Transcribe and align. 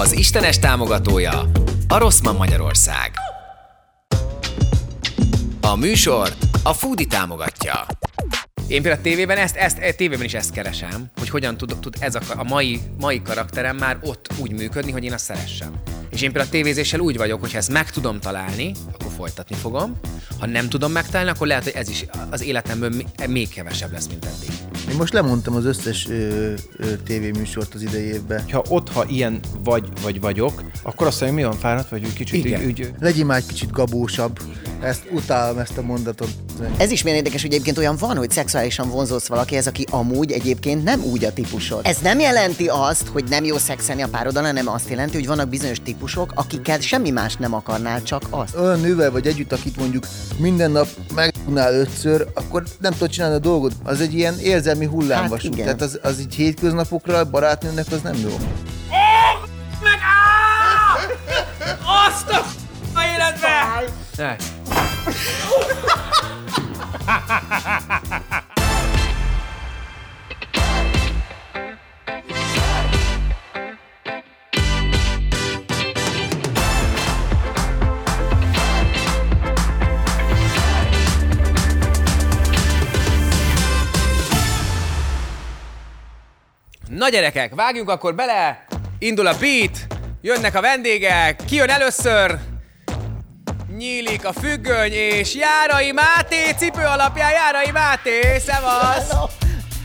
Az 0.00 0.12
Istenes 0.16 0.58
támogatója 0.58 1.50
a 1.88 1.98
Rosszman 1.98 2.36
Magyarország. 2.36 3.12
A 5.60 5.76
műsort 5.76 6.36
a 6.62 6.72
Foodi 6.72 7.06
támogatja. 7.06 7.86
Én 8.66 8.82
például 8.82 9.00
a 9.00 9.02
tévében 9.02 9.36
ezt, 9.36 9.56
ezt, 9.56 9.78
a 9.78 9.94
tévében 9.96 10.24
is 10.24 10.34
ezt 10.34 10.52
keresem, 10.52 11.10
hogy 11.16 11.28
hogyan 11.28 11.56
tud, 11.56 11.76
tud 11.80 11.96
ez 12.00 12.14
a, 12.14 12.20
a 12.36 12.42
mai, 12.44 12.80
mai 13.00 13.22
karakterem 13.22 13.76
már 13.76 13.98
ott 14.02 14.28
úgy 14.38 14.52
működni, 14.52 14.92
hogy 14.92 15.04
én 15.04 15.12
azt 15.12 15.24
szeressem. 15.24 15.72
És 16.10 16.22
én 16.22 16.32
például 16.32 16.46
a 16.46 16.50
tévézéssel 16.50 17.00
úgy 17.00 17.16
vagyok, 17.16 17.40
hogy 17.40 17.52
ha 17.52 17.58
ezt 17.58 17.72
meg 17.72 17.90
tudom 17.90 18.20
találni, 18.20 18.72
folytatni 19.16 19.56
fogom. 19.56 20.00
Ha 20.38 20.46
nem 20.46 20.68
tudom 20.68 20.92
megtalálni, 20.92 21.30
akkor 21.30 21.46
lehet, 21.46 21.64
hogy 21.64 21.72
ez 21.72 21.88
is 21.88 22.06
az 22.30 22.42
életemből 22.42 22.90
még 23.28 23.48
kevesebb 23.48 23.92
lesz, 23.92 24.06
mint 24.06 24.24
eddig. 24.24 24.50
Én 24.90 24.96
most 24.96 25.12
lemondtam 25.12 25.54
az 25.54 25.64
összes 25.64 26.08
ö, 26.08 26.52
ö, 26.76 26.96
tévéműsort 27.04 27.74
az 27.74 27.82
idei 27.82 28.04
évben. 28.04 28.44
Ha 28.50 28.64
ott, 28.68 28.92
ha 28.92 29.04
ilyen 29.08 29.40
vagy, 29.64 29.88
vagy 30.02 30.20
vagyok, 30.20 30.62
akkor 30.82 31.06
azt 31.06 31.20
mondja, 31.20 31.38
mi 31.38 31.44
van 31.44 31.58
fáradt, 31.58 31.88
vagy 31.88 32.04
úgy 32.04 32.12
kicsit 32.12 32.44
Igen. 32.44 32.64
Úgy, 32.64 32.80
úgy... 32.80 32.94
Legyél 33.00 33.24
már 33.24 33.38
egy 33.38 33.46
kicsit 33.46 33.70
gabósabb. 33.70 34.38
Ezt 34.80 35.02
utálom, 35.10 35.58
ezt 35.58 35.78
a 35.78 35.82
mondatot. 35.82 36.28
Ez 36.76 36.90
is 36.90 37.02
milyen 37.02 37.18
érdekes, 37.18 37.42
hogy 37.42 37.52
egyébként 37.52 37.78
olyan 37.78 37.96
van, 37.96 38.16
hogy 38.16 38.30
szexuálisan 38.30 38.88
vonzódsz 38.88 39.26
valakihez, 39.26 39.66
aki 39.66 39.86
amúgy 39.90 40.32
egyébként 40.32 40.84
nem 40.84 41.02
úgy 41.02 41.24
a 41.24 41.32
típusod. 41.32 41.80
Ez 41.82 41.98
nem 42.02 42.18
jelenti 42.18 42.66
azt, 42.66 43.06
hogy 43.06 43.24
nem 43.28 43.44
jó 43.44 43.58
szexelni 43.58 44.02
a 44.02 44.08
pároddal, 44.08 44.42
hanem 44.42 44.68
azt 44.68 44.90
jelenti, 44.90 45.16
hogy 45.16 45.26
vannak 45.26 45.48
bizonyos 45.48 45.80
típusok, 45.84 46.32
akikkel 46.34 46.80
semmi 46.80 47.10
más 47.10 47.36
nem 47.36 47.54
akarnál, 47.54 48.02
csak 48.02 48.22
azt. 48.30 48.56
Olyan 48.56 48.80
nővel 48.80 49.03
vagy 49.10 49.26
együtt, 49.26 49.52
akit 49.52 49.76
mondjuk 49.76 50.06
minden 50.36 50.70
nap 50.70 50.88
megdunál 51.14 51.74
ötször, 51.74 52.26
akkor 52.34 52.62
nem 52.80 52.92
tudod 52.92 53.08
csinálni 53.08 53.34
a 53.34 53.38
dolgot. 53.38 53.72
Az 53.82 54.00
egy 54.00 54.14
ilyen 54.14 54.38
érzelmi 54.38 54.86
hullámvasút. 54.86 55.42
Hát 55.42 55.52
igen. 55.52 55.64
Tehát 55.64 55.80
az, 55.80 55.98
az 56.02 56.20
így 56.20 56.34
hétköznapokra 56.34 57.24
barátnőnek 57.24 57.86
az 57.90 58.00
nem 58.00 58.14
jó. 58.14 58.36
Meg 59.82 59.98
áh! 60.02 61.02
Azt 62.06 62.28
a 62.28 62.44
a 62.94 63.02
életbe! 63.02 63.84
Ne. 64.16 64.36
Na 86.96 87.08
gyerekek, 87.08 87.54
vágjunk 87.54 87.88
akkor 87.88 88.14
bele! 88.14 88.64
Indul 88.98 89.26
a 89.26 89.38
beat, 89.38 89.86
jönnek 90.20 90.54
a 90.54 90.60
vendégek, 90.60 91.40
ki 91.46 91.54
jön 91.54 91.70
először? 91.70 92.38
Nyílik 93.76 94.24
a 94.24 94.32
függöny, 94.32 94.92
és 94.92 95.34
Járai 95.34 95.92
Máté 95.92 96.52
cipő 96.58 96.82
alapján 96.82 97.30
Járai 97.30 97.70
Máté, 97.70 98.38
szevasz! 98.38 99.10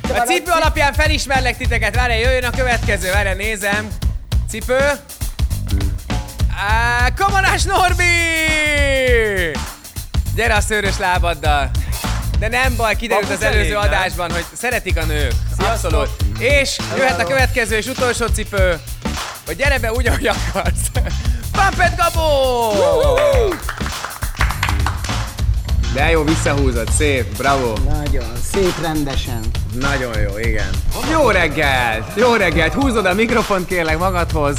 A 0.01 0.19
cipő 0.25 0.51
alapján 0.51 0.93
felismerlek 0.93 1.57
titeket, 1.57 1.95
várj, 1.95 2.13
jöjjön 2.13 2.43
a 2.43 2.49
következő, 2.49 3.11
várj, 3.11 3.33
nézem. 3.37 3.87
Cipő. 4.49 4.79
Á, 6.67 7.09
Kamarás 7.15 7.63
Norbi! 7.63 8.03
Gyere 10.35 10.55
a 10.55 10.61
szőrös 10.61 10.97
lábaddal. 10.97 11.71
De 12.39 12.47
nem 12.47 12.75
baj, 12.75 12.95
kiderült 12.95 13.29
az 13.29 13.41
előző 13.41 13.75
adásban, 13.75 14.31
hogy 14.31 14.45
szeretik 14.53 14.97
a 14.97 15.05
nők. 15.05 15.33
Abszolút. 15.59 16.09
És 16.39 16.77
jöhet 16.97 17.19
a 17.19 17.23
következő 17.23 17.77
és 17.77 17.85
utolsó 17.85 18.25
cipő, 18.25 18.79
hogy 19.45 19.55
gyere 19.55 19.79
be 19.79 19.91
úgy, 19.91 20.07
ahogy 20.07 20.27
akarsz. 20.27 20.91
Pampet 21.51 21.95
Gabó! 21.97 22.73
De 25.93 26.09
jó, 26.09 26.23
visszahúzod, 26.23 26.89
szép, 26.97 27.37
bravo. 27.37 27.73
Nagyon 27.83 28.31
szép 28.51 28.81
rendesen. 28.81 29.39
Nagyon 29.79 30.19
jó, 30.19 30.37
igen. 30.37 30.69
Jó 31.11 31.29
reggelt! 31.29 32.05
Jó 32.15 32.33
reggelt! 32.33 32.73
Húzod 32.73 33.05
a 33.05 33.13
mikrofont 33.13 33.67
kérlek 33.67 33.97
magadhoz. 33.97 34.57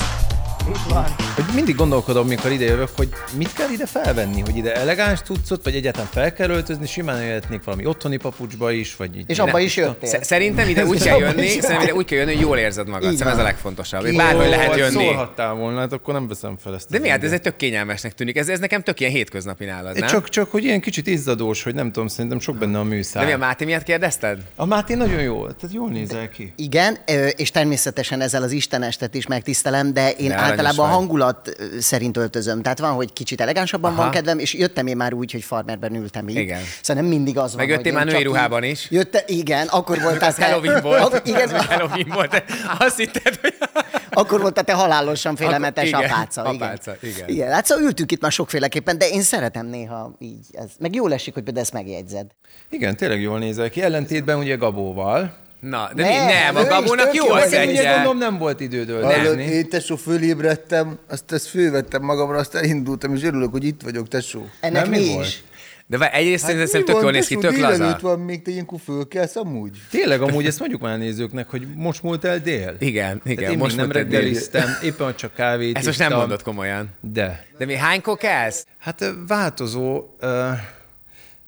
Hogy 1.47 1.55
mindig 1.55 1.75
gondolkodom, 1.75 2.27
mikor 2.27 2.53
ide 2.53 2.65
jövök, 2.65 2.89
hogy 2.97 3.09
mit 3.37 3.53
kell 3.53 3.69
ide 3.71 3.87
felvenni, 3.87 4.41
hogy 4.41 4.57
ide 4.57 4.75
elegáns 4.75 5.21
cuccot, 5.21 5.65
vagy 5.65 5.75
egyáltalán 5.75 6.09
fel 6.13 6.33
kell 6.33 6.51
öltözni, 6.51 6.87
simán 6.87 7.23
jöhetnék 7.23 7.65
valami 7.65 7.87
otthoni 7.87 8.17
papucsba 8.17 8.71
is, 8.73 8.97
vagy 8.97 9.17
így. 9.17 9.25
És 9.27 9.39
abba 9.39 9.59
is 9.59 9.77
jöttél. 9.77 10.09
Sz- 10.09 10.25
Szerintem 10.25 10.69
ide 10.69 10.85
úgy 10.85 11.03
kell 11.05 11.19
jönni, 11.19 11.49
szerintem 11.49 11.81
ide 11.81 11.95
úgy 11.95 12.05
kell 12.05 12.19
jönni, 12.19 12.33
hogy 12.33 12.43
jól 12.43 12.59
érzed 12.59 12.87
magad. 12.87 13.03
Szerintem 13.03 13.29
ez 13.29 13.39
a 13.39 13.43
legfontosabb. 13.43 14.01
Hogy 14.01 14.17
Bárhogy 14.17 14.49
lehet 14.49 14.67
hát 14.67 14.77
jönni. 14.77 14.93
Szólhattál 14.93 15.55
volna, 15.55 15.79
hát 15.81 15.93
akkor 15.93 16.15
nem 16.15 16.29
veszem 16.29 16.57
fel 16.57 16.75
ezt. 16.75 16.91
De 16.91 16.99
miért? 16.99 17.17
Ez 17.17 17.23
időt. 17.23 17.35
egy 17.35 17.41
tök 17.41 17.57
kényelmesnek 17.57 18.15
tűnik. 18.15 18.37
Ez, 18.37 18.49
ez 18.49 18.59
nekem 18.59 18.83
tök 18.83 19.01
ilyen 19.01 19.13
hétköznapi 19.13 19.65
nálad, 19.65 19.99
nem? 19.99 20.09
Csak, 20.09 20.29
csak, 20.29 20.51
hogy 20.51 20.65
ilyen 20.65 20.81
kicsit 20.81 21.07
izzadós, 21.07 21.63
hogy 21.63 21.75
nem 21.75 21.93
tudom, 21.93 22.09
szerintem 22.09 22.41
sok 22.41 22.57
benne 22.57 22.79
a 22.79 22.85
műszál. 22.85 23.23
De 23.23 23.29
mi 23.29 23.35
a 23.35 23.39
Máté 23.39 23.65
miatt 23.65 23.83
kérdezted? 23.83 24.39
A 24.57 24.65
Máté 24.65 24.95
nagyon 24.95 25.21
jó, 25.23 25.43
tehát 25.43 25.75
jól 25.75 25.89
nézel 25.89 26.29
ki. 26.29 26.53
Igen, 26.57 26.99
és 27.37 27.51
természetesen 27.51 28.21
ezzel 28.21 28.43
az 28.43 28.53
Istenestet 28.53 29.15
is 29.15 29.27
megtisztelem, 29.27 29.93
de 29.93 30.11
én 30.11 30.33
általában 30.33 30.89
hangulat 30.89 31.30
ö, 31.59 31.81
szerint 31.81 32.17
öltözöm. 32.17 32.63
Tehát 32.63 32.79
van, 32.79 32.93
hogy 32.93 33.13
kicsit 33.13 33.41
elegánsabban 33.41 33.93
Aha. 33.93 34.03
van 34.03 34.11
kedvem, 34.11 34.39
és 34.39 34.55
jöttem 34.55 34.87
én 34.87 34.97
már 34.97 35.13
úgy, 35.15 35.33
hogy 35.33 35.43
farmerben 35.43 35.95
ültem 35.95 36.29
így. 36.29 36.37
Igen. 36.37 36.61
Szóval 36.83 37.03
nem 37.03 37.13
mindig 37.13 37.39
az 37.39 37.55
van, 37.55 37.61
Meg 37.61 37.69
jöttél 37.69 37.93
hogy 37.93 38.05
már 38.05 38.13
női 38.13 38.23
ruhában 38.23 38.63
is. 38.63 38.91
Jötte, 38.91 39.23
igen, 39.27 39.67
akkor 39.67 40.01
voltál 40.01 40.29
Az 40.31 40.37
Halloween 40.37 40.83
volt. 40.83 41.03
Ak- 41.03 41.27
igen, 41.27 41.49
Az 41.55 41.67
Halloween 41.67 42.09
volt. 42.09 42.45
Azt 42.79 42.97
hitted, 42.97 43.39
hogy... 43.41 43.55
akkor 44.21 44.41
voltál 44.41 44.65
te 44.65 44.73
halálosan 44.73 45.37
félelmetes 45.37 45.89
igen, 45.89 46.03
apáca. 46.03 46.41
Igen. 46.53 46.55
apáca, 46.55 46.97
igen. 47.03 47.29
igen. 47.29 47.53
Hát 47.53 47.67
szóval 47.67 47.85
ültünk 47.85 48.13
itt 48.13 48.21
már 48.21 48.33
sokféleképpen, 48.33 48.99
de 48.99 49.09
én 49.09 49.23
szeretem 49.23 49.67
néha 49.67 50.17
így. 50.19 50.47
Ez. 50.53 50.71
Meg 50.79 50.95
jól 50.95 51.13
esik, 51.13 51.35
hogy 51.35 51.43
például 51.43 51.65
ezt 51.65 51.75
megjegyzed. 51.75 52.27
Igen, 52.69 52.97
tényleg 52.97 53.21
jól 53.21 53.39
nézel 53.39 53.71
ki. 53.71 53.83
Ellentétben 53.83 54.39
ugye 54.39 54.55
Gabóval. 54.57 55.37
Na, 55.61 55.91
de 55.95 56.03
Nem, 56.03 56.27
mi? 56.27 56.33
Nem, 56.33 56.57
a 56.57 56.61
is 56.61 56.67
Gabónak 56.69 57.05
tök 57.05 57.15
jó 57.15 57.31
az 57.31 57.43
ez 57.43 57.51
Nekem 57.51 57.69
ugye 57.69 57.81
egye. 57.81 57.93
gondolom 57.95 58.19
nem 58.19 58.39
volt 58.39 58.61
időd 58.61 58.89
öltözni. 58.89 59.43
én 59.43 59.69
tesó 59.69 59.97
fölébredtem, 59.97 60.99
azt 61.09 61.33
ezt 61.33 61.47
fölvettem 61.47 62.03
magamra, 62.03 62.39
azt 62.39 62.55
elindultam, 62.55 63.15
és 63.15 63.23
örülök, 63.23 63.51
hogy 63.51 63.65
itt 63.65 63.83
vagyok, 63.83 64.09
tesó. 64.09 64.47
Ennek 64.61 64.83
Nem, 64.83 64.91
mi, 64.91 64.97
mi 64.99 65.03
is. 65.05 65.13
volt? 65.15 65.43
De 65.87 65.99
várj, 65.99 66.15
egyrészt 66.17 66.43
Hát 66.45 66.51
szerintem 66.53 66.85
tök 66.85 66.95
van, 66.95 67.03
jól 67.03 67.13
néz 67.13 67.27
ki, 67.27 67.37
tök 67.37 67.51
Délelőtt 67.51 67.79
laza. 67.79 67.99
van 68.01 68.21
még, 68.21 68.43
te 68.43 68.51
ilyenkor 68.51 68.79
fölkelsz 68.85 69.37
amúgy? 69.37 69.79
Tényleg 69.91 70.23
amúgy 70.23 70.47
ezt 70.47 70.59
mondjuk 70.59 70.81
már 70.81 70.93
a 70.93 70.97
nézőknek, 70.97 71.49
hogy 71.51 71.67
most 71.77 72.03
múlt 72.03 72.25
el 72.25 72.39
dél. 72.39 72.77
Igen, 72.79 73.21
igen, 73.25 73.37
Tehát 73.37 73.53
én 73.53 73.59
most 73.59 73.77
nem 73.77 73.93
reggeliztem, 73.93 74.69
éppen 74.83 75.15
csak 75.17 75.35
kávét 75.35 75.77
Ezt 75.77 75.87
most 75.87 75.99
nem 75.99 76.13
mondod 76.13 76.43
komolyan. 76.43 76.89
De. 77.01 77.47
De 77.59 77.65
mi 77.65 77.75
hánykor 77.77 78.17
kelsz? 78.17 78.67
Hát 78.79 79.05
változó, 79.27 80.05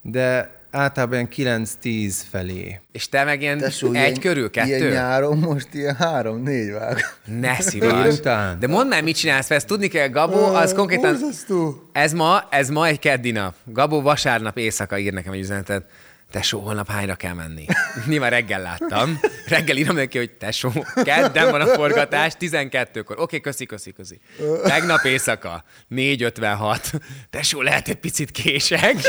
de 0.01 0.51
általában 0.73 1.27
ilyen 1.35 1.65
9-10 1.83 2.13
felé. 2.31 2.79
És 2.91 3.09
te 3.09 3.23
meg 3.23 3.41
ilyen 3.41 3.57
Tesó, 3.57 3.87
egy 3.87 3.93
ilyen- 3.93 4.19
körül, 4.19 4.49
kettő? 4.49 4.67
Ilyen 4.67 4.87
nyáron 4.91 5.37
most 5.37 5.67
ilyen 5.71 5.95
három-négy 5.95 6.71
vág. 6.71 6.97
Ne. 7.39 7.57
Délután. 7.79 8.59
De 8.59 8.67
mondd 8.67 8.89
már, 8.89 9.03
mit 9.03 9.15
csinálsz, 9.15 9.49
mert 9.49 9.61
ezt 9.61 9.69
tudni 9.71 9.87
kell, 9.87 10.07
Gabó, 10.07 10.43
az 10.43 10.73
konkrétan... 10.73 11.11
Borzasztó. 11.19 11.89
Ez 11.91 12.13
ma, 12.13 12.43
ez 12.49 12.69
ma 12.69 12.87
egy 12.87 12.99
keddi 12.99 13.31
nap. 13.31 13.53
Gabó 13.65 14.01
vasárnap 14.01 14.57
éjszaka 14.57 14.97
ír 14.97 15.13
nekem 15.13 15.33
egy 15.33 15.39
üzenetet. 15.39 15.85
Tesó, 16.33 16.59
holnap 16.59 16.89
hányra 16.91 17.15
kell 17.15 17.33
menni? 17.33 17.65
Nyilván 18.07 18.29
reggel 18.29 18.61
láttam. 18.61 19.19
Reggel 19.47 19.77
írom 19.77 19.95
neki, 19.95 20.17
hogy 20.17 20.31
tesó, 20.31 20.71
kedden 21.03 21.51
van 21.51 21.61
a 21.61 21.65
forgatás, 21.65 22.33
12-kor. 22.39 23.19
Oké, 23.19 23.39
köszi, 23.39 23.65
köszi, 23.65 23.91
köszi. 23.91 24.19
Tegnap 24.63 25.03
éjszaka, 25.03 25.63
4.56. 25.95 26.93
Tesó, 27.29 27.61
lehet 27.61 27.87
egy 27.87 27.95
picit 27.99 28.31
kések? 28.31 28.95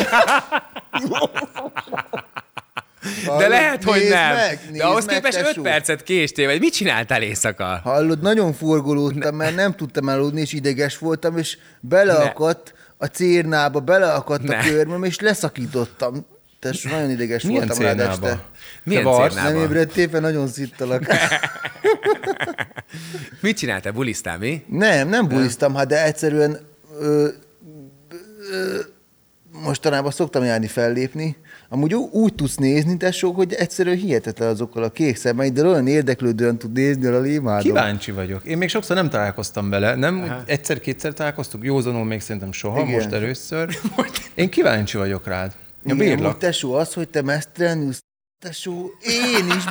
De 3.39 3.49
lehet, 3.49 3.85
hogy 3.85 4.07
nem. 4.09 4.35
meg, 4.35 4.59
De 4.73 4.85
ahhoz 4.85 5.05
meg, 5.05 5.15
képest 5.15 5.39
5 5.39 5.45
tesó. 5.45 5.63
percet 5.63 6.03
késtél, 6.03 6.47
vagy 6.47 6.59
mit 6.61 6.73
csináltál 6.75 7.23
éjszaka? 7.23 7.81
Hallod, 7.85 8.21
nagyon 8.23 8.53
forgolódtam, 8.53 9.35
mert 9.37 9.55
nem 9.55 9.75
tudtam 9.75 10.07
aludni, 10.07 10.41
és 10.41 10.53
ideges 10.53 10.99
voltam, 10.99 11.39
és 11.39 11.59
beleakadt 11.81 12.75
a 12.99 13.07
cérnába, 13.07 13.81
beleakadt 13.81 14.49
a 14.49 14.53
Ne. 14.53 14.69
körmöm, 14.69 15.05
és 15.05 15.19
leszakítottam. 15.21 16.27
Tesó, 16.65 16.91
nagyon 16.91 17.11
ideges 17.11 17.43
Milyen 17.43 17.67
voltam 17.67 17.85
rád 17.85 18.01
este. 18.01 18.45
Milyen 18.85 19.03
Te 19.03 19.09
varsz? 19.09 19.35
Nem 19.35 19.57
ébredtél 19.57 20.09
fel, 20.09 20.21
nagyon 20.21 20.47
szittalak. 20.47 21.07
Mit 23.41 23.57
csináltál? 23.57 23.93
Bulisztál, 23.93 24.39
mi? 24.39 24.65
Nem, 24.69 25.09
nem 25.09 25.29
bulisztam, 25.29 25.75
hát 25.75 25.87
de 25.87 26.05
egyszerűen 26.05 26.59
ö, 27.01 27.29
ö, 28.53 28.79
mostanában 29.63 30.11
szoktam 30.11 30.45
járni 30.45 30.67
fellépni. 30.67 31.37
Amúgy 31.69 31.95
úgy 31.95 32.35
tudsz 32.35 32.57
nézni, 32.57 32.97
tesó, 32.97 33.33
hogy 33.33 33.53
egyszerűen 33.53 33.97
hihetetlen 33.97 34.49
azokkal 34.49 34.83
a 34.83 34.91
kék 34.91 35.17
szemeiddel, 35.17 35.69
olyan 35.69 35.87
érdeklődően 35.87 36.59
tud 36.59 36.73
nézni, 36.73 37.07
a 37.07 37.25
imádom. 37.25 37.63
Kíváncsi 37.63 38.11
vagyok. 38.11 38.45
Én 38.45 38.59
még 38.59 38.69
sokszor 38.69 38.97
nem 38.97 39.11
találkoztam 39.11 39.71
vele. 39.71 39.95
Nem 39.95 40.43
egyszer-kétszer 40.47 41.13
találkoztunk, 41.13 41.65
józanul 41.65 42.05
még 42.05 42.21
szerintem 42.21 42.53
soha, 42.53 42.81
Igen. 42.81 42.93
most 42.93 43.13
először. 43.13 43.79
Én 44.35 44.51
kíváncsi 44.51 44.97
vagyok 44.97 45.27
rád. 45.27 45.53
Ja, 45.85 45.95
bírlak. 45.95 46.39
tesó, 46.39 46.73
az, 46.75 46.95
hogy 46.95 47.09
te 47.09 47.23
mesztelenül, 47.23 47.93
tesó, 48.39 48.91
én 49.01 49.47
is 49.47 49.65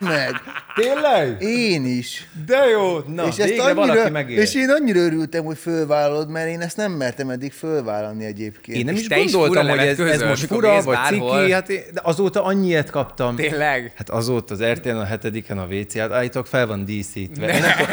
meg. 0.00 0.34
Tényleg? 0.74 1.42
Én 1.42 1.84
is. 1.86 2.28
De 2.46 2.56
jó! 2.72 2.98
Na, 3.14 3.26
és 3.26 3.36
ezt 3.36 3.56
valaki 3.56 3.78
annyira, 3.90 4.10
megér. 4.10 4.38
és 4.38 4.54
én 4.54 4.68
annyira 4.70 4.98
örültem, 5.00 5.44
hogy 5.44 5.58
fölvállalod, 5.58 6.30
mert 6.30 6.48
én 6.48 6.60
ezt 6.60 6.76
nem 6.76 6.92
mertem 6.92 7.30
eddig 7.30 7.52
fölvállalni 7.52 8.24
egyébként. 8.24 8.78
Én 8.78 8.84
nem 8.84 8.94
És 8.94 9.00
is 9.00 9.08
gondoltam, 9.08 9.68
hogy 9.68 9.78
ez, 9.78 9.98
levet 9.98 9.98
ez 10.08 10.12
közöl, 10.12 10.28
most 10.28 10.46
fura, 10.46 10.82
vagy 10.82 10.94
bárhol. 10.96 11.40
ciki, 11.40 11.52
hát 11.52 11.68
én, 11.68 11.80
de 11.92 12.00
azóta 12.04 12.44
annyiet 12.44 12.90
kaptam. 12.90 13.36
Tényleg? 13.36 13.92
Hát 13.96 14.10
azóta 14.10 14.54
az 14.54 14.62
RTL 14.64 14.88
a 14.96 15.04
hetediken 15.04 15.58
a 15.58 15.64
WC, 15.66 15.96
hát 15.98 16.12
állítólag 16.12 16.46
fel 16.46 16.66
van 16.66 16.84
díszítve. 16.84 17.54
Én 17.54 17.62
akkor, 17.62 17.88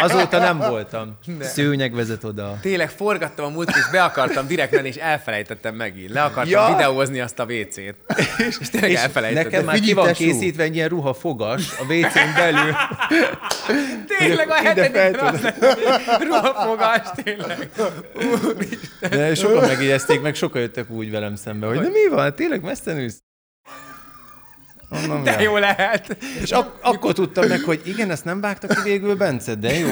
azóta 0.00 0.38
nem 0.38 0.58
voltam. 0.58 1.16
Szőnyeg 1.40 1.94
vezet 1.94 2.24
oda. 2.24 2.58
Tényleg 2.60 2.90
forgattam 2.90 3.44
a 3.44 3.48
múltkor, 3.48 3.76
és 3.76 3.90
be 3.92 4.02
akartam 4.02 4.46
direkt 4.46 4.72
menni, 4.72 4.88
és 4.88 4.96
elfelejtettem 4.96 5.74
megint. 5.74 6.10
Le 6.10 6.22
akartam 6.22 6.50
Ja. 6.52 6.74
videózni 6.76 7.20
azt 7.20 7.38
a 7.38 7.44
WC-t. 7.44 7.94
És, 8.48 8.56
és 8.60 8.70
tényleg 8.70 8.94
elfelejtettem. 8.94 9.50
Nekem 9.50 9.64
már 9.64 9.80
ki 9.80 9.92
van 9.92 10.12
készítve 10.12 10.62
egy 10.62 10.74
ilyen 10.74 10.88
ruha 10.88 11.14
fogas 11.58 11.78
a 11.78 11.82
WC-n 11.92 12.34
belül. 12.36 12.74
Tényleg 14.18 14.48
a 14.50 14.54
hetedikre 14.54 15.20
az 15.28 15.40
ruhafogás, 16.20 17.06
tényleg. 17.22 17.70
De 19.10 19.34
sokan 19.34 19.66
megjegyezték, 19.68 20.20
meg 20.20 20.34
sokan 20.34 20.60
jöttek 20.60 20.90
úgy 20.90 21.10
velem 21.10 21.36
szembe, 21.36 21.66
hogy 21.66 21.80
de 21.80 21.88
mi 21.88 22.08
van, 22.10 22.34
tényleg 22.34 22.62
mesztelenülsz? 22.62 23.22
Mondom, 24.88 25.22
De 25.22 25.40
jó 25.42 25.56
lehet. 25.56 26.16
És 26.42 26.50
ak- 26.50 26.78
akkor 26.82 27.12
tudtam 27.12 27.46
meg, 27.48 27.60
hogy 27.60 27.80
igen, 27.84 28.10
ezt 28.10 28.24
nem 28.24 28.40
vágta 28.40 28.66
ki 28.66 28.80
végül 28.84 29.14
Bence, 29.16 29.54
de 29.54 29.72
jó. 29.78 29.88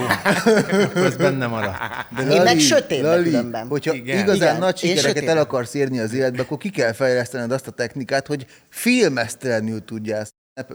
Akkor 0.83 1.05
ez 1.05 1.17
benne 1.17 1.47
maradt. 1.47 1.77
De 2.17 2.23
Én 2.35 2.43
meg 2.43 2.59
sötétbe 2.59 3.09
Lali, 3.09 3.23
különben. 3.25 3.67
hogyha 3.69 3.95
Igen. 3.95 4.19
igazán 4.19 4.37
Igen, 4.49 4.59
nagy 4.59 4.77
sikereket 4.77 5.29
el 5.29 5.39
akarsz 5.39 5.75
érni 5.75 5.99
az 5.99 6.13
életbe, 6.13 6.43
akkor 6.43 6.59
ki 6.59 6.71
kell 6.71 6.93
fejlesztened 6.93 7.53
azt 7.53 7.67
a 7.67 7.71
technikát, 7.71 8.27
hogy 8.27 8.47
filmesztelenül 8.69 9.85
tudjál 9.85 10.27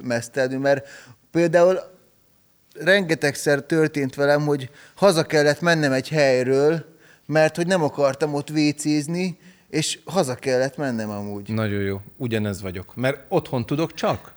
mesztelni, 0.02 0.56
mert 0.56 0.88
például 1.32 1.80
rengetegszer 2.80 3.62
történt 3.62 4.16
velem, 4.16 4.42
hogy 4.46 4.70
haza 4.96 5.24
kellett 5.24 5.62
mennem 5.62 5.92
egy 5.92 6.10
helyről, 6.10 6.86
mert 7.26 7.56
hogy 7.56 7.68
nem 7.68 7.84
akartam 7.84 8.34
ott 8.34 8.50
vécézni, 8.50 9.38
és 9.70 10.00
haza 10.06 10.36
kellett 10.36 10.78
mennem 10.78 11.10
amúgy. 11.10 11.50
Nagyon 11.50 11.82
jó, 11.82 12.02
ugyanez 12.18 12.62
vagyok. 12.62 12.96
Mert 12.96 13.20
otthon 13.28 13.66
tudok 13.66 13.94
csak. 13.94 14.34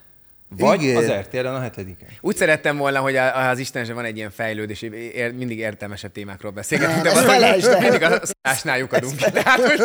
Vagy 0.48 0.82
Igen. 0.82 0.96
az 0.96 1.10
RTL-en 1.10 1.54
a 1.54 1.60
hetediken. 1.60 2.08
Úgy 2.20 2.36
szerettem 2.36 2.76
volna, 2.76 3.00
hogy 3.00 3.16
az 3.16 3.58
Istenesen 3.58 3.94
van 3.94 4.04
egy 4.04 4.16
ilyen 4.16 4.30
fejlődés, 4.30 4.82
ér, 4.82 5.32
mindig 5.32 5.58
értelmesebb 5.58 6.12
témákról 6.12 6.50
beszélgetünk, 6.50 7.02
de 7.02 7.10
el. 7.10 7.80
mindig 7.80 8.02
a 8.02 8.20
szásnál 8.42 8.78
lyukadunk. 8.78 9.16
Tehát, 9.16 9.60
hogy 9.60 9.80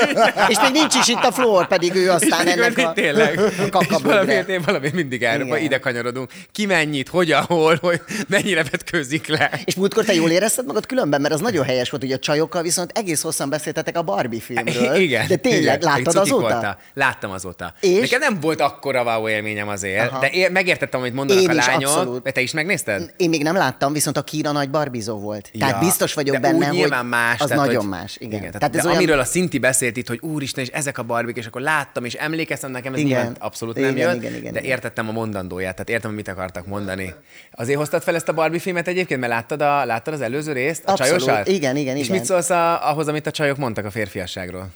És 0.49 0.59
még 0.61 0.71
nincs 0.71 0.95
is 0.95 1.07
itt 1.07 1.23
a 1.23 1.31
Flór, 1.31 1.67
pedig 1.67 1.95
ő 1.95 2.09
aztán 2.11 2.47
és 2.47 2.53
ennek 2.53 2.65
mindig, 2.65 2.85
a, 2.85 2.93
tényleg. 2.93 3.39
a 3.71 4.23
és 4.27 4.43
én 4.47 4.61
valamiért 4.65 4.93
mindig 4.93 5.21
Igen. 5.21 5.57
ide 5.57 5.79
kanyarodunk. 5.79 6.31
Ki 6.51 6.65
mennyit, 6.65 7.09
hogyan, 7.09 7.43
hol, 7.43 7.77
hogy 7.81 8.01
mennyire 8.27 8.63
vetkőzik 8.71 9.27
le. 9.27 9.59
És 9.65 9.75
múltkor 9.75 10.05
te 10.05 10.13
jól 10.13 10.29
érezted 10.29 10.65
magad 10.65 10.85
különben, 10.85 11.21
mert 11.21 11.33
az 11.33 11.41
nagyon 11.41 11.65
helyes 11.65 11.89
volt, 11.89 12.03
hogy 12.03 12.11
a 12.11 12.19
csajokkal 12.19 12.61
viszont 12.61 12.91
egész 12.97 13.21
hosszan 13.21 13.49
beszéltetek 13.49 13.97
a 13.97 14.01
Barbie 14.01 14.39
filmről. 14.39 14.95
Igen. 15.05 15.27
De 15.27 15.35
tényleg, 15.35 15.81
igen. 15.81 15.93
láttad 15.93 16.15
azóta? 16.15 16.41
voltál. 16.41 16.79
Láttam 16.93 17.31
azóta. 17.31 17.73
És? 17.79 17.99
Nekem 17.99 18.19
nem 18.19 18.39
volt 18.39 18.61
akkora 18.61 19.03
wow 19.03 19.27
élményem 19.27 19.67
azért, 19.67 20.09
Aha. 20.09 20.19
de 20.19 20.27
én 20.27 20.50
megértettem, 20.51 20.99
amit 20.99 21.13
mondanak 21.13 21.43
Én 21.43 21.49
a 21.49 21.53
lányok. 21.53 21.89
abszolút. 21.89 22.33
Te 22.33 22.41
is 22.41 22.51
megnézted? 22.51 23.13
Én 23.17 23.29
még 23.29 23.43
nem 23.43 23.55
láttam, 23.55 23.93
viszont 23.93 24.17
a 24.17 24.21
Kira 24.21 24.51
nagy 24.51 24.69
barbizó 24.69 25.19
volt. 25.19 25.51
Tehát 25.59 25.73
Ja, 25.73 25.79
biztos 25.79 26.13
vagyok 26.13 26.35
de 26.35 26.41
benne, 26.41 26.69
úgy 26.71 26.81
hogy 26.81 26.93
más, 27.09 27.39
az 27.39 27.47
tehát, 27.47 27.65
nagyon 27.65 27.81
hogy, 27.81 27.89
más. 27.89 28.15
Igen. 28.15 28.27
igen 28.29 28.39
tehát, 28.51 28.59
tehát 28.59 28.75
ez 28.75 28.85
olyan... 28.85 28.97
amiről 28.97 29.19
a 29.19 29.23
Szinti 29.23 29.57
beszélt 29.59 29.97
itt, 29.97 30.07
hogy 30.07 30.19
úristen, 30.21 30.63
és 30.63 30.69
ezek 30.69 30.97
a 30.97 31.03
barbik, 31.03 31.37
és 31.37 31.45
akkor 31.45 31.61
láttam, 31.61 32.05
és 32.05 32.13
emlékeztem 32.13 32.71
nekem, 32.71 32.93
ez 32.93 32.99
Igen. 32.99 33.35
abszolút 33.39 33.75
nem 33.75 33.89
Igen, 33.89 33.97
jött, 33.97 34.21
igen, 34.21 34.35
igen, 34.35 34.53
de 34.53 34.59
igen. 34.59 34.71
értettem 34.71 35.09
a 35.09 35.11
mondandóját, 35.11 35.71
tehát 35.71 35.89
értem, 35.89 36.11
mit 36.11 36.27
akartak 36.27 36.65
mondani. 36.65 37.13
Azért 37.51 37.77
hoztad 37.77 38.01
fel 38.01 38.15
ezt 38.15 38.27
a 38.29 38.33
Barbie 38.33 38.59
filmet 38.59 38.87
egyébként, 38.87 39.19
mert 39.19 39.31
láttad, 39.31 39.61
a, 39.61 39.85
láttad 39.85 40.13
az 40.13 40.21
előző 40.21 40.51
részt, 40.51 40.83
a 40.85 40.91
Abszolút. 40.91 41.23
csajosat? 41.23 41.47
Igen, 41.47 41.75
igen, 41.75 41.95
És 41.97 42.05
igen. 42.05 42.17
mit 42.17 42.25
szólsz 42.25 42.49
a, 42.49 42.89
ahhoz, 42.89 43.07
amit 43.07 43.27
a 43.27 43.31
csajok 43.31 43.57
mondtak 43.57 43.85
a 43.85 43.91
férfiasságról? 43.91 44.67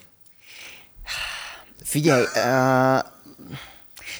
Figyelj, 1.84 2.22
uh, 2.22 2.98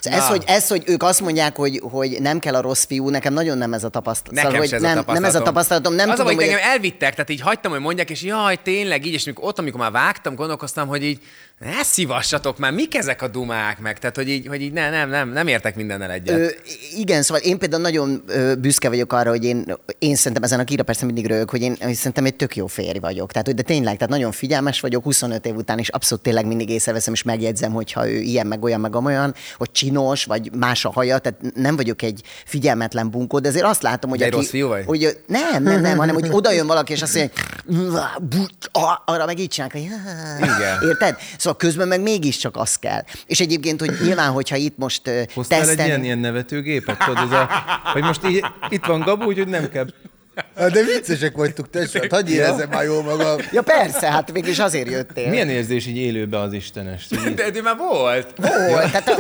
ez, 0.01 0.19
Na. 0.19 0.27
hogy, 0.27 0.45
ez, 0.47 0.69
hogy 0.69 0.83
ők 0.87 1.03
azt 1.03 1.21
mondják, 1.21 1.57
hogy, 1.57 1.81
hogy 1.91 2.17
nem 2.21 2.39
kell 2.39 2.55
a 2.55 2.61
rossz 2.61 2.85
fiú, 2.85 3.09
nekem 3.09 3.33
nagyon 3.33 3.59
nem 3.59 3.73
ez 3.73 3.85
a 3.85 3.89
tapasztalat. 3.89 4.43
Nekem 4.43 4.59
hogy 4.59 4.69
se 4.69 4.77
ez 4.77 4.83
nem, 4.83 5.03
a 5.07 5.13
nem 5.13 5.25
ez 5.25 5.35
a 5.35 5.43
tapasztalatom. 5.43 5.95
Nem 5.95 6.11
az 6.11 6.17
tudom, 6.17 6.31
a 6.31 6.35
hogy 6.35 6.45
hogy... 6.45 6.53
engem 6.53 6.69
elvittek, 6.71 7.11
tehát 7.11 7.31
így 7.31 7.41
hagytam, 7.41 7.73
hogy 7.73 7.81
mondják, 7.81 8.11
és 8.11 8.23
jaj, 8.23 8.57
tényleg 8.63 9.07
így, 9.07 9.13
és 9.13 9.25
mikor 9.25 9.45
ott, 9.45 9.59
amikor 9.59 9.81
már 9.81 9.91
vágtam, 9.91 10.35
gondolkoztam, 10.35 10.89
hogy 10.89 11.05
így 11.05 11.21
ne 11.59 11.83
szívassatok 11.83 12.59
már, 12.59 12.73
mik 12.73 12.97
ezek 12.97 13.23
a 13.23 13.29
dumák 13.29 13.79
meg, 13.79 13.99
tehát 13.99 14.17
hogy 14.17 14.29
így, 14.29 14.47
hogy 14.47 14.63
így 14.63 14.73
ne, 14.73 14.91
nem, 14.91 15.09
nem, 15.09 15.29
nem 15.29 15.47
értek 15.47 15.77
mindennel 15.77 16.11
egyet. 16.11 16.39
Ö, 16.39 16.47
igen, 16.97 17.23
szóval 17.23 17.43
én 17.43 17.59
például 17.59 17.83
nagyon 17.83 18.23
ö, 18.27 18.55
büszke 18.55 18.89
vagyok 18.89 19.13
arra, 19.13 19.31
hogy 19.31 19.45
én, 19.45 19.77
én 19.99 20.15
szerintem 20.17 20.43
ezen 20.43 20.61
a 20.61 20.65
Kira 20.65 20.83
persze 20.83 21.05
mindig 21.05 21.27
rögök, 21.27 21.51
hogy 21.51 21.63
én, 21.63 21.77
hogy 21.81 21.95
szerintem 21.95 22.25
egy 22.25 22.35
tök 22.35 22.57
jó 22.57 22.67
férj 22.67 22.99
vagyok. 22.99 23.33
Tehát, 23.33 23.47
hogy 23.47 23.57
de 23.57 23.63
tényleg, 23.63 23.95
tehát 23.95 24.09
nagyon 24.09 24.33
figyelmes 24.33 24.81
vagyok, 24.81 25.03
25 25.05 25.47
év 25.47 25.57
után 25.57 25.79
is 25.79 25.89
abszolút 25.89 26.25
tényleg 26.25 26.47
mindig 26.47 26.71
észreveszem, 26.71 27.13
és 27.13 27.23
megjegyzem, 27.23 27.73
hogyha 27.73 28.09
ő 28.09 28.19
ilyen, 28.19 28.47
meg 28.47 28.63
olyan, 28.63 28.81
meg 28.81 28.95
olyan, 28.95 29.35
hogy 29.57 29.71
csinos, 29.71 30.25
vagy 30.25 30.51
más 30.55 30.85
a 30.85 30.91
haja, 30.91 31.19
tehát 31.19 31.39
nem 31.55 31.77
vagyok 31.77 32.03
egy 32.03 32.23
figyelmetlen 32.45 33.11
bunkó, 33.11 33.39
de 33.39 33.49
azért 33.49 33.65
azt 33.65 33.83
látom, 33.83 34.11
hogy 34.11 34.19
De 34.19 34.27
aki, 34.27 34.35
rossz 34.35 34.49
fiú 34.49 34.69
vagy? 34.69 34.85
Hogy, 34.85 35.21
nem, 35.27 35.63
nem, 35.63 35.81
nem, 35.81 35.99
hanem 35.99 36.15
hogy 36.15 36.29
oda 36.31 36.53
jön 36.53 36.67
valaki, 36.67 36.93
és 36.93 37.03
azt 37.03 37.15
mondja, 37.15 38.11
hogy 38.31 38.81
arra 39.05 39.27
meg 39.27 39.39
így 39.39 39.49
csinálják, 39.49 39.89
hogy 39.89 39.99
Igen. 40.43 40.89
érted? 40.89 41.17
Szóval 41.47 41.61
közben 41.61 41.89
meg 41.89 42.01
mégiscsak 42.01 42.57
az 42.57 42.77
kell. 42.77 43.05
És 43.27 43.41
egyébként, 43.41 43.81
hogy 43.81 43.91
nyilván, 44.03 44.31
hogyha 44.31 44.57
itt 44.57 44.77
most 44.77 45.11
Hoztál 45.35 45.61
egy 45.61 45.67
teszten... 45.67 45.87
ilyen, 45.87 46.05
ilyen 46.05 46.19
nevetőgépet? 46.19 46.99
Tudod, 46.99 47.25
ez 47.25 47.39
a, 47.39 47.49
hogy 47.93 48.03
most 48.03 48.27
így, 48.29 48.45
itt 48.69 48.85
van 48.85 49.01
Gabu, 49.01 49.25
úgyhogy 49.25 49.49
nem 49.49 49.69
kell. 49.69 49.87
Hát 50.57 50.71
de 50.71 50.83
viccesek 50.83 51.37
vagytok, 51.37 51.71
tesó, 51.71 52.01
hát 52.01 52.13
hagyj 52.13 52.33
érezzem 52.33 52.69
már 52.69 52.85
jól 52.85 53.03
magam. 53.03 53.37
Ja 53.53 53.63
persze, 53.63 54.11
hát 54.11 54.33
végülis 54.33 54.59
azért 54.59 54.91
jöttél. 54.91 55.29
Milyen 55.29 55.49
érzés 55.49 55.87
így 55.87 55.97
élőbe 55.97 56.41
az 56.41 56.53
Istenest? 56.53 57.13
Így- 57.13 57.35
De, 57.35 57.51
de 57.51 57.63
már 57.63 57.77
volt. 57.77 58.27
Volt, 58.37 58.91
tehát 58.91 59.09
a, 59.09 59.15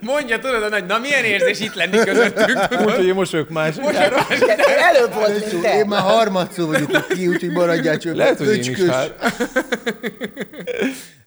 Mondja, 0.00 0.38
tudod, 0.38 0.62
a 0.62 0.68
nagy, 0.68 0.86
na 0.86 0.98
milyen 0.98 1.24
érzés 1.24 1.60
itt 1.60 1.74
lenni 1.74 1.98
közöttünk? 1.98 2.58
Úgy, 2.84 2.94
hogy 2.94 3.06
én 3.06 3.14
mosolyog 3.14 3.50
más. 3.50 3.74
előbb 3.76 5.14
volt, 5.14 5.50
mint 5.50 5.62
te. 5.62 5.76
én 5.78 5.86
már 5.86 6.00
harmadszor 6.00 6.66
vagyok 6.66 7.06
ki, 7.08 7.28
úgyhogy 7.28 7.50
maradjál 7.52 7.98
csönd. 7.98 8.16
Lehet, 8.16 8.38
hogy 8.38 8.66
én 8.66 8.72
is 8.74 8.88
hát. 8.88 9.14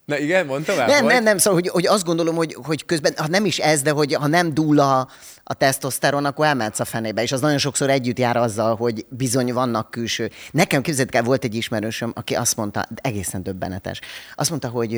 Na 0.05 0.17
igen, 0.17 0.45
mondd 0.45 0.63
tovább. 0.63 0.87
Nem, 0.87 1.01
volt? 1.01 1.13
nem, 1.13 1.23
nem, 1.23 1.37
szóval, 1.37 1.59
hogy, 1.59 1.69
hogy 1.69 1.87
azt 1.87 2.03
gondolom, 2.05 2.35
hogy, 2.35 2.57
hogy 2.63 2.85
közben, 2.85 3.13
ha 3.17 3.27
nem 3.27 3.45
is 3.45 3.57
ez, 3.59 3.81
de 3.81 3.91
hogy 3.91 4.13
ha 4.13 4.27
nem 4.27 4.53
dúl 4.53 4.79
a, 4.79 5.07
a 5.43 5.53
tesztoszteron, 5.53 6.25
akkor 6.25 6.45
elmehetsz 6.45 6.79
a 6.79 6.85
fenébe, 6.85 7.21
és 7.21 7.31
az 7.31 7.41
nagyon 7.41 7.57
sokszor 7.57 7.89
együtt 7.89 8.19
jár 8.19 8.37
azzal, 8.37 8.75
hogy 8.75 9.05
bizony 9.09 9.53
vannak 9.53 9.91
külső. 9.91 10.31
Nekem 10.51 10.81
képzeld 10.81 11.09
el, 11.15 11.23
volt 11.23 11.43
egy 11.43 11.55
ismerősöm, 11.55 12.11
aki 12.15 12.35
azt 12.35 12.55
mondta, 12.55 12.85
egészen 12.95 13.43
döbbenetes, 13.43 13.99
azt 14.35 14.49
mondta, 14.49 14.67
hogy 14.67 14.97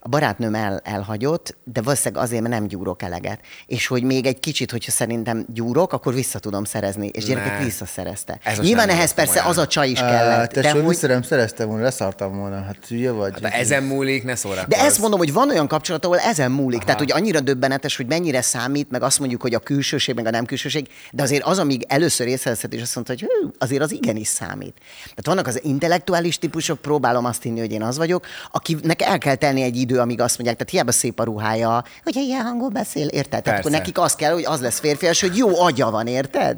a 0.00 0.08
barátnőm 0.08 0.54
el, 0.54 0.80
elhagyott, 0.84 1.56
de 1.64 1.82
valószínűleg 1.82 2.24
azért, 2.24 2.42
mert 2.42 2.54
nem 2.54 2.66
gyúrok 2.66 3.02
eleget. 3.02 3.40
És 3.66 3.86
hogy 3.86 4.02
még 4.02 4.26
egy 4.26 4.40
kicsit, 4.40 4.70
hogyha 4.70 4.90
szerintem 4.90 5.46
gyúrok, 5.52 5.92
akkor 5.92 6.14
vissza 6.14 6.38
tudom 6.38 6.64
szerezni. 6.64 7.06
És 7.08 7.24
gyerekek 7.24 7.58
Ne. 7.58 7.64
visszaszerezte. 7.64 8.38
Ez 8.42 8.58
Nyilván 8.58 8.88
ehhez 8.88 9.14
persze 9.14 9.32
komolyan. 9.32 9.50
az 9.50 9.58
a 9.58 9.66
csaj 9.66 9.88
is 9.88 9.98
kellett. 9.98 10.50
Tesó, 10.50 10.68
de 10.68 10.72
hogy... 10.72 10.88
vissza 10.88 11.06
nem 11.06 11.22
szereztem 11.22 11.68
volna, 11.68 11.82
leszartam 11.82 12.38
volna. 12.38 12.62
Hát 12.62 12.76
hülye 12.88 13.10
vagy. 13.10 13.32
De 13.32 13.48
ezen 13.48 13.82
múlik, 13.82 14.24
ne 14.24 14.36
De 14.68 14.76
ezt 14.76 14.98
mondom, 14.98 15.18
hogy 15.18 15.32
van 15.32 15.48
olyan 15.48 15.68
kapcsolat, 15.68 16.04
ahol 16.04 16.18
ezen 16.18 16.50
múlik. 16.50 16.76
Aha. 16.76 16.84
Tehát, 16.84 17.00
hogy 17.00 17.12
annyira 17.12 17.40
döbbenetes, 17.40 17.96
hogy 17.96 18.06
mennyire 18.06 18.42
számít, 18.42 18.90
meg 18.90 19.02
azt 19.02 19.18
mondjuk, 19.18 19.40
hogy 19.40 19.54
a 19.54 19.58
külsőség, 19.58 20.14
meg 20.14 20.26
a 20.26 20.30
nem 20.30 20.44
külsőség, 20.44 20.88
de 21.12 21.22
azért 21.22 21.44
az, 21.44 21.58
amíg 21.58 21.84
először 21.88 22.26
észreveszed, 22.26 22.72
és 22.72 22.82
azt 22.82 22.94
mondta, 22.94 23.12
hogy 23.12 23.22
hű, 23.22 23.48
azért 23.58 23.82
az 23.82 23.92
igenis 23.92 24.28
számít. 24.28 24.74
Tehát 25.00 25.26
vannak 25.26 25.46
az 25.46 25.60
intellektuális 25.64 26.38
típusok, 26.38 26.78
próbálom 26.78 27.24
azt 27.24 27.42
hinni, 27.42 27.60
hogy 27.60 27.72
én 27.72 27.82
az 27.82 27.96
vagyok, 27.96 28.26
akinek 28.52 29.02
el 29.02 29.18
kell 29.18 29.34
tenni 29.34 29.62
egy 29.62 29.76
idő, 29.76 29.98
amíg 29.98 30.20
azt 30.20 30.34
mondják, 30.38 30.56
tehát 30.56 30.72
hiába 30.72 30.92
szép 30.92 31.20
a 31.20 31.24
ruhája, 31.24 31.84
hogyha 32.02 32.20
ilyen 32.20 32.42
hangon 32.42 32.72
beszél, 32.72 33.06
érted? 33.06 33.42
Tehát 33.42 33.58
akkor 33.58 33.70
nekik 33.70 33.98
az 33.98 34.14
kell, 34.14 34.32
hogy 34.32 34.44
az 34.44 34.60
lesz 34.60 34.78
férfias, 34.78 35.20
hogy 35.20 35.36
jó 35.36 35.60
agya 35.60 35.90
van, 35.90 36.06
érted? 36.06 36.56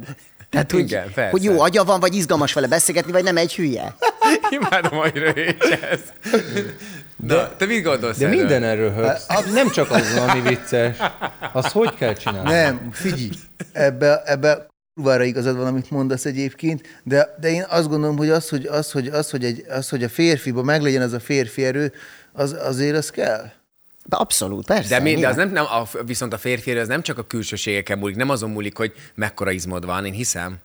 Tehát, 0.50 0.70
hogy, 0.70 0.80
Igen, 0.80 1.12
persze. 1.14 1.30
hogy 1.30 1.44
jó 1.44 1.60
agya 1.60 1.84
van, 1.84 2.00
vagy 2.00 2.14
izgalmas 2.14 2.52
vele 2.52 2.66
beszélgetni, 2.66 3.12
vagy 3.12 3.24
nem 3.24 3.36
egy 3.36 3.54
hülye. 3.54 3.94
Imádom, 4.50 4.98
hogy 4.98 5.12
röhögyesz. 7.22 7.48
Na, 7.48 7.56
te 7.56 7.66
mit 7.66 7.82
gondolsz 7.82 8.18
De 8.18 8.26
erről? 8.26 8.38
minden 8.38 8.62
erről 8.62 8.94
röhögsz. 8.94 9.26
Nem 9.52 9.70
csak 9.70 9.90
az, 9.90 10.16
ami 10.16 10.40
vicces. 10.40 10.96
Az 11.52 11.72
hogy 11.72 11.94
kell 11.94 12.14
csinálni? 12.14 12.50
Nem, 12.50 12.88
figyelj, 12.92 13.30
ebbe, 13.72 14.22
ebbe 14.24 14.66
kurvára 14.94 15.24
igazad 15.24 15.56
van, 15.56 15.66
amit 15.66 15.90
mondasz 15.90 16.24
egyébként, 16.24 17.00
de, 17.02 17.36
de 17.40 17.50
én 17.50 17.64
azt 17.68 17.88
gondolom, 17.88 18.16
hogy 18.16 18.30
az, 18.30 18.48
hogy, 18.48 18.66
az, 18.66 18.92
hogy, 18.92 19.06
az, 19.08 19.30
hogy, 19.30 19.44
egy, 19.44 19.64
az, 19.68 19.88
hogy 19.88 20.02
a 20.04 20.08
férfiba 20.08 20.62
meglegyen 20.62 21.02
az 21.02 21.12
a 21.12 21.20
férfi 21.20 21.64
erő, 21.64 21.92
az, 22.32 22.52
azért 22.52 22.96
az 22.96 23.10
kell. 23.10 23.50
Abszolút, 24.08 24.66
persze. 24.66 24.88
De, 24.88 25.02
mi, 25.02 25.14
de 25.14 25.28
az 25.28 25.36
nem, 25.36 25.50
nem 25.50 25.64
a, 25.64 25.88
viszont 26.04 26.32
a 26.32 26.38
férfi 26.38 26.70
az 26.70 26.88
nem 26.88 27.02
csak 27.02 27.18
a 27.18 27.22
külsőségeken 27.22 27.98
múlik, 27.98 28.16
nem 28.16 28.30
azon 28.30 28.50
múlik, 28.50 28.76
hogy 28.76 28.92
mekkora 29.14 29.50
izmod 29.50 29.84
van, 29.84 30.04
én 30.04 30.12
hiszem. 30.12 30.56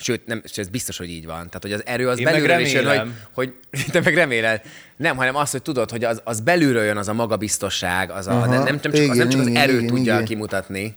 Sőt, 0.00 0.26
nem, 0.26 0.40
és 0.44 0.58
ez 0.58 0.68
biztos, 0.68 0.98
hogy 0.98 1.10
így 1.10 1.26
van. 1.26 1.46
Tehát, 1.46 1.62
hogy 1.62 1.72
az 1.72 1.86
erő 1.86 2.08
az 2.08 2.18
Én 2.18 2.24
belülről 2.24 2.60
is 2.60 2.72
jön, 2.72 2.86
hogy, 2.86 3.10
hogy 3.32 3.54
te 3.92 4.00
meg 4.00 4.14
reméled. 4.14 4.62
Nem, 4.96 5.16
hanem 5.16 5.36
az, 5.36 5.50
hogy 5.50 5.62
tudod, 5.62 5.90
hogy 5.90 6.04
az, 6.04 6.20
az 6.24 6.40
belülről 6.40 6.84
jön 6.84 6.96
az 6.96 7.08
a 7.08 7.12
magabiztosság, 7.12 8.10
az, 8.10 8.26
a, 8.26 8.30
Aha. 8.30 8.46
nem, 8.46 8.62
nem, 8.62 8.80
csak, 8.80 8.92
az 8.92 8.98
Igen, 8.98 9.16
nem 9.16 9.28
csak 9.28 9.40
az 9.40 9.46
igen, 9.46 9.62
erőt 9.62 9.80
igen, 9.80 9.94
tudja 9.94 10.14
igen. 10.14 10.24
kimutatni, 10.24 10.96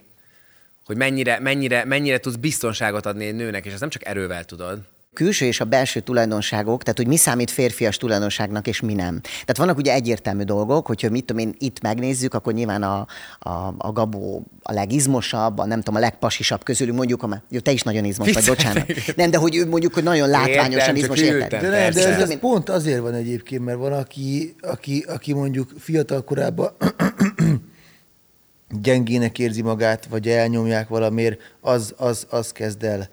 hogy 0.85 0.97
mennyire, 0.97 1.39
mennyire, 1.39 1.85
mennyire 1.85 2.19
tudsz 2.19 2.35
biztonságot 2.35 3.05
adni 3.05 3.25
egy 3.25 3.35
nőnek, 3.35 3.65
és 3.65 3.71
ezt 3.71 3.79
nem 3.79 3.89
csak 3.89 4.05
erővel 4.05 4.43
tudod. 4.43 4.79
Külső 5.13 5.45
és 5.45 5.59
a 5.59 5.65
belső 5.65 5.99
tulajdonságok, 5.99 6.83
tehát 6.83 6.97
hogy 6.97 7.07
mi 7.07 7.15
számít 7.15 7.51
férfias 7.51 7.97
tulajdonságnak 7.97 8.67
és 8.67 8.81
mi 8.81 8.93
nem. 8.93 9.21
Tehát 9.21 9.57
vannak 9.57 9.77
ugye 9.77 9.93
egyértelmű 9.93 10.43
dolgok, 10.43 10.87
hogyha 10.87 11.09
mit 11.09 11.25
tudom 11.25 11.41
én 11.41 11.55
itt 11.57 11.81
megnézzük, 11.81 12.33
akkor 12.33 12.53
nyilván 12.53 12.83
a, 12.83 13.07
a, 13.39 13.73
a 13.77 13.91
Gabó 13.91 14.43
a 14.61 14.73
legizmosabb, 14.73 15.57
a 15.57 15.65
nem 15.65 15.77
tudom, 15.77 15.95
a 15.95 15.99
legpasisabb 15.99 16.63
közülünk 16.63 16.97
mondjuk, 16.97 17.23
a, 17.23 17.43
jó, 17.49 17.59
te 17.59 17.71
is 17.71 17.81
nagyon 17.81 18.05
izmos 18.05 18.31
vagy, 18.31 18.45
bocsánat. 18.45 18.85
Nem, 19.15 19.31
de 19.31 19.37
hogy 19.37 19.55
ő 19.55 19.67
mondjuk, 19.67 19.93
hogy 19.93 20.03
nagyon 20.03 20.29
látványosan 20.29 20.95
Értem, 20.95 20.95
izmos, 20.95 21.21
ültem. 21.21 21.39
érted? 21.39 21.61
De, 21.61 21.69
nem, 21.69 21.91
de 21.91 22.07
ez, 22.07 22.29
ez 22.29 22.39
pont 22.39 22.69
azért 22.69 22.99
van 22.99 23.13
egyébként, 23.13 23.65
mert 23.65 23.77
van, 23.77 23.93
aki, 23.93 24.55
aki, 24.61 25.05
aki 25.07 25.33
mondjuk 25.33 25.71
fiatal 25.79 26.23
korában 26.23 26.71
gyengének 28.81 29.39
érzi 29.39 29.61
magát, 29.61 30.05
vagy 30.05 30.27
elnyomják 30.27 30.87
valamiért, 30.87 31.39
az, 31.61 31.93
az, 31.97 32.25
az 32.29 32.51
kezd 32.51 32.83
el 32.83 33.09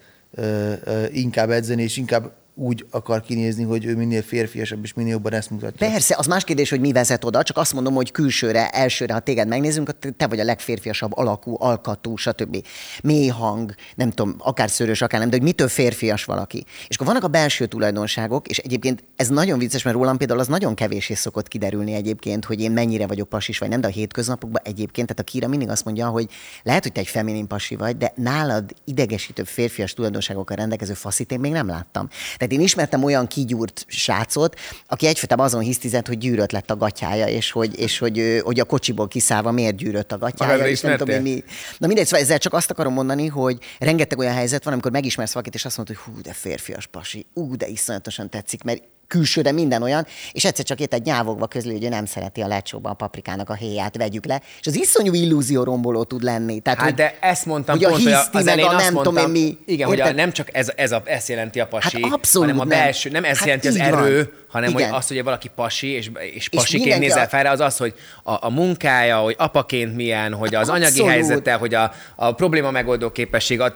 inkább 1.12 1.50
edzeni, 1.50 1.82
és 1.82 1.96
inkább 1.96 2.32
úgy 2.58 2.86
akar 2.90 3.20
kinézni, 3.20 3.64
hogy 3.64 3.84
ő 3.84 3.96
minél 3.96 4.22
férfiasabb, 4.22 4.84
és 4.84 4.94
minél 4.94 5.12
jobban 5.12 5.32
ezt 5.32 5.50
mutatja. 5.50 5.88
Persze, 5.88 6.14
az 6.18 6.26
más 6.26 6.44
kérdés, 6.44 6.70
hogy 6.70 6.80
mi 6.80 6.92
vezet 6.92 7.24
oda, 7.24 7.42
csak 7.42 7.56
azt 7.56 7.72
mondom, 7.72 7.94
hogy 7.94 8.10
külsőre, 8.10 8.68
elsőre, 8.68 9.12
ha 9.12 9.20
téged 9.20 9.48
megnézünk, 9.48 9.98
te 10.16 10.26
vagy 10.26 10.40
a 10.40 10.44
legférfiasabb 10.44 11.16
alakú, 11.16 11.56
alkatú, 11.58 12.16
stb. 12.16 12.66
Mély 13.02 13.26
hang, 13.26 13.74
nem 13.94 14.10
tudom, 14.10 14.34
akár 14.38 14.70
szőrös, 14.70 15.02
akár 15.02 15.20
nem, 15.20 15.30
de 15.30 15.36
hogy 15.36 15.44
mitől 15.44 15.68
férfias 15.68 16.24
valaki. 16.24 16.64
És 16.88 16.94
akkor 16.94 17.06
vannak 17.06 17.24
a 17.24 17.28
belső 17.28 17.66
tulajdonságok, 17.66 18.48
és 18.48 18.58
egyébként 18.58 19.04
ez 19.16 19.28
nagyon 19.28 19.58
vicces, 19.58 19.82
mert 19.82 19.96
rólam 19.96 20.16
például 20.16 20.40
az 20.40 20.46
nagyon 20.46 20.74
kevés 20.74 21.08
is 21.08 21.18
szokott 21.18 21.48
kiderülni 21.48 21.92
egyébként, 21.92 22.44
hogy 22.44 22.60
én 22.60 22.70
mennyire 22.70 23.06
vagyok 23.06 23.28
pasis 23.28 23.58
vagy 23.58 23.68
nem, 23.68 23.80
de 23.80 23.86
a 23.86 23.90
hétköznapokban 23.90 24.62
egyébként, 24.64 25.06
tehát 25.06 25.22
a 25.22 25.30
Kira 25.30 25.48
mindig 25.48 25.68
azt 25.68 25.84
mondja, 25.84 26.08
hogy 26.08 26.28
lehet, 26.62 26.82
hogy 26.82 26.92
te 26.92 27.00
egy 27.00 27.06
feminin 27.06 27.46
pasi 27.46 27.76
vagy, 27.76 27.96
de 27.96 28.12
nálad 28.16 28.74
idegesítő 28.84 29.42
férfias 29.42 29.92
tulajdonságokkal 29.92 30.56
rendelkező 30.56 30.92
faszit 30.92 31.32
én 31.32 31.40
még 31.40 31.52
nem 31.52 31.66
láttam. 31.66 32.08
Tehát 32.36 32.47
én 32.52 32.60
ismertem 32.60 33.04
olyan 33.04 33.26
kigyúrt 33.26 33.84
srácot, 33.86 34.58
aki 34.86 35.06
egyfajtában 35.06 35.46
azon 35.46 35.60
hisztizett, 35.60 36.06
hogy 36.06 36.18
gyűrött 36.18 36.52
lett 36.52 36.70
a 36.70 36.76
gatyája, 36.76 37.26
és 37.26 37.50
hogy, 37.50 37.78
és 37.78 37.98
hogy, 37.98 38.40
hogy 38.44 38.60
a 38.60 38.64
kocsiból 38.64 39.08
kiszállva 39.08 39.50
miért 39.50 39.76
gyűrött 39.76 40.12
a 40.12 40.18
gatyája, 40.18 40.52
Magadra 40.52 40.70
és 40.70 40.80
nem 40.80 40.96
tudom 40.96 41.08
ismertél? 41.08 41.34
mi. 41.34 41.44
Na 41.78 41.86
mindegy, 41.86 42.04
szóval 42.06 42.20
ezzel 42.20 42.38
csak 42.38 42.52
azt 42.52 42.70
akarom 42.70 42.92
mondani, 42.92 43.26
hogy 43.26 43.58
rengeteg 43.78 44.18
olyan 44.18 44.34
helyzet 44.34 44.64
van, 44.64 44.72
amikor 44.72 44.90
megismersz 44.90 45.32
valakit, 45.32 45.54
és 45.54 45.64
azt 45.64 45.76
mondod, 45.76 45.96
hogy 45.96 46.14
hú, 46.14 46.20
de 46.20 46.32
férfias 46.32 46.86
pasi, 46.86 47.26
ú, 47.34 47.56
de 47.56 47.66
iszonyatosan 47.66 48.30
tetszik, 48.30 48.62
mert 48.62 48.82
külsőre 49.08 49.52
minden 49.52 49.82
olyan, 49.82 50.06
és 50.32 50.44
egyszer 50.44 50.64
csak 50.64 50.80
érted 50.80 51.04
nyávogva 51.04 51.46
közli, 51.46 51.72
hogy 51.72 51.84
ő 51.84 51.88
nem 51.88 52.04
szereti 52.06 52.40
a 52.40 52.46
lecsóban 52.46 52.92
a 52.92 52.94
paprikának 52.94 53.50
a 53.50 53.54
héját, 53.54 53.96
vegyük 53.96 54.24
le, 54.26 54.40
és 54.60 54.66
az 54.66 54.76
iszonyú 54.76 55.14
illúzió 55.14 55.62
romboló 55.62 56.04
tud 56.04 56.22
lenni. 56.22 56.60
Tehát, 56.60 56.78
Hát 56.78 56.88
hogy, 56.88 56.96
de 56.98 57.16
ezt 57.20 57.46
mondtam 57.46 57.74
hogy 57.76 57.84
a 57.84 57.88
pont, 57.88 58.02
hogy 58.02 58.12
hiszti, 58.12 58.36
az 58.36 58.44
meg 58.44 58.58
a 58.58 58.72
nem 58.72 58.92
mondtam, 58.92 59.14
tudom 59.14 59.34
én 59.34 59.42
mi. 59.42 59.58
igen, 59.66 59.86
hogy 59.88 59.96
a, 60.00 60.02
Érted? 60.02 60.16
nem 60.16 60.32
csak 60.32 60.48
ez, 60.56 60.72
ez, 60.76 60.92
a, 60.92 61.02
ez 61.04 61.28
jelenti 61.28 61.60
a 61.60 61.66
pasi, 61.66 62.02
Hát 62.02 62.12
abszolút 62.12 62.48
hanem 62.50 62.66
a 62.66 62.68
nem. 62.68 62.78
belső, 62.78 63.10
nem 63.10 63.24
ez 63.24 63.36
Hát 63.36 63.46
jelenti 63.46 63.68
az 63.68 63.74
így 63.76 63.90
van. 63.90 64.04
erő, 64.04 64.32
hanem 64.48 64.70
Igen. 64.70 64.88
hogy 64.88 64.98
az, 64.98 65.06
hogy 65.08 65.22
valaki 65.24 65.50
pasi, 65.54 65.86
és, 65.86 66.10
és 66.34 66.48
pasiként 66.48 66.82
mindenki 66.82 67.06
nézel 67.06 67.24
a- 67.24 67.28
fel 67.28 67.42
rá, 67.42 67.52
az 67.52 67.60
az, 67.60 67.76
hogy 67.76 67.94
a, 68.22 68.46
a 68.46 68.50
munkája, 68.50 69.18
hogy 69.18 69.34
apaként 69.38 69.94
milyen, 69.96 70.34
hogy 70.34 70.54
az 70.54 70.68
anyagi 70.68 70.84
Abszolút. 70.84 71.10
helyzete, 71.10 71.52
hogy 71.54 71.74
a, 71.74 71.92
a 72.16 72.32
probléma 72.32 72.70
megoldó 72.70 73.10
képesség, 73.10 73.60
a 73.60 73.72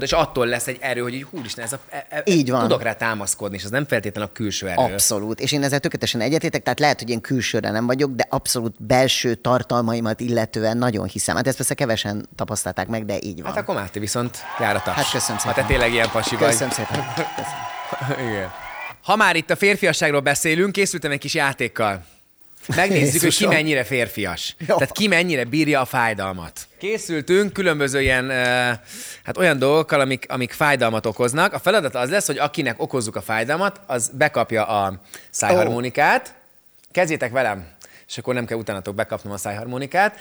és 0.00 0.12
attól 0.12 0.46
lesz 0.46 0.66
egy 0.66 0.78
erő, 0.80 1.00
hogy 1.00 1.26
húristen, 1.30 1.64
ez 1.64 1.72
a, 1.72 1.78
e, 1.90 2.06
e, 2.10 2.22
Így 2.24 2.50
van. 2.50 2.60
tudok 2.60 2.82
rá 2.82 2.92
támaszkodni, 2.92 3.56
és 3.56 3.64
az 3.64 3.70
nem 3.70 3.86
feltétlenül 3.86 4.30
a 4.30 4.32
külső 4.34 4.68
erő. 4.68 4.82
Abszolút. 4.92 5.40
És 5.40 5.52
én 5.52 5.62
ezzel 5.62 5.80
tökéletesen 5.80 6.20
egyetétek, 6.20 6.62
tehát 6.62 6.80
lehet, 6.80 6.98
hogy 6.98 7.10
én 7.10 7.20
külsőre 7.20 7.70
nem 7.70 7.86
vagyok, 7.86 8.10
de 8.14 8.26
abszolút 8.28 8.82
belső 8.86 9.34
tartalmaimat 9.34 10.20
illetően 10.20 10.76
nagyon 10.76 11.06
hiszem. 11.06 11.36
Hát 11.36 11.46
ezt 11.46 11.56
persze 11.56 11.74
kevesen 11.74 12.28
tapasztalták 12.36 12.86
meg, 12.88 13.04
de 13.04 13.16
így 13.20 13.42
van. 13.42 13.52
Hát 13.52 13.60
akkor 13.60 13.74
Máté 13.74 14.00
viszont 14.00 14.38
jár 14.60 14.76
a 14.76 14.82
taps. 14.82 14.96
Hát 14.96 15.10
köszönöm 15.10 15.40
Ha 15.40 15.48
te 15.48 15.52
szépen. 15.54 15.66
tényleg 15.66 15.92
ilyen 15.92 16.10
pasi 16.10 16.36
vagy. 16.36 16.48
Köszönöm 16.48 16.72
szépen. 16.72 17.04
Köszönöm. 17.96 18.28
Igen. 18.30 18.50
Ha 19.02 19.16
már 19.16 19.36
itt 19.36 19.50
a 19.50 19.56
férfiasságról 19.56 20.20
beszélünk, 20.20 20.72
készültem 20.72 21.10
egy 21.10 21.18
kis 21.18 21.34
játékkal. 21.34 22.04
Megnézzük, 22.76 23.20
hogy 23.22 23.36
ki 23.36 23.46
mennyire 23.46 23.84
férfias. 23.84 24.56
Jó. 24.58 24.74
Tehát 24.76 24.92
ki 24.92 25.06
mennyire 25.08 25.44
bírja 25.44 25.80
a 25.80 25.84
fájdalmat. 25.84 26.60
Készültünk 26.78 27.52
különböző 27.52 28.00
ilyen, 28.00 28.30
hát 29.24 29.36
olyan 29.38 29.58
dolgokkal, 29.58 30.00
amik, 30.00 30.26
amik 30.28 30.52
fájdalmat 30.52 31.06
okoznak. 31.06 31.52
A 31.52 31.58
feladat 31.58 31.94
az 31.94 32.10
lesz, 32.10 32.26
hogy 32.26 32.38
akinek 32.38 32.82
okozzuk 32.82 33.16
a 33.16 33.20
fájdalmat, 33.22 33.80
az 33.86 34.10
bekapja 34.14 34.66
a 34.66 35.00
szájharmonikát. 35.30 36.34
Kezdjétek 36.92 37.32
velem, 37.32 37.66
és 38.08 38.18
akkor 38.18 38.34
nem 38.34 38.44
kell 38.44 38.58
utánatok 38.58 38.94
bekapnom 38.94 39.32
a 39.32 39.36
szájharmonikát. 39.36 40.16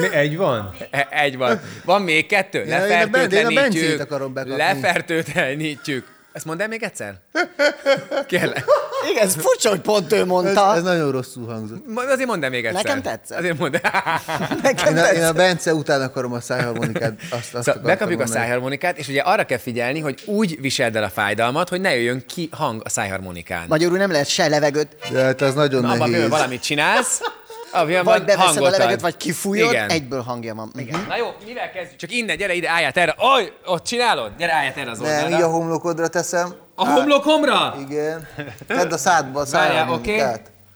Mi, 0.00 0.14
egy 0.16 0.36
van? 0.36 0.74
E- 0.90 1.08
Egy 1.10 1.36
van. 1.36 1.60
Van 1.84 2.02
még 2.02 2.26
kettő? 2.26 2.64
Ja, 2.64 2.86
én 2.86 3.02
a 3.02 3.06
Ben- 3.06 3.32
én 3.32 3.46
a 3.46 3.48
Lefertőtlenítjük. 3.48 4.00
akarom 4.00 4.32
bekapni. 4.32 4.56
Lefertőtlenítjük. 4.56 6.20
Ezt 6.32 6.44
mondd 6.44 6.60
el 6.62 6.68
még 6.68 6.82
egyszer? 6.82 7.14
Kérlek. 8.26 8.64
Igen, 9.10 9.22
ez 9.26 9.34
furcsa, 9.34 9.68
hogy 9.68 9.80
pont 9.80 10.12
ő 10.12 10.16
Ez, 10.16 10.24
mondta. 10.26 10.74
ez 10.76 10.82
nagyon 10.82 11.10
rosszul 11.10 11.46
hangzott. 11.46 11.86
Ma- 11.88 12.02
Azért 12.10 12.28
mondd 12.28 12.44
el 12.44 12.50
még 12.50 12.64
egyszer. 12.66 12.84
Nekem 12.84 13.02
tetszett. 13.02 13.38
Azért 13.38 13.58
mondd 13.58 13.76
el. 13.82 14.20
Nekem 14.62 14.96
Én 14.96 15.02
a, 15.02 15.06
én 15.06 15.08
a 15.08 15.12
tetszett. 15.12 15.34
Bence 15.36 15.74
után 15.74 16.02
akarom 16.02 16.32
a 16.32 16.40
szájharmonikát. 16.40 17.12
Azt, 17.30 17.54
azt 17.54 17.64
Szóval 17.66 17.82
bekapjuk 17.82 18.20
a 18.20 18.22
mondani. 18.22 18.40
szájharmonikát, 18.40 18.98
és 18.98 19.08
ugye 19.08 19.20
arra 19.20 19.44
kell 19.44 19.58
figyelni, 19.58 20.00
hogy 20.00 20.22
úgy 20.26 20.60
viseld 20.60 20.96
el 20.96 21.02
a 21.04 21.08
fájdalmat, 21.10 21.68
hogy 21.68 21.80
ne 21.80 21.94
jöjjön 21.94 22.24
ki 22.26 22.48
hang 22.52 22.80
a 22.84 22.88
szájharmonikán. 22.88 23.64
Magyarul 23.68 23.96
nem 23.98 24.10
lehet 24.10 24.28
se 24.28 24.48
levegőt, 24.48 24.96
De 25.12 25.22
hát 25.22 25.40
az 25.40 25.54
nagyon 25.54 25.82
Na, 25.82 25.88
nehéz. 25.94 26.04
például 26.10 26.28
valamit 26.30 26.62
csinálsz, 26.62 27.20
abban 27.72 28.04
vagy 28.04 28.24
beveszed 28.24 28.62
a 28.64 28.70
levegőt, 28.70 29.00
vagy 29.00 29.16
kifújod, 29.16 29.72
Igen. 29.72 29.90
egyből 29.90 30.22
hangja 30.22 30.54
van. 30.54 30.70
Mhm. 30.74 31.06
Na 31.08 31.16
jó, 31.16 31.26
mivel 31.44 31.70
kezdjük? 31.70 31.98
Csak 31.98 32.10
innen, 32.12 32.36
gyere 32.36 32.54
ide, 32.54 32.68
állját 32.70 32.96
erre. 32.96 33.14
Oj, 33.18 33.52
ott 33.64 33.84
csinálod? 33.84 34.32
Gyere, 34.38 34.52
állját 34.52 34.76
erre 34.76 34.90
az 34.90 34.98
Nem, 34.98 35.16
így 35.18 35.20
a 35.22 35.24
oldalra. 35.24 35.46
homlokodra 35.46 36.08
teszem. 36.08 36.54
A 36.74 36.86
homlokomra? 36.88 37.74
Igen. 37.88 38.28
Tedd 38.66 38.92
a 38.92 38.96
szádba 38.96 39.40
a 39.40 39.44
Várjál, 39.50 39.92
oké. 39.92 40.22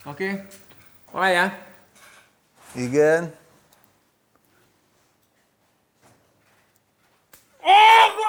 Oké. 0.05 0.43
Várjál. 1.13 1.59
Igen. 2.75 3.35
A 7.63 7.69
életbe! 7.69 8.25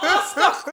Ah, 0.00 0.62
de 0.64 0.71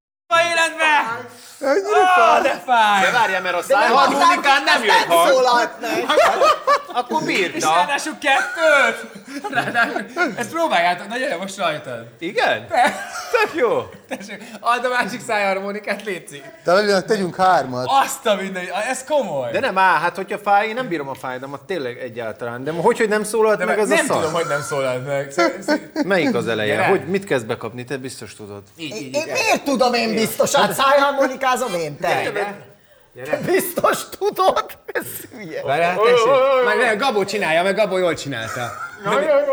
fáj! 2.69 3.01
De 3.01 3.11
várjál, 3.11 3.41
mert 3.41 3.55
a 3.55 3.61
szájharmonikán 3.63 4.63
nem 4.63 4.83
jött 4.83 5.05
hang. 5.07 5.69
Meg. 5.81 6.05
Akkor 6.93 7.23
bírta. 7.23 7.57
És 7.57 7.63
ráadásul 7.63 8.17
kettőt! 8.19 9.18
Ezt 10.37 10.49
próbáljátok, 10.51 11.07
na 11.07 11.17
gyere 11.17 11.37
most 11.37 11.57
rajtad. 11.57 12.05
Igen? 12.19 12.67
Tök 13.31 13.53
jó. 13.55 13.89
Tessék, 14.07 14.43
add 14.59 14.85
a 14.85 14.89
másik 14.89 15.21
szájharmonikát, 15.21 16.03
létszik. 16.03 16.43
Talán 16.63 17.05
tegyünk 17.05 17.35
hármat. 17.35 17.87
Azt 18.03 18.25
a 18.25 18.35
minden, 18.35 18.63
ez 18.89 19.03
komoly. 19.03 19.51
De 19.51 19.59
nem 19.59 19.77
áll, 19.77 19.99
hát 19.99 20.15
hogyha 20.15 20.37
fáj, 20.37 20.67
én 20.67 20.73
nem 20.73 20.87
bírom 20.87 21.07
a 21.09 21.13
fájdalmat, 21.13 21.61
tényleg 21.61 21.97
egyáltalán. 21.97 22.63
De 22.63 22.71
hogy, 22.71 22.97
hogy 22.97 23.09
nem 23.09 23.23
szólalt 23.23 23.57
De 23.57 23.65
meg 23.65 23.79
az 23.79 23.89
a 23.89 23.95
nem 23.95 24.05
szar? 24.05 24.17
tudom, 24.17 24.33
hogy 24.33 24.47
nem 24.47 24.61
szólalt 24.61 25.05
meg. 25.05 25.33
Melyik 26.05 26.35
az 26.35 26.47
eleje? 26.47 26.75
Gyere. 26.75 26.87
Hogy 26.87 27.05
mit 27.07 27.23
kezd 27.25 27.45
bekapni? 27.45 27.83
Te 27.83 27.97
biztos 27.97 28.35
tudod. 28.35 28.61
Így, 28.77 28.95
így, 28.95 29.13
Én 29.15 29.21
így. 29.21 29.31
miért 29.31 29.63
tudom 29.63 29.93
én 29.93 30.13
biztos? 30.15 30.55
Hát 30.55 30.73
szájharmonikázom 30.73 31.73
én, 31.73 31.97
te. 31.99 32.31
Gyere. 33.23 33.37
Biztos 33.45 34.09
tudod? 34.19 34.65
Ez 34.85 35.05
hülye. 35.33 35.61
Várjál, 35.63 35.95
tessék. 35.97 36.65
Meg 36.65 36.77
ne, 36.77 36.95
Gabó 36.95 37.23
csinálja, 37.25 37.63
meg 37.63 37.75
Gabó 37.75 37.97
jól 37.97 38.13
csinálta. 38.13 38.71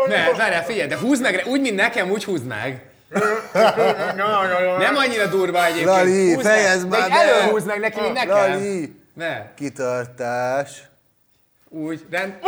Ne, 0.07 0.31
várjál, 0.37 0.63
figyelj, 0.63 0.87
de 0.87 0.97
húzd 0.97 1.21
meg, 1.21 1.43
úgy, 1.45 1.61
mint 1.61 1.75
nekem, 1.75 2.09
úgy 2.11 2.23
húzd 2.23 2.45
meg. 2.45 2.85
Nem 4.77 4.95
annyira 4.95 5.25
durva 5.25 5.65
egyébként. 5.65 5.85
Lali, 5.87 6.37
fejezd 6.41 6.87
már 6.87 7.09
be. 7.09 7.15
előhúzd 7.15 7.67
meg 7.67 7.79
neki, 7.79 8.01
mint 8.01 8.13
nekem. 8.13 8.29
Lali, 8.51 9.01
Ne, 9.13 9.53
kitartás. 9.53 10.69
Úgy, 11.69 12.05
de... 12.09 12.39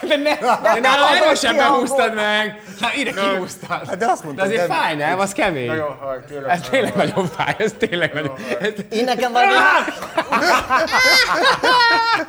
De, 0.00 0.16
ne, 0.16 0.34
de 0.72 0.80
nálam 0.80 1.14
erősebben 1.22 1.66
húztad 1.66 2.14
meg. 2.14 2.62
Na, 2.80 2.88
ide 2.96 3.10
kihúztad. 3.12 3.86
Hát 3.88 3.96
de 3.96 4.06
azt 4.06 4.24
mondtad, 4.24 4.46
De 4.48 4.52
azért 4.54 4.68
nem- 4.68 4.78
fáj, 4.78 4.94
nem? 4.96 5.18
Az 5.18 5.32
kemény. 5.32 5.66
Nagyon 5.66 5.98
fáj, 6.00 6.18
tényleg. 6.28 6.50
Ez 6.50 6.60
tényleg 6.70 6.94
nagyon 6.96 7.26
fáj, 7.26 7.54
ez 7.58 7.72
tényleg 7.78 8.14
nagyon. 8.14 8.36
Én 8.90 9.04
nekem 9.04 9.32
valami... 9.32 9.52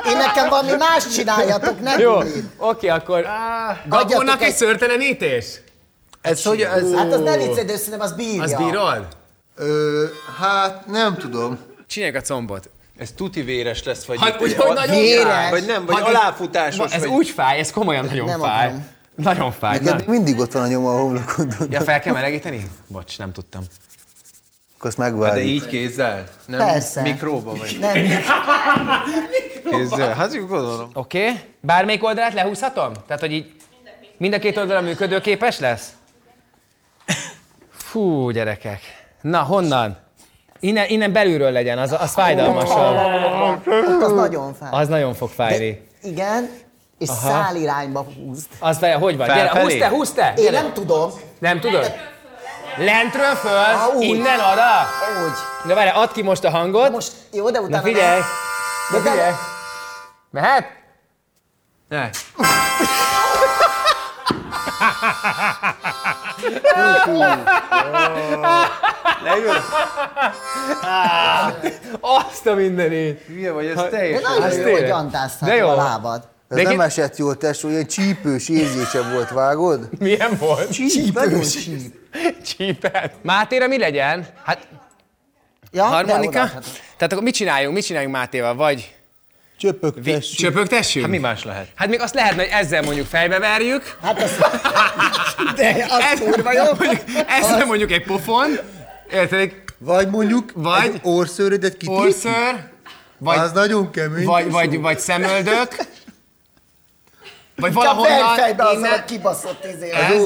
Én 0.10 0.18
nekem 0.18 0.50
valami 0.50 0.72
más 0.78 1.08
csináljatok, 1.08 1.80
ne 1.82 1.98
Jó, 1.98 2.20
oké, 2.58 2.88
akkor 2.88 3.18
Adjatok 3.18 4.10
Gabónak 4.10 4.42
egy 4.42 4.54
szörtelenítés? 4.56 5.46
Ez 6.22 6.44
hogy, 6.44 6.62
ez, 6.62 6.94
Hát 6.96 7.14
az 7.14 7.20
nem 7.20 7.38
viccelj, 7.38 7.66
de 7.66 7.76
szerintem 7.78 8.00
az 8.02 8.12
bírja. 8.14 8.42
Az 8.44 8.54
bírod? 8.54 9.08
Ö, 9.56 10.06
hát 10.40 10.86
nem 10.88 11.16
tudom. 11.18 11.60
Csináljuk 11.88 12.18
a 12.18 12.22
combot. 12.22 12.70
Ez 12.98 13.12
tuti 13.16 13.42
véres 13.42 13.84
lesz, 13.84 14.06
vagy... 14.06 14.20
Hát, 14.22 14.42
úgy, 14.42 14.54
hogy 14.54 14.74
nagyon 14.76 14.96
Véres. 14.96 15.50
Vagy 15.50 15.66
nem, 15.66 15.86
vagy 15.86 15.96
Hát 15.96 16.08
ez- 16.08 16.16
aláfutásos. 16.16 16.94
Ez 16.94 17.02
vagy... 17.02 17.10
úgy 17.10 17.30
fáj, 17.30 17.60
ez 17.60 17.72
komolyan 17.72 18.06
nagyon 18.06 18.26
Nem 18.26 18.40
fáj. 18.40 18.66
akarom. 18.66 18.88
Nagyon 19.16 19.52
fáj. 19.52 19.80
Neked 19.80 19.96
még 19.98 20.08
mindig 20.08 20.40
ott 20.40 20.52
van 20.52 20.64
a 20.64 20.68
nyoma 20.68 20.90
a 20.94 20.98
homlokodon. 21.00 21.68
Ja, 21.70 21.82
fel 21.82 22.00
kell 22.00 22.14
melegíteni? 22.14 22.68
Bocs, 22.88 23.18
nem 23.18 23.32
tudtam. 23.32 23.62
Akkor 24.78 24.90
azt 24.90 24.98
De 24.98 25.04
megvárjuk. 25.04 25.48
így 25.48 25.68
kézzel? 25.68 26.24
Nem 26.46 26.60
Persze. 26.60 27.02
mikróba 27.02 27.56
vagy? 27.56 27.78
Nem, 27.80 27.94
Kézzel? 29.72 30.14
Hát 30.14 30.34
jó 30.34 30.46
gondolom. 30.46 30.90
Oké. 30.94 31.22
Okay. 31.30 31.40
Bármelyik 31.62 32.04
oldalát 32.04 32.34
lehúzhatom? 32.34 32.94
Tehát, 33.08 33.22
hogy 33.22 33.32
így... 33.32 33.56
Mind 34.18 34.34
a 34.34 34.40
két 34.40 34.58
oldalon 34.58 34.84
működőképes 34.84 35.60
lesz? 35.60 35.90
Fú, 37.72 38.30
gyerekek. 38.30 38.82
Na, 39.22 39.42
honnan? 39.42 39.98
Innen, 40.60 40.86
innen 40.90 41.12
belülről 41.12 41.52
legyen, 41.52 41.78
az, 41.78 41.96
az 42.00 42.14
fájdalmasabb. 42.14 42.98
Ott 43.68 44.02
az 44.02 44.12
nagyon 44.12 44.54
fáj. 44.54 44.70
Az 44.72 44.88
nagyon 44.88 45.14
fog 45.14 45.30
fájni. 45.30 45.88
Igen, 46.04 46.50
és 47.00 47.10
Aha. 47.10 47.20
szál 47.30 47.56
irányba 47.56 48.06
húzd. 48.16 48.48
Az 48.60 48.78
fáj, 48.78 48.94
hogy 48.94 49.18
van? 49.18 49.28
Gyere, 49.28 49.62
húzd 49.62 49.78
te, 49.78 49.88
húzd 49.88 50.16
te! 50.16 50.34
Én 50.38 50.44
Gyere. 50.44 50.62
nem 50.62 50.74
tudom. 50.74 51.12
Nem 51.40 51.60
tudod? 51.60 51.94
Lentről 52.78 53.36
föl, 53.36 53.58
Ah, 53.58 53.96
úgy. 53.96 54.04
innen 54.04 54.40
arra? 54.40 54.88
Úgy. 55.26 55.68
De 55.68 55.74
várj, 55.74 55.90
add 55.90 56.10
ki 56.14 56.22
most 56.22 56.44
a 56.44 56.50
hangot. 56.50 56.92
Most 56.92 57.12
jó, 57.34 57.50
de 57.50 57.60
utána 57.60 57.76
Na 57.76 57.82
figyelj! 57.82 58.20
De, 58.92 58.98
Na 58.98 59.04
figyelj! 59.10 59.32
Mehet? 60.32 60.66
Ne. 61.90 62.10
Leül? 69.24 69.52
Azt 72.00 72.48
a 72.48 72.54
mindenét! 72.54 73.22
Hülye 73.28 73.52
vagy, 73.52 73.66
ez 73.66 73.76
De 73.76 73.88
teljesen. 73.90 74.32
nagyon 74.32 74.44
Az 74.44 74.58
jó, 74.58 74.72
hogy 74.72 74.90
antáztad 74.90 75.50
De 75.50 75.64
a 75.64 75.76
lábad. 75.76 76.28
Ez 76.50 76.58
De 76.58 76.64
nem 76.64 76.80
esett 76.82 77.18
jól, 77.18 77.38
tesó, 77.38 77.70
ilyen 77.70 77.88
csípős 77.88 78.50
érzése 78.50 79.02
volt, 79.12 79.30
vágod? 79.30 79.90
Milyen 80.00 80.38
volt? 80.40 80.72
Csípős. 80.72 81.70
Csípet. 82.44 83.14
Mátéra 83.22 83.68
mi 83.68 83.78
legyen? 83.78 84.28
Hát 84.44 84.68
Ja, 85.72 85.84
de 85.84 85.90
harmonika? 85.90 86.50
Tehát 86.98 87.12
akkor 87.12 87.24
mit 87.24 87.34
csináljunk? 87.34 87.74
Mit 87.76 87.86
csináljunk 87.86 88.16
Mátéval? 88.16 88.56
Vagy 88.56 88.96
Csöpögtessük. 89.58 90.38
csöpögtessünk? 90.38 91.06
Hát 91.06 91.14
mi 91.14 91.20
más 91.20 91.44
lehet? 91.44 91.68
Hát 91.76 91.88
még 91.88 92.00
azt 92.00 92.14
lehetne, 92.14 92.42
hogy 92.42 92.52
ezzel 92.52 92.82
mondjuk 92.82 93.08
fejbe 93.08 93.40
verjük. 93.40 93.98
Hát 94.02 94.22
az... 94.24 94.32
De 95.56 95.86
az 95.90 96.04
Ez, 96.12 96.20
kurva 96.20 96.52
jó. 96.54 96.64
mondjuk, 96.80 97.02
ezzel 97.28 97.66
mondjuk 97.66 97.92
egy 97.92 98.04
pofon. 98.04 98.58
Érted? 99.12 99.52
Vagy 99.78 100.10
mondjuk 100.10 100.52
Vagy- 100.56 100.84
egy 100.86 101.00
orszőrödet 101.04 101.72
kitépjük. 101.78 102.00
Orszőr. 102.00 102.70
Vagy, 103.18 103.38
Az 103.38 103.52
nagyon 103.52 103.92
kemény. 103.92 104.26
vagy, 104.26 104.50
vagy, 104.52 104.80
vagy 104.80 105.00
szemöldök. 105.00 105.76
Vagy 107.56 107.74
valahonnan 107.74 108.36
fejbe 108.36 108.64
azzal 108.64 108.78
innen- 108.78 109.00
a 109.00 109.06
kibaszott 109.06 109.66
izé. 109.76 109.90
Ez? 109.92 110.22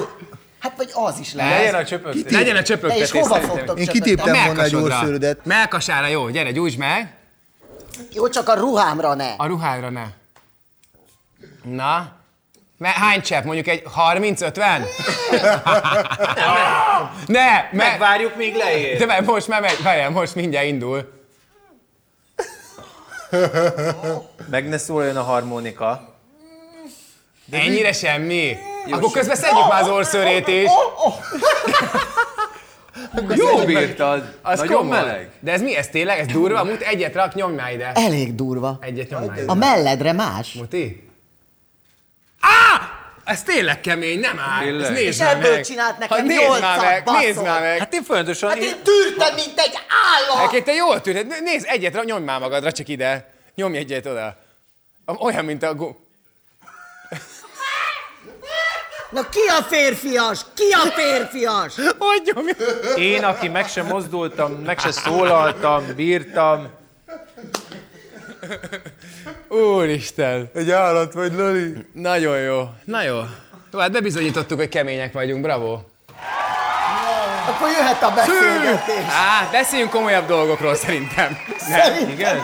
Hát 0.60 0.74
vagy 0.78 0.90
az 0.94 1.20
is 1.20 1.34
Legyen 1.34 1.52
lehet. 1.52 1.74
a 1.74 1.86
csöpögtés. 1.86 2.32
Legyen 2.32 2.56
a 2.56 2.64
csöpögtetés 2.64 3.04
és 3.04 3.12
hova 3.12 3.36
fogtok 3.40 3.80
Én 3.80 3.88
kitéptem 3.88 4.46
volna 4.46 4.64
egy 4.64 4.76
orszőrödet. 4.76 5.46
Melkasára, 5.46 6.08
jó, 6.08 6.30
gyere, 6.30 6.52
gyújtsd 6.52 6.78
meg. 6.78 7.14
Jó, 8.12 8.30
csak 8.30 8.50
a 8.50 8.54
ruhámra 8.54 9.14
ne. 9.14 9.34
A 9.38 9.46
ruhádra 9.46 9.90
ne. 9.90 10.06
Na? 11.64 12.12
Me- 12.78 12.94
hány 12.94 13.22
csepp? 13.22 13.44
Mondjuk 13.44 13.68
egy 13.68 13.84
30-50? 13.98 14.56
ne! 17.28 17.44
Me- 17.46 17.70
Megvárjuk, 17.72 18.36
míg 18.36 18.56
leér. 18.56 18.98
de 18.98 19.06
várj, 19.06 19.26
most 19.26 19.48
már 19.48 19.62
megy, 19.62 19.82
várjál, 19.84 20.10
most 20.10 20.36
mindjárt 20.36 20.66
indul. 20.68 21.20
Meg 24.50 24.68
ne 24.70 24.78
szóljon 24.78 25.18
a 25.18 25.24
harmonika. 25.24 26.10
Ennyire 27.52 27.94
semmi? 27.94 28.58
Akkor 28.92 29.12
közben 29.12 29.36
szedjük 29.36 29.68
már 29.70 29.82
az 29.82 29.88
orszörét 29.90 30.48
is. 30.48 30.70
Jó 33.36 33.66
bírtad. 33.66 34.36
Az 34.42 34.60
Nagyon 34.60 34.76
komoly. 34.78 34.98
meleg. 34.98 35.30
De 35.40 35.52
ez 35.52 35.62
mi? 35.62 35.76
Ez 35.76 35.88
tényleg? 35.88 36.20
Ez 36.20 36.28
durva? 36.28 36.64
Mut 36.64 36.82
egyet 36.82 37.14
rak, 37.16 37.34
nyomj 37.36 37.56
már 37.56 37.72
ide. 37.74 37.92
Elég 37.94 38.36
durva. 38.36 38.78
Egyet 38.82 39.10
nyomj 39.10 39.26
már 39.28 39.38
ide. 39.38 39.52
A 39.52 39.54
melledre 39.54 40.14
más. 40.14 40.54
Muti? 40.54 41.10
Á! 42.40 42.90
Ez 43.24 43.44
tényleg 43.44 43.82
kemény, 43.82 44.20
nem 44.20 44.40
áll. 44.40 44.64
Tényleg? 44.64 44.82
Ez 44.86 44.90
nézd 44.90 45.08
És 45.08 45.18
már 45.18 45.36
ebből 45.36 45.52
meg. 45.54 45.64
csinált 45.66 45.98
nekem 45.98 46.18
Ha 46.18 46.24
nézd 46.24 46.62
már 46.62 46.80
meg, 46.80 47.04
nézd 47.20 47.44
már 47.44 47.62
meg. 47.62 47.78
Hát 47.80 47.94
én 47.94 48.04
folyamatosan... 48.04 48.50
Hát 48.50 48.58
én 48.60 48.76
tűrtem, 48.84 49.36
mint 49.36 49.54
egy 49.60 49.74
állat! 49.88 50.38
Egyébként 50.40 50.66
te 50.66 50.74
jól 50.74 51.02
tűnt. 51.02 51.40
Nézd, 51.44 51.66
egyet, 51.70 52.04
nyomj 52.04 52.24
már 52.26 52.40
magadra, 52.40 52.72
csak 52.72 52.88
ide. 52.88 53.34
Nyomj 53.56 53.78
egyet 53.78 54.06
oda. 54.06 54.38
Olyan, 55.06 55.46
mint 55.46 55.64
a... 55.64 55.74
gu- 55.74 55.96
Na 59.12 59.30
ki 59.30 59.40
a 59.60 59.64
férfias? 59.64 60.40
Ki 60.56 60.72
a 60.72 60.92
férfias? 60.92 61.74
Nyomj? 62.24 62.52
Én, 62.96 63.24
aki 63.24 63.48
meg 63.48 63.68
sem 63.68 63.86
mozdultam, 63.86 64.52
meg 64.52 64.80
sem 64.80 64.92
szólaltam, 64.92 65.84
bírtam. 65.96 66.68
Úristen. 69.48 70.50
Egy 70.54 70.72
állat 70.72 71.14
vagy, 71.14 71.34
Lali. 71.34 71.74
Nagyon 71.94 72.38
jó. 72.38 72.70
Na 72.86 73.04
jó. 73.04 73.20
Jó, 73.74 73.80
hát 73.80 73.92
bebizonyítottuk, 73.92 74.58
hogy 74.58 74.70
kemények 74.70 75.14
vagyunk, 75.14 75.42
bravo. 75.42 75.80
Akkor 77.48 77.70
jöhet 77.70 78.04
a 78.04 78.12
beszélgetés. 78.12 79.06
Á, 79.10 79.50
beszéljünk 79.52 79.92
komolyabb 79.92 80.28
dolgokról 80.28 80.76
szerintem. 80.76 81.38
Nem? 81.70 81.80
Szerintem 81.80 82.10
Igen? 82.10 82.40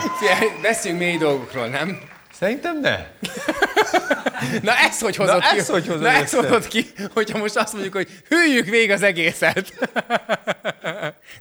Beszéljünk 0.61 1.01
mély 1.03 1.17
dolgokról, 1.17 1.67
nem? 1.67 1.99
Szerintem 2.39 2.79
ne. 2.79 2.95
Na 4.61 4.77
ez 4.77 4.99
hogy 4.99 5.15
hozott 5.15 5.41
Na, 5.41 5.49
ki? 5.49 5.57
ez 5.57 5.69
hogy 5.69 5.87
hozod 5.87 6.01
Na 6.01 6.09
ez 6.09 6.21
össze? 6.21 6.37
hozott 6.37 6.67
ki, 6.67 6.85
hogyha 7.13 7.37
most 7.37 7.55
azt 7.55 7.73
mondjuk, 7.73 7.93
hogy 7.93 8.07
hűljük 8.29 8.65
végig 8.65 8.91
az 8.91 9.01
egészet. 9.01 9.73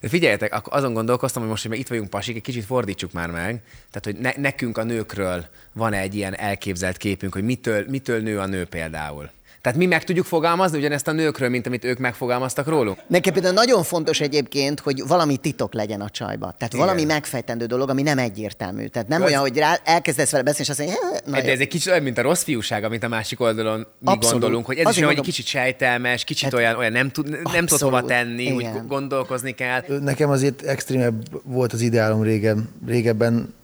De 0.00 0.09
figyeljetek, 0.09 0.54
akkor 0.54 0.72
azon 0.76 0.92
gondolkoztam, 0.94 1.42
hogy 1.42 1.50
most, 1.50 1.66
hogy 1.66 1.78
itt 1.78 1.88
vagyunk 1.88 2.11
pasik, 2.11 2.37
egy 2.37 2.42
kicsit 2.42 2.64
fordítsuk 2.64 3.12
már 3.12 3.30
meg. 3.30 3.62
Tehát, 3.90 4.04
hogy 4.04 4.16
ne, 4.16 4.30
nekünk 4.42 4.78
a 4.78 4.82
nőkről 4.82 5.46
van 5.72 5.92
egy 5.92 6.14
ilyen 6.14 6.37
elképzelt 6.37 6.96
képünk, 6.96 7.32
hogy 7.32 7.44
mitől, 7.44 7.85
mitől 7.88 8.20
nő 8.20 8.38
a 8.38 8.46
nő 8.46 8.64
például. 8.64 9.30
Tehát 9.66 9.81
mi 9.81 9.87
meg 9.87 10.05
tudjuk 10.05 10.26
fogalmazni 10.26 10.79
ugyanezt 10.79 11.09
a 11.09 11.12
nőkről, 11.12 11.48
mint 11.48 11.66
amit 11.66 11.85
ők 11.85 11.98
megfogalmaztak 11.98 12.66
rólunk? 12.66 12.98
Nekem 13.07 13.33
például 13.33 13.55
nagyon 13.55 13.83
fontos 13.83 14.20
egyébként, 14.20 14.81
hogy 14.81 15.02
valami 15.07 15.37
titok 15.37 15.74
legyen 15.74 16.00
a 16.00 16.11
csajba. 16.11 16.55
Tehát 16.59 16.74
Igen. 16.74 16.87
valami 16.87 17.05
megfejtendő 17.05 17.66
dolog, 17.66 17.88
ami 17.90 18.02
nem 18.02 18.18
egyértelmű. 18.18 18.87
Tehát 18.87 19.09
nem 19.09 19.22
ez- 19.22 19.29
olyan, 19.29 19.40
hogy 19.40 19.57
rá, 19.59 19.79
elkezdesz 19.85 20.31
vele 20.31 20.42
beszélni, 20.42 20.64
és 20.64 20.79
azt 20.79 20.79
mondja, 20.79 20.96
"Eh, 21.16 21.20
na 21.24 21.40
De 21.40 21.46
jó." 21.46 21.52
ez 21.52 21.59
egy 21.61 21.68
kicsit 21.68 21.90
olyan, 21.90 22.02
mint 22.02 22.18
a 22.18 22.22
rossz 22.22 22.42
fiúság, 22.42 22.85
amit 22.85 23.05
a 23.05 23.09
másik 23.09 23.40
oldalon 23.40 23.79
mi 23.79 23.85
Abszolút. 24.05 24.31
gondolunk, 24.40 24.66
hogy 24.66 24.74
ez 24.76 24.81
is 24.83 24.87
Azért 24.88 25.05
olyan, 25.05 25.14
hogy 25.16 25.24
mondom- 25.24 25.35
kicsit 25.44 25.46
sejtelmes, 25.62 26.24
kicsit 26.24 26.52
olyan, 26.52 26.76
olyan 26.76 26.92
nem 26.92 27.11
tud, 27.11 27.29
nem 27.29 27.42
tud 27.42 27.55
Abszolút. 27.55 27.94
hova 27.94 28.07
tenni, 28.07 28.50
úgy 28.52 28.61
Igen. 28.61 28.87
gondolkozni 28.87 29.52
kell. 29.52 29.83
Nekem 30.00 30.31
azért 30.31 30.62
extrémebb 30.62 31.22
volt 31.42 31.72
az 31.72 31.81
ideálom 31.81 32.22
régen. 32.22 32.68
Régebben 32.87 33.55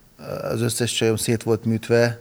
az 0.53 0.61
összes 0.61 0.93
csajom 0.93 1.17
szét 1.17 1.43
volt 1.43 1.65
műtve, 1.65 2.21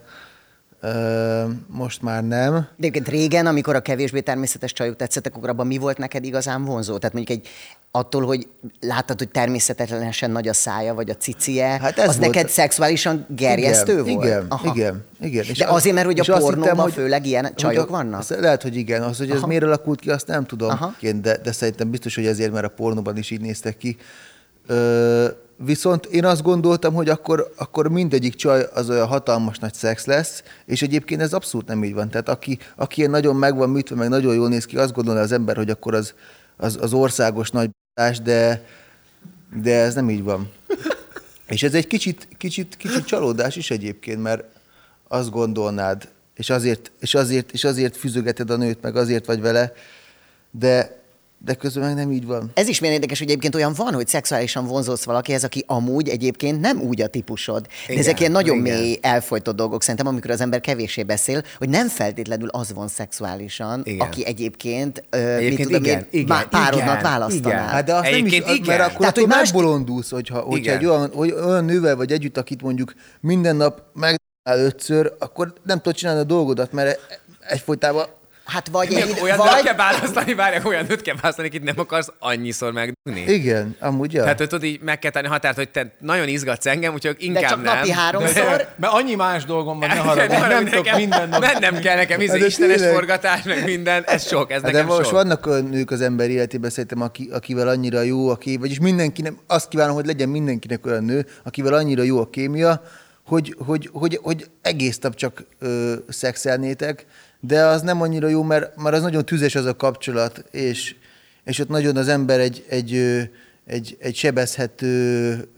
most 1.68 2.02
már 2.02 2.24
nem. 2.28 2.54
De 2.54 2.66
egyébként 2.78 3.08
régen, 3.08 3.46
amikor 3.46 3.76
a 3.76 3.80
kevésbé 3.80 4.20
természetes 4.20 4.74
csajok 4.74 4.96
tetszettek, 4.96 5.36
akkor 5.36 5.50
abban 5.50 5.68
mi 5.68 5.78
volt 5.78 5.98
neked 5.98 6.24
igazán 6.24 6.64
vonzó? 6.66 6.98
Tehát 6.98 7.14
mondjuk 7.16 7.38
egy 7.40 7.48
attól, 7.92 8.26
hogy 8.26 8.48
láttad, 8.80 9.18
hogy 9.18 9.30
természetlenesen 9.30 10.32
nagy 10.32 10.48
a 10.48 10.54
szája, 10.54 10.94
vagy 10.94 11.10
a 11.10 11.16
cicie, 11.16 11.66
Hát 11.66 11.98
ez 12.00 12.10
az 12.10 12.18
volt- 12.18 12.34
neked 12.34 12.50
szexuálisan 12.50 13.26
gerjesztő 13.36 13.92
igen, 14.00 14.14
volt? 14.14 14.26
Igen, 14.26 14.46
Aha. 14.50 14.72
igen, 14.76 15.04
igen. 15.22 15.44
És 15.44 15.58
De 15.58 15.66
az- 15.66 15.76
azért, 15.76 15.96
mert 15.96 16.06
hogy 16.08 16.30
a 16.30 16.38
pornóban 16.40 16.90
főleg 16.90 17.26
ilyen 17.26 17.52
csajok 17.56 17.88
a- 17.88 17.92
vannak? 17.92 18.28
Lehet, 18.28 18.62
hogy 18.62 18.76
igen. 18.76 19.02
Az, 19.02 19.18
hogy 19.18 19.30
ez 19.30 19.38
Aha. 19.38 19.48
miért 19.48 19.64
alakult 19.64 20.00
ki, 20.00 20.10
azt 20.10 20.28
nem 20.28 20.46
tudom. 20.46 20.70
Aha. 20.70 20.94
De, 21.22 21.38
de 21.38 21.52
szerintem 21.52 21.90
biztos, 21.90 22.16
hogy 22.16 22.26
ezért, 22.26 22.52
mert 22.52 22.66
a 22.66 22.70
pornóban 22.70 23.18
is 23.18 23.32
így 23.32 23.42
néztek 23.42 23.78
ki. 23.78 23.98
Ö, 24.68 25.28
viszont 25.64 26.06
én 26.06 26.26
azt 26.26 26.42
gondoltam, 26.42 26.94
hogy 26.94 27.10
akkor, 27.10 27.52
akkor 27.58 27.90
mindegyik 27.90 28.36
csaj 28.36 28.68
az 28.74 28.90
olyan 28.90 29.08
hatalmas 29.08 29.58
nagy 29.58 29.74
szex 29.74 30.06
lesz, 30.06 30.44
és 30.66 30.82
egyébként 30.82 31.22
ez 31.22 31.34
abszolút 31.34 31.68
nem 31.68 31.84
így 31.84 31.94
van. 31.94 32.10
Tehát 32.10 32.30
aki, 32.30 32.60
aki 32.76 33.00
ilyen 33.00 33.12
nagyon 33.12 33.36
meg 33.36 33.56
van 33.56 33.70
műtve, 33.70 33.96
meg 33.96 34.10
nagyon 34.10 34.36
jól 34.36 34.50
néz 34.50 34.66
ki, 34.66 34.78
azt 34.78 34.94
gondolja 34.94 35.22
az 35.22 35.32
ember, 35.32 35.56
hogy 35.56 35.70
akkor 35.70 35.94
az, 35.94 36.14
az, 36.58 36.78
az 36.82 36.94
országos 36.94 37.50
nagy 37.50 37.70
b***ás, 37.70 38.20
de, 38.20 38.66
de 39.62 39.76
ez 39.76 39.94
nem 39.94 40.10
így 40.10 40.24
van. 40.24 40.52
És 41.48 41.64
ez 41.64 41.74
egy 41.74 41.88
kicsit, 41.88 42.28
kicsit, 42.38 42.78
kicsit 42.78 43.06
csalódás 43.06 43.56
is 43.56 43.72
egyébként, 43.72 44.22
mert 44.22 44.44
azt 45.08 45.30
gondolnád, 45.30 46.10
és 46.36 46.50
azért, 46.50 46.92
és 47.00 47.16
azért, 47.16 47.52
és 47.52 47.64
azért 47.64 47.98
füzögeted 47.98 48.50
a 48.50 48.56
nőt, 48.56 48.82
meg 48.82 48.96
azért 48.96 49.26
vagy 49.26 49.42
vele, 49.42 49.74
de, 50.52 51.01
de 51.46 51.54
közben 51.54 51.84
meg 51.84 51.96
nem 51.96 52.12
így 52.12 52.26
van. 52.26 52.52
Ez 52.54 52.68
is 52.68 52.80
milyen 52.80 52.96
érdekes, 52.96 53.20
hogy 53.20 53.28
egyébként 53.28 53.56
olyan 53.56 53.74
van, 53.74 53.94
hogy 53.94 54.08
szexuálisan 54.08 54.66
vonzódsz 54.66 55.04
valakihez, 55.04 55.44
aki 55.44 55.64
amúgy 55.68 56.10
egyébként 56.10 56.60
nem 56.62 56.82
úgy 56.82 57.02
a 57.02 57.08
típusod. 57.08 57.62
De 57.62 57.68
Igen, 57.88 57.98
ezek 58.02 58.20
ilyen 58.20 58.32
nagyon 58.32 58.58
igen. 58.66 58.80
mély, 58.80 58.98
elfolytott 59.02 59.56
dolgok 59.56 59.82
szerintem, 59.82 60.08
amikor 60.08 60.32
az 60.32 60.42
ember 60.42 60.60
kevéssé 60.62 61.04
beszél, 61.04 61.42
hogy 61.58 61.70
nem 61.70 61.88
feltétlenül 61.88 62.48
az 62.50 62.74
von 62.74 62.88
szexuálisan, 62.88 63.82
Igen. 63.84 64.08
aki 64.08 64.26
egyébként, 64.26 65.04
ö, 65.10 65.18
mit 65.18 65.28
Egyébként 65.28 65.68
tudom 65.68 65.84
igen, 65.84 66.00
én, 66.00 66.08
igen, 66.12 66.26
má- 66.28 66.48
párodnak 66.50 66.90
igen, 67.00 67.02
választanál. 67.02 67.52
igen. 67.52 67.68
Hát 67.68 67.86
de 67.86 67.94
azt 67.94 68.04
nem 68.04 68.14
is, 68.14 68.18
Egyébként 68.32 68.58
igen. 68.58 68.78
mert 68.78 68.82
akkor, 68.90 69.00
Tehát, 69.00 69.14
hogy 69.16 69.24
hogy 69.24 69.34
más- 69.34 69.52
megbolondulsz, 69.52 70.10
hogyha, 70.12 70.40
hogyha 70.40 70.58
Igen. 70.58 70.78
egy 70.78 70.86
olyan, 70.86 71.12
hogy 71.14 71.32
olyan 71.32 71.66
nővel 71.66 71.96
vagy 71.96 72.12
együtt, 72.12 72.38
akit 72.38 72.62
mondjuk 72.62 72.94
minden 73.22 73.56
nap 73.56 73.82
meg 73.94 74.16
ötször, 74.50 75.14
akkor 75.20 75.54
nem 75.64 75.78
tudod 75.78 75.96
csinálni 75.98 76.20
a 76.20 76.24
dolgodat, 76.24 76.72
mert 76.72 77.00
egyfolytában 77.48 78.06
Hát 78.52 78.68
vagy 78.68 78.90
Mi, 78.90 79.02
egy, 79.02 79.20
olyan 79.22 79.38
vagy... 79.38 79.64
kell 79.64 79.76
választani, 79.76 80.34
várják, 80.34 80.68
olyan 80.68 80.86
nőt 80.88 81.02
kell 81.02 81.16
választani, 81.22 81.48
akit 81.48 81.64
nem 81.64 81.76
akarsz 81.78 82.08
annyiszor 82.20 82.72
megdugni. 82.72 83.34
Igen, 83.34 83.76
amúgy 83.80 84.14
ja. 84.14 84.22
Tehát, 84.22 84.38
hogy 84.38 84.48
tudod, 84.48 84.64
így 84.64 84.82
meg 84.82 85.00
kell 85.00 85.12
tenni 85.12 85.28
határt, 85.28 85.56
hogy 85.56 85.70
te 85.70 85.96
nagyon 86.00 86.28
izgatsz 86.28 86.66
engem, 86.66 86.94
úgyhogy 86.94 87.16
inkább 87.20 87.42
de 87.44 87.48
csak 87.50 87.64
nem. 87.64 87.76
napi 87.76 87.92
háromszor. 87.92 88.68
Mert 88.76 88.94
annyi 88.94 89.16
más 89.16 89.46
dolgom 89.46 89.80
van, 89.80 89.88
ne 89.88 89.94
Nem, 89.96 90.04
haragudj, 90.06 90.40
nem, 90.40 90.50
nem 90.50 90.66
tudok 90.66 90.96
minden 90.96 91.30
nap. 91.30 91.40
Mennem 91.42 91.80
kell 91.80 91.96
nekem, 91.96 92.22
izé, 92.22 92.32
Hát 92.32 92.40
de 92.40 92.46
istenes 92.46 92.76
tényleg. 92.76 92.94
forgatás, 92.94 93.44
meg 93.44 93.64
minden, 93.64 94.04
ez 94.06 94.28
sok, 94.28 94.52
ez 94.52 94.62
Hát 94.62 94.72
de 94.72 94.78
nekem 94.78 94.96
most 94.96 95.04
sok. 95.04 95.12
vannak 95.12 95.46
olyan 95.46 95.64
nők 95.66 95.92
az 95.92 96.02
ember 96.02 96.30
életében 96.30 96.70
szerintem, 96.70 97.02
aki, 97.02 97.30
akivel 97.34 97.68
annyira 97.68 98.02
jó 98.02 98.30
a 98.30 98.36
kép, 98.36 98.60
vagyis 98.60 98.80
mindenkinek, 98.80 99.34
azt 99.48 99.68
kívánom, 99.68 99.96
hogy 99.96 100.06
legyen 100.06 100.30
mindenkinek 100.30 100.86
olyan 100.86 101.04
nő, 101.04 101.26
akivel 101.44 101.74
annyira 101.74 102.04
jó 102.04 102.20
a 102.20 102.30
kémia, 102.30 102.82
hogy, 103.26 103.56
hogy, 103.66 103.90
hogy, 103.94 104.20
hogy 104.22 104.46
egész 104.62 105.00
nap 105.00 105.16
csak 105.16 105.44
ö, 105.60 105.94
szexelnétek, 106.10 107.06
de 107.42 107.66
az 107.66 107.82
nem 107.82 108.02
annyira 108.02 108.28
jó, 108.28 108.44
mert, 108.44 108.76
mert 108.78 108.96
az 108.96 109.02
nagyon 109.02 109.26
tüzes 109.26 109.56
az 109.56 109.66
a 109.66 109.76
kapcsolat, 109.76 110.44
és, 110.52 110.96
és 111.44 111.60
ott 111.60 111.70
nagyon 111.70 111.98
az 111.98 112.08
ember 112.08 112.40
egy, 112.40 112.66
egy, 112.70 112.94
egy, 113.66 113.98
egy 114.00 114.16
sebezhető 114.16 115.50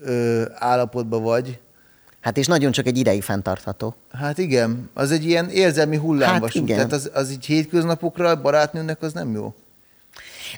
állapotban 0.54 1.24
vagy. 1.24 1.60
Hát 2.20 2.38
és 2.38 2.48
nagyon 2.48 2.72
csak 2.72 2.86
egy 2.88 2.98
ideig 2.98 3.24
fenntartható. 3.24 3.96
Hát 4.12 4.38
igen, 4.38 4.90
az 4.94 5.12
egy 5.12 5.26
ilyen 5.26 5.50
érzelmi 5.50 5.98
hullámvasút, 5.98 6.54
Hát 6.54 6.64
igen. 6.64 6.76
tehát 6.76 6.92
az, 6.92 7.10
az 7.14 7.32
így 7.32 7.46
hétköznapokra 7.46 8.42
barátnőnek 8.42 9.02
az 9.02 9.14
nem 9.14 9.34
jó. 9.34 9.54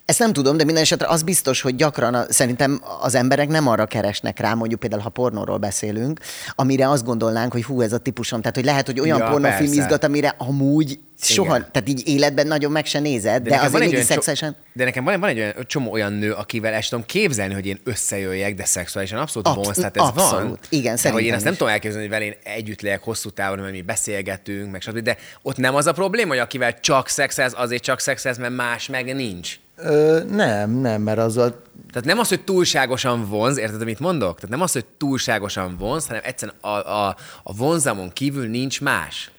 Ezt 0.05 0.19
nem 0.19 0.33
tudom, 0.33 0.57
de 0.57 0.63
minden 0.63 0.83
esetre 0.83 1.07
az 1.07 1.23
biztos, 1.23 1.61
hogy 1.61 1.75
gyakran 1.75 2.13
a, 2.13 2.25
szerintem 2.29 2.81
az 3.01 3.15
emberek 3.15 3.47
nem 3.47 3.67
arra 3.67 3.85
keresnek 3.85 4.39
rá, 4.39 4.53
mondjuk 4.53 4.79
például, 4.79 5.01
ha 5.01 5.09
pornóról 5.09 5.57
beszélünk, 5.57 6.19
amire 6.55 6.89
azt 6.89 7.03
gondolnánk, 7.05 7.51
hogy 7.51 7.63
hú, 7.63 7.81
ez 7.81 7.93
a 7.93 7.97
típusom. 7.97 8.39
Tehát, 8.39 8.55
hogy 8.55 8.65
lehet, 8.65 8.85
hogy 8.85 8.99
olyan 8.99 9.17
Ja, 9.17 9.29
pornófilm 9.29 9.73
izgat, 9.73 10.03
amire 10.03 10.35
amúgy 10.37 10.99
soha, 11.21 11.55
Igen. 11.55 11.67
tehát 11.71 11.89
így 11.89 12.07
életben 12.07 12.47
nagyon 12.47 12.71
meg 12.71 12.85
se 12.85 12.99
nézed, 12.99 13.43
de, 13.43 13.49
de 13.49 13.59
azért 13.59 13.83
egy 13.83 13.89
mégis 13.91 14.05
szexuálisan... 14.05 14.55
De 14.73 14.83
nekem 14.83 15.03
van, 15.03 15.19
van 15.19 15.29
egy 15.29 15.37
olyan, 15.37 15.53
csomó 15.65 15.91
olyan 15.91 16.13
nő, 16.13 16.31
akivel 16.31 16.73
el 16.73 16.81
tudom 16.81 17.05
képzelni, 17.05 17.53
hogy 17.53 17.65
én 17.65 17.79
összejöjjek, 17.83 18.55
de 18.55 18.65
szexuálisan 18.65 19.19
abszolút 19.19 19.47
Absz- 19.47 19.63
vonz, 19.63 19.77
tehát 19.77 19.97
ez 19.97 20.03
abszolút. 20.03 20.47
van. 20.47 20.59
Igen, 20.69 20.97
de 21.03 21.09
hogy 21.09 21.23
én 21.23 21.33
ezt 21.33 21.43
nem 21.43 21.51
is. 21.51 21.57
tudom 21.57 21.73
elképzelni, 21.73 22.07
hogy 22.07 22.15
vele 22.15 22.25
én 22.25 22.35
együtt 22.43 22.81
legyek 22.81 23.03
hosszú 23.03 23.29
távon, 23.29 23.59
mert 23.59 23.71
mi 23.71 23.81
beszélgetünk, 23.81 24.71
meg 24.71 24.81
stb. 24.81 24.99
De 24.99 25.17
ott 25.41 25.57
nem 25.57 25.75
az 25.75 25.85
a 25.85 25.91
probléma, 25.91 26.29
hogy 26.29 26.39
akivel 26.39 26.79
csak 26.79 27.07
szexelsz, 27.09 27.53
azért 27.55 27.83
csak 27.83 27.99
szexelsz, 27.99 28.37
mert 28.37 28.55
más 28.55 28.87
meg 28.87 29.15
nincs. 29.15 29.55
Ö, 29.77 30.23
nem, 30.29 30.71
nem, 30.71 31.01
mert 31.01 31.17
azzal 31.17 31.61
Tehát 31.91 32.07
nem 32.07 32.19
az, 32.19 32.29
hogy 32.29 32.41
túlságosan 32.43 33.25
vonz, 33.29 33.57
érted, 33.57 33.81
amit 33.81 33.99
mondok? 33.99 34.35
Tehát 34.35 34.49
nem 34.49 34.61
az, 34.61 34.71
hogy 34.71 34.85
túlságosan 34.85 35.77
vonz, 35.77 36.07
hanem 36.07 36.21
egyszerűen 36.25 36.57
a, 36.61 36.67
a, 36.67 37.15
a 37.43 37.53
vonzamon 37.53 38.13
kívül 38.13 38.47
nincs 38.47 38.81
más. 38.81 39.29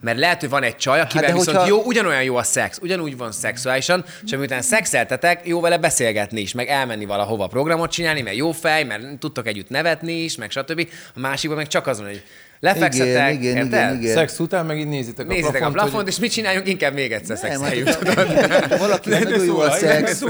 Mert 0.00 0.18
lehet, 0.18 0.40
hogy 0.40 0.48
van 0.48 0.62
egy 0.62 0.76
csaj, 0.76 1.00
akivel 1.00 1.28
Hát 1.28 1.38
viszont 1.38 1.56
hogyha- 1.56 1.72
jó, 1.72 1.82
ugyanolyan 1.82 2.22
jó 2.22 2.36
a 2.36 2.42
szex, 2.42 2.78
ugyanúgy 2.82 3.16
van 3.16 3.32
szexuálisan, 3.32 4.04
csak 4.24 4.38
miután 4.38 4.62
szexeltetek, 4.62 5.46
jó 5.46 5.60
vele 5.60 5.78
beszélgetni 5.78 6.40
is, 6.40 6.52
meg 6.52 6.68
elmenni 6.68 7.04
valahova 7.04 7.46
programot 7.46 7.90
csinálni, 7.90 8.20
mert 8.22 8.36
jó 8.36 8.52
fej, 8.52 8.84
mert 8.84 9.18
tudtok 9.18 9.46
együtt 9.46 9.68
nevetni 9.68 10.12
is, 10.12 10.36
meg 10.36 10.50
stb. 10.50 10.88
A 11.14 11.18
másikban 11.20 11.58
meg 11.58 11.66
csak 11.66 11.86
az 11.86 11.98
van, 11.98 12.06
hogy 12.06 12.22
lefekszetek, 12.60 13.32
Igen, 13.32 13.32
igen, 13.32 13.56
érted? 13.56 13.66
igen, 13.68 14.00
igen. 14.00 14.14
Szex 14.14 14.38
után 14.38 14.66
meg 14.66 14.78
így 14.78 14.86
nézitek, 14.88 15.26
Nézzétek 15.26 15.54
a 15.54 15.58
plafont, 15.58 15.74
plafont, 15.74 16.08
és 16.08 16.18
mit 16.18 16.30
csináljunk? 16.30 16.68
Inkább 16.68 16.94
még 16.94 17.12
egyszer 17.12 17.38
Nem, 17.42 17.50
szexeljük. 17.50 17.88
hát, 17.88 18.78
valaki 18.86 19.08
de 19.08 19.18
nagyon 19.18 19.44
jó 19.44 19.58
a 19.58 19.70
szóval, 19.70 19.78
szex, 19.78 20.22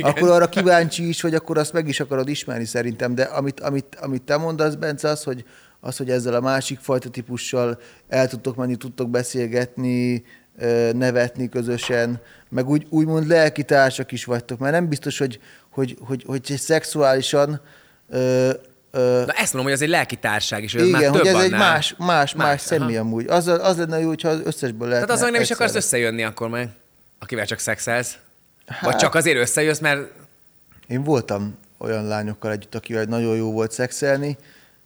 akkor 0.00 0.30
arra 0.30 0.48
kíváncsi 0.48 1.08
is, 1.08 1.20
hogy 1.20 1.34
akkor 1.34 1.58
azt 1.58 1.72
meg 1.72 1.88
is 1.88 2.00
akarod 2.00 2.28
ismerni 2.28 2.64
szerintem, 2.64 3.14
de 3.14 3.22
amit, 3.22 3.60
amit, 3.60 3.96
amit 4.00 4.22
te 4.22 4.36
mondasz, 4.36 4.74
Bence, 4.74 5.08
az, 5.08 5.22
hogy, 5.22 5.44
az, 5.80 5.96
hogy 5.96 6.10
ezzel 6.10 6.34
a 6.34 6.40
másik 6.40 6.78
fajta 6.78 7.08
típussal 7.08 7.78
el 8.08 8.28
tudtok 8.28 8.56
menni, 8.56 8.76
tudtok 8.76 9.10
beszélgetni, 9.10 10.24
nevetni 10.92 11.48
közösen, 11.48 12.20
meg 12.48 12.68
úgy, 12.68 12.86
úgymond 12.90 13.26
lelki 13.26 13.62
társak 13.62 14.12
is 14.12 14.24
vagytok, 14.24 14.58
mert 14.58 14.72
nem 14.72 14.88
biztos, 14.88 15.18
hogy, 15.18 15.40
hogy, 15.70 15.96
hogy, 16.00 16.24
hogy 16.26 16.40
egy 16.48 16.58
szexuálisan 16.58 17.60
ö, 18.90 19.22
Na 19.26 19.32
ezt 19.32 19.52
mondom, 19.52 19.62
hogy 19.62 19.72
ez 19.72 19.82
egy 19.82 19.88
lelki 19.88 20.16
társág 20.16 20.62
is, 20.62 20.72
hogy 20.72 20.80
ez 20.80 20.86
igen, 20.86 21.00
már 21.00 21.10
több 21.10 21.20
hogy 21.20 21.28
ez 21.28 21.42
egy 21.42 21.52
annál. 21.52 21.72
más, 21.72 21.94
más, 21.98 22.06
más, 22.06 22.34
más 22.34 22.46
aha. 22.46 22.58
személy 22.58 22.96
amúgy. 22.96 23.26
Az, 23.26 23.46
az 23.46 23.76
lenne 23.76 23.98
jó, 24.00 24.08
hogyha 24.08 24.28
az 24.28 24.40
összesből 24.44 24.88
lehetne. 24.88 25.06
Tehát 25.06 25.20
azon 25.22 25.32
nem 25.32 25.42
is 25.42 25.50
akarsz 25.50 25.74
összejönni 25.74 26.22
akkor 26.22 26.48
meg, 26.48 26.68
akivel 27.18 27.46
csak 27.46 27.58
szexelsz. 27.58 28.16
Vagy 28.66 28.76
Hát- 28.90 28.98
csak 29.00 29.14
azért 29.14 29.36
összejössz, 29.38 29.78
mert 29.78 30.10
Én 30.86 31.02
voltam 31.02 31.58
olyan 31.78 32.06
lányokkal 32.06 32.50
együtt, 32.50 32.74
akivel 32.74 33.04
nagyon 33.04 33.36
jó 33.36 33.52
volt 33.52 33.72
szexelni. 33.72 34.36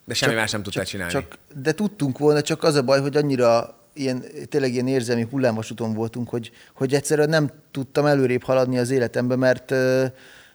de 0.04 0.14
semmi 0.14 0.34
más 0.34 0.50
nem 0.50 0.62
tudtál 0.62 0.84
csinálni. 0.84 1.12
Csak, 1.12 1.38
de 1.54 1.72
tudtunk 1.72 2.18
volna, 2.18 2.42
csak 2.42 2.62
az 2.62 2.74
a 2.74 2.82
baj, 2.82 3.00
hogy 3.00 3.16
annyira 3.16 3.78
ilyen, 3.94 4.24
tényleg 4.48 4.72
ilyen 4.72 4.86
érzelmi 4.86 5.26
hullámvasúton 5.30 5.94
voltunk, 5.94 6.28
hogy, 6.28 6.50
hogy 6.74 6.94
egyszerűen 6.94 7.28
nem 7.28 7.50
tudtam 7.70 8.06
előrébb 8.06 8.42
haladni 8.42 8.78
az 8.78 8.90
életembe, 8.90 9.36
mert, 9.36 9.74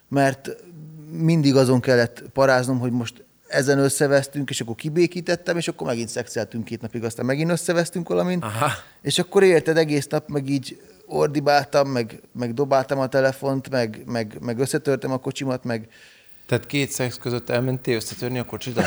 mert 0.09 0.49
mindig 1.11 1.55
azon 1.55 1.79
kellett 1.79 2.23
paráznom, 2.33 2.79
hogy 2.79 2.91
most 2.91 3.23
ezen 3.47 3.79
összevesztünk, 3.79 4.49
és 4.49 4.61
akkor 4.61 4.75
kibékítettem, 4.75 5.57
és 5.57 5.67
akkor 5.67 5.87
megint 5.87 6.09
szexeltünk 6.09 6.63
két 6.63 6.81
napig, 6.81 7.03
aztán 7.03 7.25
megint 7.25 7.51
összevesztünk 7.51 8.07
valamint, 8.09 8.43
Aha. 8.43 8.71
és 9.01 9.19
akkor 9.19 9.43
érted, 9.43 9.77
egész 9.77 10.07
nap 10.07 10.29
meg 10.29 10.49
így 10.49 10.81
ordibáltam, 11.05 11.89
meg, 11.89 12.21
meg 12.33 12.53
dobáltam 12.53 12.99
a 12.99 13.07
telefont, 13.07 13.69
meg, 13.69 14.01
meg, 14.05 14.37
meg 14.41 14.59
összetörtem 14.59 15.11
a 15.11 15.17
kocsimat, 15.17 15.63
meg, 15.63 15.87
Tehát 16.47 16.65
két 16.65 16.91
szex 16.91 17.17
között 17.17 17.49
elmentél 17.49 17.95
összetörni 17.95 18.39
a 18.39 18.43
kocsidat? 18.43 18.85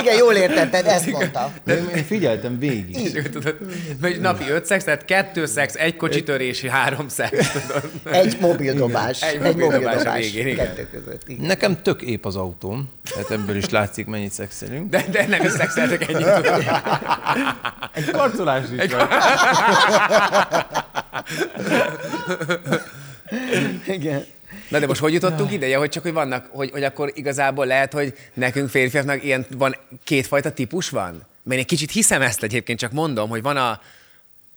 Igen, 0.00 0.16
jól 0.16 0.34
értetted, 0.34 0.86
ezt 0.86 1.10
mondta. 1.10 1.52
Én, 1.66 1.88
én 1.96 2.04
figyeltem 2.04 2.58
végig. 2.58 2.96
És 2.96 3.22
tudod, 3.32 3.56
hogy 4.02 4.20
napi 4.20 4.48
öt 4.48 4.66
szex, 4.66 4.84
tehát 4.84 5.04
kettő 5.04 5.46
szex, 5.46 5.74
egy 5.74 5.96
kocsitörés, 5.96 6.64
három 6.64 7.08
szex, 7.08 7.50
tudod. 7.52 7.90
Egy 8.04 8.36
mobildobás. 8.40 9.22
Egy 9.22 9.42
Egy 9.42 9.56
mobildobás 9.56 10.16
végén, 10.16 10.46
igen. 10.46 10.66
Kettő 10.66 10.88
között. 10.92 11.22
Igen. 11.26 11.46
Nekem 11.46 11.82
tök 11.82 12.02
ép 12.02 12.26
az 12.26 12.36
autóm, 12.36 12.90
tehát 13.14 13.30
ebből 13.30 13.56
is 13.56 13.68
látszik, 13.68 14.06
mennyit 14.06 14.32
szexelünk. 14.32 14.90
De, 14.90 15.04
de 15.10 15.26
nem 15.26 15.42
is 15.44 15.50
szexeltek 15.50 16.08
ennyit, 16.08 16.32
tudod. 16.34 16.64
Egy 17.92 18.10
karcolás 18.10 18.64
is 18.78 18.92
van. 18.92 19.08
Igen. 23.96 24.24
Na 24.68 24.78
de 24.78 24.86
most 24.86 25.00
hogy 25.00 25.12
jutottunk 25.12 25.52
ideje, 25.52 25.76
hogy 25.76 25.88
csak 25.88 26.02
hogy 26.02 26.12
vannak, 26.12 26.46
hogy, 26.50 26.70
hogy 26.70 26.84
akkor 26.84 27.10
igazából 27.14 27.66
lehet, 27.66 27.92
hogy 27.92 28.14
nekünk 28.34 28.68
férfiaknak 28.68 29.24
ilyen 29.24 29.46
van 29.56 29.76
kétfajta 30.04 30.52
típus 30.52 30.88
van? 30.88 31.10
Mert 31.42 31.52
én 31.54 31.58
egy 31.58 31.66
kicsit 31.66 31.90
hiszem 31.90 32.22
ezt 32.22 32.42
egyébként, 32.42 32.78
csak 32.78 32.92
mondom, 32.92 33.28
hogy 33.28 33.42
van 33.42 33.56
a 33.56 33.80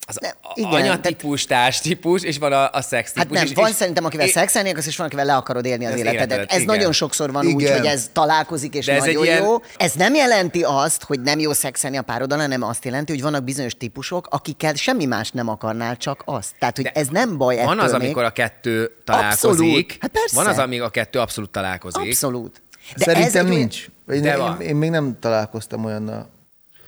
az 0.05 0.17
Nem, 0.21 0.31
igen, 0.55 0.69
a 0.71 0.73
anya 0.73 0.83
tehát- 0.85 1.01
típus, 1.01 1.45
társ 1.45 1.79
típus, 1.81 2.21
és 2.21 2.37
van 2.37 2.51
a, 2.53 2.69
a 2.71 2.81
szex 2.81 3.11
Hát 3.15 3.29
nem, 3.29 3.43
és, 3.45 3.51
van 3.53 3.69
és, 3.69 3.75
szerintem, 3.75 4.05
akivel 4.05 4.25
és- 4.25 4.31
szexelni 4.31 4.69
akarsz, 4.69 4.85
és 4.87 4.97
van, 4.97 5.07
akivel 5.07 5.25
le 5.25 5.35
akarod 5.35 5.65
élni 5.65 5.85
az, 5.85 5.91
Az 5.91 5.97
életedet. 5.97 6.21
életedet, 6.27 6.51
Ez 6.51 6.61
igen. 6.61 6.75
nagyon 6.75 6.91
sokszor 6.91 7.31
van 7.31 7.45
úgy, 7.45 7.61
Igen. 7.61 7.77
hogy 7.77 7.85
ez 7.87 8.09
találkozik, 8.13 8.73
és 8.73 8.85
De 8.85 8.93
ez 8.93 8.99
nagyon 8.99 9.21
egy 9.21 9.27
ilyen- 9.27 9.43
jó. 9.43 9.55
Ez 9.77 9.93
nem 9.93 10.13
jelenti 10.13 10.63
azt, 10.63 11.03
hogy 11.03 11.21
nem 11.21 11.39
jó 11.39 11.53
szexelni 11.53 11.97
a 11.97 12.01
pároddal, 12.01 12.39
hanem 12.39 12.61
azt 12.61 12.85
jelenti, 12.85 13.11
hogy 13.11 13.21
vannak 13.21 13.43
bizonyos 13.43 13.75
típusok, 13.77 14.27
akikkel 14.29 14.73
semmi 14.73 15.05
más 15.05 15.31
nem 15.31 15.47
akarnál, 15.47 15.97
csak 15.97 16.21
azt. 16.25 16.51
Tehát, 16.59 16.75
hogy 16.75 16.85
De 16.85 16.91
ez 16.91 17.07
nem 17.07 17.37
baj 17.37 17.55
Van 17.55 17.65
ettől 17.67 17.79
az, 17.79 17.91
még. 17.91 18.01
amikor 18.01 18.23
a 18.23 18.29
kettő 18.31 18.91
találkozik. 19.03 19.49
Abszolút. 19.49 19.97
Hát 19.99 20.11
persze. 20.11 20.35
Van 20.35 20.47
az, 20.47 20.57
amíg 20.57 20.81
a 20.81 20.89
kettő 20.89 21.19
abszolút 21.19 21.49
találkozik. 21.49 22.01
Abszolút. 22.01 22.61
De 22.97 23.03
Szerintem 23.03 23.45
ez 23.45 23.51
nincs. 23.51 23.85
Én, 24.11 24.21
De 24.21 24.37
én, 24.37 24.67
én, 24.67 24.75
még 24.75 24.89
nem 24.89 25.17
találkoztam 25.19 25.85
olyannal. 25.85 26.29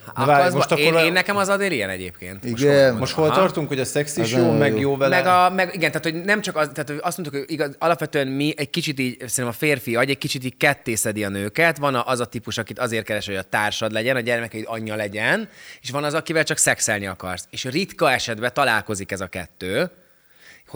Akkor 0.08 0.26
várj, 0.26 0.44
az 0.48 0.54
most 0.54 0.70
ba- 0.70 0.80
én, 0.80 0.88
akkor 0.88 1.00
a- 1.02 1.06
én, 1.06 1.12
nekem 1.12 1.38
az 1.38 1.50
adél 1.50 1.72
ilyen 1.72 1.90
egyébként. 1.90 2.50
Most 2.50 2.64
Igen. 2.64 2.96
Most 2.96 3.16
mondom. 3.16 3.16
hol 3.16 3.26
Aha. 3.28 3.40
tartunk, 3.40 3.68
hogy 3.68 3.80
a 3.80 3.86
szex 3.86 4.18
is 4.18 4.32
jó, 4.32 4.52
meg 4.52 4.80
jó. 4.80 4.98
vele? 4.98 5.16
Meg, 5.16 5.26
a, 5.28 5.50
meg 5.50 5.70
igen, 5.76 5.92
tehát 5.92 6.04
hogy 6.04 6.24
nem 6.24 6.42
csak 6.42 6.56
az, 6.56 6.70
tehát 6.74 6.90
hogy 6.90 7.00
azt 7.02 7.18
mondtuk, 7.18 7.40
hogy 7.42 7.52
igaz, 7.52 7.76
alapvetően 7.80 8.28
mi 8.28 8.54
egy 8.58 8.70
kicsit 8.70 9.00
így, 9.00 9.18
szerintem 9.20 9.48
a 9.48 9.52
férfi 9.52 9.96
agy 9.96 10.10
egy 10.10 10.18
kicsit 10.18 10.44
így 10.44 10.58
kettészedi 10.58 11.24
a 11.24 11.30
nőket, 11.30 11.78
van 11.78 11.96
az 11.96 12.20
a 12.20 12.26
típus, 12.26 12.58
akit 12.58 12.80
azért 12.80 13.06
keres, 13.06 13.26
hogy 13.26 13.36
a 13.36 13.42
társad 13.44 13.92
legyen, 13.92 14.16
a 14.16 14.20
gyermekeid 14.20 14.64
anyja 14.68 14.96
legyen, 14.96 15.50
és 15.82 15.90
van 15.92 16.04
az, 16.04 16.14
akivel 16.14 16.44
csak 16.44 16.58
szexelni 16.58 17.08
akarsz. 17.08 17.48
És 17.50 17.64
ritka 17.64 18.12
esetben 18.12 18.52
találkozik 18.54 19.12
ez 19.12 19.22
a 19.22 19.28
kettő, 19.28 19.92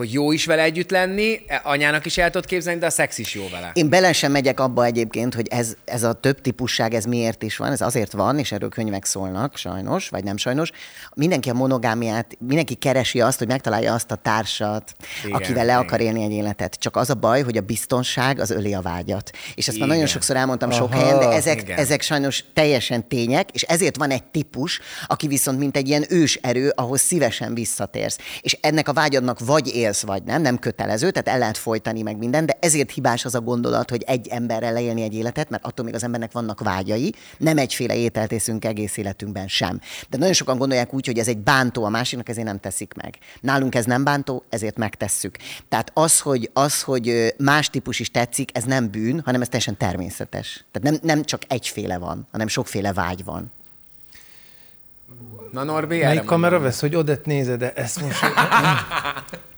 hogy 0.00 0.12
jó 0.12 0.32
is 0.32 0.44
vele 0.44 0.62
együtt 0.62 0.90
lenni, 0.90 1.40
e, 1.46 1.60
anyának 1.64 2.06
is 2.06 2.18
el 2.18 2.30
tudod 2.30 2.46
képzelni, 2.46 2.78
de 2.78 2.86
a 2.86 2.90
szex 2.90 3.18
is 3.18 3.34
jó 3.34 3.48
vele. 3.50 3.70
Én 3.74 3.88
bele 3.88 4.12
sem 4.12 4.32
megyek 4.32 4.60
abba 4.60 4.84
egyébként, 4.84 5.34
hogy 5.34 5.48
ez, 5.48 5.76
ez 5.84 6.02
a 6.02 6.12
több 6.12 6.40
típusság, 6.40 6.94
ez 6.94 7.04
miért 7.04 7.42
is 7.42 7.56
van, 7.56 7.72
ez 7.72 7.80
azért 7.80 8.12
van, 8.12 8.38
és 8.38 8.52
erről 8.52 8.68
könyvek 8.68 9.04
szólnak, 9.04 9.56
sajnos, 9.56 10.08
vagy 10.08 10.24
nem 10.24 10.36
sajnos. 10.36 10.70
Mindenki 11.14 11.50
a 11.50 11.52
monogámiát, 11.52 12.36
mindenki 12.38 12.74
keresi 12.74 13.20
azt, 13.20 13.38
hogy 13.38 13.46
megtalálja 13.46 13.94
azt 13.94 14.10
a 14.10 14.14
társat, 14.14 14.94
Igen, 14.98 15.28
igen, 15.28 15.40
akivel 15.40 15.64
le 15.64 15.76
akar 15.76 16.00
élni 16.00 16.22
egy 16.22 16.32
életet. 16.32 16.74
Csak 16.74 16.96
az 16.96 17.10
a 17.10 17.14
baj, 17.14 17.42
hogy 17.42 17.56
a 17.56 17.60
biztonság 17.60 18.38
az 18.38 18.50
öli 18.50 18.74
a 18.74 18.80
vágyat. 18.80 19.30
És 19.54 19.68
ezt 19.68 19.78
már 19.78 19.86
Igen. 19.86 19.88
nagyon 19.88 20.06
sokszor 20.06 20.36
elmondtam 20.36 20.70
sok 20.70 20.92
Aha, 20.92 21.00
helyen, 21.00 21.18
de 21.18 21.28
ezek, 21.28 21.60
igen. 21.60 21.78
ezek 21.78 22.02
sajnos 22.02 22.44
teljesen 22.54 23.08
tények, 23.08 23.50
és 23.52 23.62
ezért 23.62 23.96
van 23.96 24.10
egy 24.10 24.24
típus, 24.24 24.80
aki 25.06 25.26
viszont 25.26 25.58
mint 25.58 25.76
egy 25.76 25.88
ilyen 25.88 26.04
ős 26.08 26.34
erő, 26.34 26.72
ahhoz 26.74 27.00
szívesen 27.00 27.54
visszatérsz. 27.54 28.18
És 28.40 28.58
ennek 28.60 28.88
a 28.88 28.92
vágyadnak 28.92 29.38
vagy 29.38 29.68
élsz, 29.90 30.02
vagy 30.02 30.22
nem, 30.22 30.42
nem 30.42 30.58
kötelező, 30.58 31.10
tehát 31.10 31.28
el 31.28 31.38
lehet 31.38 31.56
folytani 31.56 32.02
meg 32.02 32.16
minden, 32.16 32.46
de 32.46 32.56
ezért 32.60 32.90
hibás 32.90 33.24
az 33.24 33.34
a 33.34 33.40
gondolat, 33.40 33.90
hogy 33.90 34.02
egy 34.06 34.28
emberrel 34.28 34.72
leélni 34.72 35.02
egy 35.02 35.14
életet, 35.14 35.50
mert 35.50 35.64
attól 35.64 35.84
még 35.84 35.94
az 35.94 36.04
embernek 36.04 36.32
vannak 36.32 36.60
vágyai, 36.60 37.14
nem 37.38 37.58
egyféle 37.58 37.96
ételt 37.96 38.32
eszünk 38.32 38.64
egész 38.64 38.96
életünkben 38.96 39.48
sem. 39.48 39.80
De 40.08 40.18
nagyon 40.18 40.32
sokan 40.32 40.58
gondolják 40.58 40.94
úgy, 40.94 41.06
hogy 41.06 41.18
ez 41.18 41.28
egy 41.28 41.38
bántó 41.38 41.84
a 41.84 41.88
másiknak, 41.88 42.28
ezért 42.28 42.46
nem 42.46 42.60
teszik 42.60 42.94
meg. 42.94 43.18
Nálunk 43.40 43.74
ez 43.74 43.84
nem 43.84 44.04
bántó, 44.04 44.44
ezért 44.48 44.76
megtesszük. 44.76 45.36
Tehát 45.68 45.90
az, 45.94 46.20
hogy, 46.20 46.50
az, 46.52 46.82
hogy 46.82 47.34
más 47.38 47.70
típus 47.70 48.00
is 48.00 48.10
tetszik, 48.10 48.50
ez 48.56 48.64
nem 48.64 48.90
bűn, 48.90 49.20
hanem 49.24 49.40
ez 49.40 49.48
teljesen 49.48 49.76
természetes. 49.76 50.64
Tehát 50.72 50.90
nem, 50.90 51.14
nem 51.16 51.24
csak 51.24 51.42
egyféle 51.48 51.98
van, 51.98 52.26
hanem 52.30 52.48
sokféle 52.48 52.92
vágy 52.92 53.24
van. 53.24 53.52
Na 55.52 55.64
Norbi, 55.64 55.94
Melyik 55.94 56.06
mondom. 56.06 56.26
kamera 56.26 56.58
vesz, 56.58 56.80
hogy 56.80 56.94
Odett 56.94 57.24
nézed, 57.24 57.58
de 57.58 57.72
ezt 57.72 58.00
most... 58.00 58.20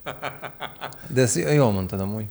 De 1.06 1.20
ezt 1.20 1.36
jól 1.36 1.72
mondtad 1.72 2.00
amúgy. 2.00 2.24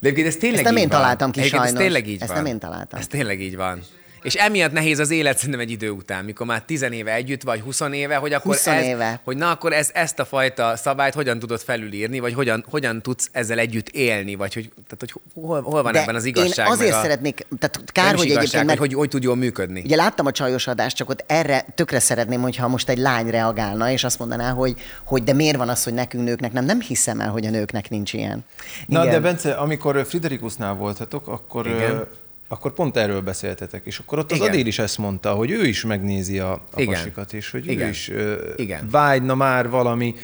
De 0.00 0.08
egyébként 0.08 0.26
ez 0.26 0.36
tényleg 0.36 0.58
Ezt 0.58 0.64
nem 0.64 0.76
így 0.76 0.82
én 0.82 0.88
van. 0.88 0.98
találtam 1.00 1.30
ki, 1.30 1.38
Egyébként 1.40 1.62
sajnos. 1.62 1.80
Ez 1.80 1.84
tényleg 1.86 2.08
így 2.08 2.20
Ezt 2.20 2.32
van. 2.32 2.42
nem 2.42 2.46
én 2.52 2.58
találtam. 2.58 2.98
Ez 3.00 3.06
tényleg 3.06 3.40
így 3.40 3.56
van. 3.56 3.82
És 4.22 4.34
emiatt 4.34 4.72
nehéz 4.72 4.98
az 4.98 5.10
élet 5.10 5.36
szerintem 5.36 5.60
egy 5.60 5.70
idő 5.70 5.90
után, 5.90 6.24
mikor 6.24 6.46
már 6.46 6.62
10 6.62 6.82
éve 6.82 7.14
együtt 7.14 7.42
vagy, 7.42 7.60
20 7.60 7.80
éve, 7.80 8.16
hogy 8.16 8.32
akkor 8.32 8.54
20 8.54 8.66
ez, 8.66 8.84
éve. 8.84 9.20
hogy 9.24 9.36
na 9.36 9.50
akkor 9.50 9.72
ez, 9.72 9.90
ezt 9.94 10.18
a 10.18 10.24
fajta 10.24 10.76
szabályt 10.76 11.14
hogyan 11.14 11.38
tudod 11.38 11.60
felülírni, 11.60 12.18
vagy 12.18 12.34
hogyan, 12.34 12.64
hogyan 12.70 13.02
tudsz 13.02 13.28
ezzel 13.32 13.58
együtt 13.58 13.88
élni, 13.88 14.34
vagy 14.34 14.54
hogy, 14.54 14.72
tehát, 14.74 14.98
hogy 14.98 15.12
hol, 15.34 15.62
hol 15.62 15.82
van 15.82 15.92
De 15.92 16.02
ebben 16.02 16.14
az 16.14 16.24
igazság? 16.24 16.66
Én 16.66 16.72
azért 16.72 16.94
a, 16.94 17.00
szeretnék, 17.00 17.46
tehát 17.58 17.92
kár, 17.92 18.14
hogy 18.14 18.24
igazság, 18.24 18.36
egyébként, 18.36 18.56
hogy, 18.56 18.66
mert 18.66 18.78
hogy, 18.78 18.94
hogy 18.94 19.08
tud 19.08 19.22
jól 19.22 19.36
működni. 19.36 19.82
Ugye 19.84 19.96
láttam 19.96 20.26
a 20.26 20.32
csajos 20.32 20.66
adást, 20.66 20.96
csak 20.96 21.08
ott 21.08 21.24
erre 21.26 21.66
tökre 21.74 21.98
szeretném, 21.98 22.40
hogyha 22.40 22.68
most 22.68 22.88
egy 22.88 22.98
lány 22.98 23.30
reagálna, 23.30 23.90
és 23.90 24.04
azt 24.04 24.18
mondaná, 24.18 24.50
hogy, 24.50 24.74
hogy 25.04 25.24
de 25.24 25.32
miért 25.32 25.56
van 25.56 25.68
az, 25.68 25.84
hogy 25.84 25.94
nekünk 25.94 26.24
nőknek 26.24 26.52
nem, 26.52 26.64
nem 26.64 26.80
hiszem 26.80 27.20
el, 27.20 27.30
hogy 27.30 27.46
a 27.46 27.50
nőknek 27.50 27.90
nincs 27.90 28.12
ilyen. 28.12 28.44
Na, 28.86 29.00
Igen. 29.00 29.12
de 29.12 29.20
Bence, 29.20 29.52
amikor 29.52 30.06
Friderikusnál 30.06 30.74
voltatok, 30.74 31.28
akkor, 31.28 31.66
Igen. 31.66 32.06
Akkor 32.52 32.72
pont 32.72 32.96
erről 32.96 33.20
beszéltetek, 33.20 33.82
és 33.84 33.98
akkor 33.98 34.18
ott 34.18 34.30
az 34.30 34.36
Igen. 34.36 34.48
Adél 34.50 34.66
is 34.66 34.78
ezt 34.78 34.98
mondta, 34.98 35.32
hogy 35.32 35.50
ő 35.50 35.66
is 35.66 35.84
megnézi 35.84 36.38
a, 36.38 36.52
a 36.52 36.80
Igen. 36.80 36.94
pasikat, 36.94 37.32
és 37.32 37.50
hogy 37.50 37.66
Igen. 37.66 37.86
ő 37.86 37.90
is 37.90 38.08
ö, 38.08 38.52
Igen. 38.56 38.88
vágyna 38.90 39.34
már 39.34 39.68
valami, 39.68 40.14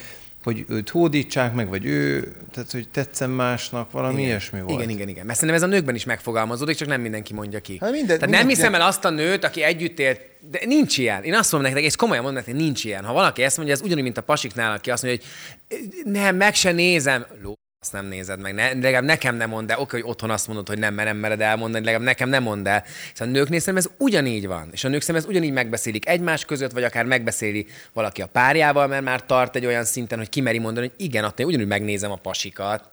hogy 0.43 0.65
őt 0.69 0.89
hódítsák 0.89 1.53
meg, 1.53 1.69
vagy 1.69 1.85
ő, 1.85 2.31
tehát 2.51 2.71
hogy 2.71 2.89
tetszen 2.89 3.29
másnak, 3.29 3.91
valami 3.91 4.21
ilyesmi 4.23 4.61
volt. 4.61 4.79
Igen, 4.79 4.89
igen, 4.89 5.07
igen. 5.07 5.25
Mert 5.25 5.39
szerintem 5.39 5.63
ez 5.63 5.69
a 5.69 5.73
nőkben 5.75 5.95
is 5.95 6.05
megfogalmazódik, 6.05 6.75
csak 6.75 6.87
nem 6.87 7.01
mindenki 7.01 7.33
mondja 7.33 7.59
ki. 7.59 7.77
Hát 7.81 7.91
minden- 7.91 8.07
Tehát 8.19 8.21
nem 8.21 8.29
minden- 8.45 8.55
hiszem 8.55 8.75
el 8.75 8.81
azt 8.87 9.05
a 9.05 9.09
nőt, 9.09 9.43
aki 9.43 9.63
együtt 9.63 9.99
élt, 9.99 10.21
de 10.51 10.59
nincs 10.65 10.97
ilyen. 10.97 11.23
Én 11.23 11.33
azt 11.33 11.51
mondom 11.51 11.71
nektek, 11.71 11.89
és 11.89 11.95
komolyan 11.95 12.23
mondom 12.23 12.43
nektek, 12.45 12.61
nincs 12.61 12.83
ilyen. 12.83 13.03
Ha 13.05 13.13
valaki 13.13 13.43
ezt 13.43 13.57
mondja, 13.57 13.75
ez 13.75 13.81
ugyanúgy, 13.81 14.03
mint 14.03 14.17
a 14.17 14.21
pasiknál, 14.21 14.71
aki 14.75 14.91
azt 14.91 15.03
mondja, 15.03 15.23
hogy 15.67 15.81
nem, 16.11 16.35
meg 16.35 16.55
se 16.55 16.71
nézem. 16.71 17.25
Ló, 17.43 17.53
azt 17.81 17.93
nem 17.93 18.05
nézed 18.05 18.39
meg. 18.39 18.53
Ne, 18.53 18.71
legalább 18.73 19.03
nekem 19.03 19.35
nem 19.35 19.49
mondd 19.49 19.71
el. 19.71 19.79
Oké, 19.79 19.99
hogy 19.99 20.09
otthon 20.09 20.29
azt 20.29 20.47
mondod, 20.47 20.67
hogy 20.67 20.79
nem, 20.79 20.93
mert 20.93 21.07
nem 21.07 21.17
mered 21.17 21.41
elmondani, 21.41 21.85
legalább 21.85 22.05
nekem 22.07 22.29
nem 22.29 22.43
mondd 22.43 22.67
el. 22.67 22.83
Szóval 23.13 23.33
a 23.33 23.37
nőknél 23.37 23.77
ez 23.77 23.89
ugyanígy 23.97 24.47
van. 24.47 24.69
És 24.71 24.83
a 24.83 24.87
nők 24.87 25.01
szerintem 25.01 25.23
ez 25.23 25.29
ugyanígy 25.35 25.53
megbeszélik 25.53 26.07
egymás 26.07 26.45
között, 26.45 26.71
vagy 26.71 26.83
akár 26.83 27.05
megbeszéli 27.05 27.67
valaki 27.93 28.21
a 28.21 28.25
párjával, 28.25 28.87
mert 28.87 29.03
már 29.03 29.25
tart 29.25 29.55
egy 29.55 29.65
olyan 29.65 29.83
szinten, 29.83 30.17
hogy 30.17 30.29
kimeri 30.29 30.59
mondani, 30.59 30.87
hogy 30.87 31.05
igen, 31.05 31.23
attól 31.23 31.45
ugyanúgy 31.45 31.67
megnézem 31.67 32.11
a 32.11 32.15
pasikat. 32.15 32.89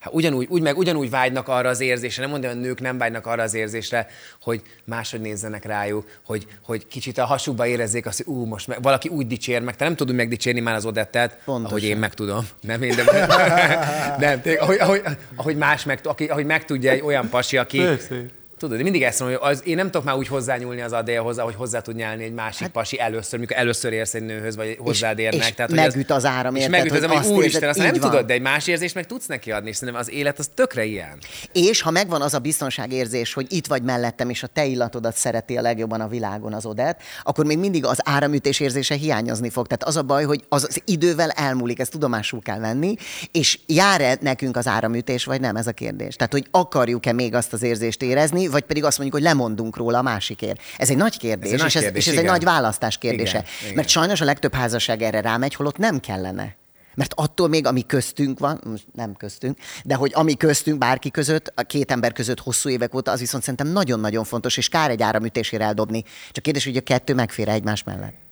Hát 0.00 0.12
ugyanúgy, 0.14 0.46
úgy 0.50 0.62
meg 0.62 0.78
ugyanúgy 0.78 1.10
vágynak 1.10 1.48
arra 1.48 1.68
az 1.68 1.80
érzésre, 1.80 2.22
nem 2.22 2.30
mondom, 2.30 2.50
hogy 2.50 2.58
a 2.58 2.62
nők 2.62 2.80
nem 2.80 2.98
vágynak 2.98 3.26
arra 3.26 3.42
az 3.42 3.54
érzésre, 3.54 4.06
hogy 4.42 4.62
máshogy 4.84 5.20
nézzenek 5.20 5.64
rájuk, 5.64 6.06
hogy, 6.24 6.46
hogy 6.62 6.86
kicsit 6.86 7.18
a 7.18 7.24
hasukba 7.24 7.66
érezzék 7.66 8.06
azt, 8.06 8.22
hogy 8.24 8.34
ú, 8.34 8.44
most 8.44 8.66
meg, 8.66 8.82
valaki 8.82 9.08
úgy 9.08 9.26
dicsér 9.26 9.62
meg, 9.62 9.76
te 9.76 9.84
nem 9.84 9.96
tudod 9.96 10.14
megdicsérni 10.14 10.60
már 10.60 10.74
az 10.74 10.84
Odettet, 10.84 11.38
Pontosan. 11.44 11.64
ahogy 11.64 11.84
én 11.84 11.96
meg 11.96 12.14
tudom. 12.14 12.48
Nem 12.60 12.82
én, 12.82 12.94
de 12.96 13.04
nem, 14.26 14.40
tényleg, 14.40 14.62
ahogy, 14.62 14.78
ahogy, 14.78 15.02
ahogy, 15.36 15.56
más 15.56 15.84
meg, 15.84 16.00
aki, 16.02 16.24
ahogy 16.24 16.46
megtudja 16.46 16.90
egy 16.90 17.00
olyan 17.00 17.28
pasi, 17.28 17.56
aki, 17.56 17.78
Persze. 17.78 18.24
Tudod, 18.60 18.76
én 18.76 18.82
mindig 18.82 19.02
ezt 19.02 19.20
mondom, 19.20 19.38
hogy 19.40 19.50
az, 19.50 19.62
én 19.66 19.76
nem 19.76 19.86
tudok 19.86 20.04
már 20.04 20.16
úgy 20.16 20.28
hozzányúlni 20.28 20.80
az 20.80 20.92
adélhoz, 20.92 21.38
ahogy 21.38 21.54
hozzá 21.54 21.80
tud 21.80 21.94
nyálni 21.94 22.24
egy 22.24 22.32
másik 22.32 22.60
hát, 22.60 22.70
pasi 22.70 23.00
először, 23.00 23.38
mikor 23.38 23.56
először 23.56 23.92
érsz 23.92 24.14
egy 24.14 24.22
nőhöz, 24.22 24.56
vagy 24.56 24.76
hozzád 24.78 25.18
érnek. 25.18 25.48
és 25.48 25.54
hogy 25.56 25.74
megüt 25.74 26.10
az 26.10 26.24
áram, 26.24 26.54
És 26.54 26.62
érted, 26.62 26.78
megüt 26.78 26.92
az 26.92 26.98
hogy 26.98 27.08
áram, 27.08 27.18
azt 27.18 27.28
hogy 27.28 27.36
úristen, 27.36 27.68
azt 27.68 27.78
nem 27.78 27.90
van. 27.90 28.10
tudod, 28.10 28.26
de 28.26 28.32
egy 28.32 28.40
más 28.40 28.66
érzést 28.66 28.94
meg 28.94 29.06
tudsz 29.06 29.26
neki 29.26 29.52
adni, 29.52 29.68
és 29.68 29.76
szerintem 29.76 30.02
az 30.02 30.10
élet 30.10 30.38
az 30.38 30.50
tökre 30.54 30.84
ilyen. 30.84 31.18
És 31.52 31.80
ha 31.80 31.90
megvan 31.90 32.22
az 32.22 32.34
a 32.34 32.38
biztonságérzés, 32.38 33.32
hogy 33.32 33.46
itt 33.52 33.66
vagy 33.66 33.82
mellettem, 33.82 34.30
és 34.30 34.42
a 34.42 34.46
te 34.46 34.64
illatodat 34.64 35.16
szereti 35.16 35.56
a 35.56 35.60
legjobban 35.60 36.00
a 36.00 36.08
világon 36.08 36.52
az 36.52 36.66
Odett, 36.66 37.00
akkor 37.22 37.44
még 37.44 37.58
mindig 37.58 37.84
az 37.84 37.98
áramütés 38.04 38.60
érzése 38.60 38.94
hiányozni 38.94 39.50
fog. 39.50 39.66
Tehát 39.66 39.84
az 39.84 39.96
a 39.96 40.02
baj, 40.02 40.24
hogy 40.24 40.44
az, 40.48 40.64
az 40.68 40.82
idővel 40.84 41.30
elmúlik, 41.30 41.78
ezt 41.78 41.90
tudomásul 41.90 42.40
kell 42.42 42.58
venni, 42.58 42.94
és 43.32 43.58
jár-e 43.66 44.16
nekünk 44.20 44.56
az 44.56 44.66
áramütés, 44.66 45.24
vagy 45.24 45.40
nem, 45.40 45.56
ez 45.56 45.66
a 45.66 45.72
kérdés. 45.72 46.16
Tehát, 46.16 46.32
hogy 46.32 46.46
akarjuk-e 46.50 47.12
még 47.12 47.34
azt 47.34 47.52
az 47.52 47.62
érzést 47.62 48.02
érezni, 48.02 48.48
vagy 48.50 48.62
pedig 48.62 48.84
azt 48.84 48.98
mondjuk, 48.98 49.22
hogy 49.22 49.30
lemondunk 49.30 49.76
róla 49.76 49.98
a 49.98 50.02
másikért. 50.02 50.60
Ez 50.76 50.90
egy 50.90 50.96
nagy 50.96 51.18
kérdés, 51.18 51.46
Ez 51.46 51.52
egy 51.52 51.58
nagy 51.58 51.68
és, 51.68 51.74
ez, 51.74 51.82
kérdés, 51.82 52.06
és 52.06 52.12
ez 52.12 52.18
egy 52.18 52.24
nagy 52.24 52.44
választás 52.44 52.98
kérdése. 52.98 53.38
Igen, 53.38 53.44
igen. 53.62 53.74
Mert 53.74 53.88
sajnos 53.88 54.20
a 54.20 54.24
legtöbb 54.24 54.54
házasság 54.54 55.02
erre 55.02 55.20
rámegy, 55.20 55.54
holott 55.54 55.76
nem 55.76 56.00
kellene. 56.00 56.58
Mert 56.94 57.12
attól 57.16 57.48
még, 57.48 57.66
ami 57.66 57.86
köztünk 57.86 58.38
van, 58.38 58.60
nem 58.94 59.14
köztünk, 59.16 59.58
de 59.84 59.94
hogy 59.94 60.12
ami 60.14 60.36
köztünk 60.36 60.78
bárki 60.78 61.10
között, 61.10 61.52
a 61.54 61.62
két 61.62 61.90
ember 61.90 62.12
között 62.12 62.40
hosszú 62.40 62.68
évek 62.68 62.94
óta, 62.94 63.10
az 63.10 63.20
viszont 63.20 63.42
szerintem 63.42 63.72
nagyon-nagyon 63.72 64.24
fontos, 64.24 64.56
és 64.56 64.68
kár 64.68 64.90
egy 64.90 65.02
áramütésére 65.02 65.64
eldobni. 65.64 66.04
Csak 66.30 66.42
kérdés, 66.42 66.64
hogy 66.64 66.76
a 66.76 66.80
kettő 66.80 67.14
megfér 67.14 67.48
egymás 67.48 67.82
mellett. 67.82 68.29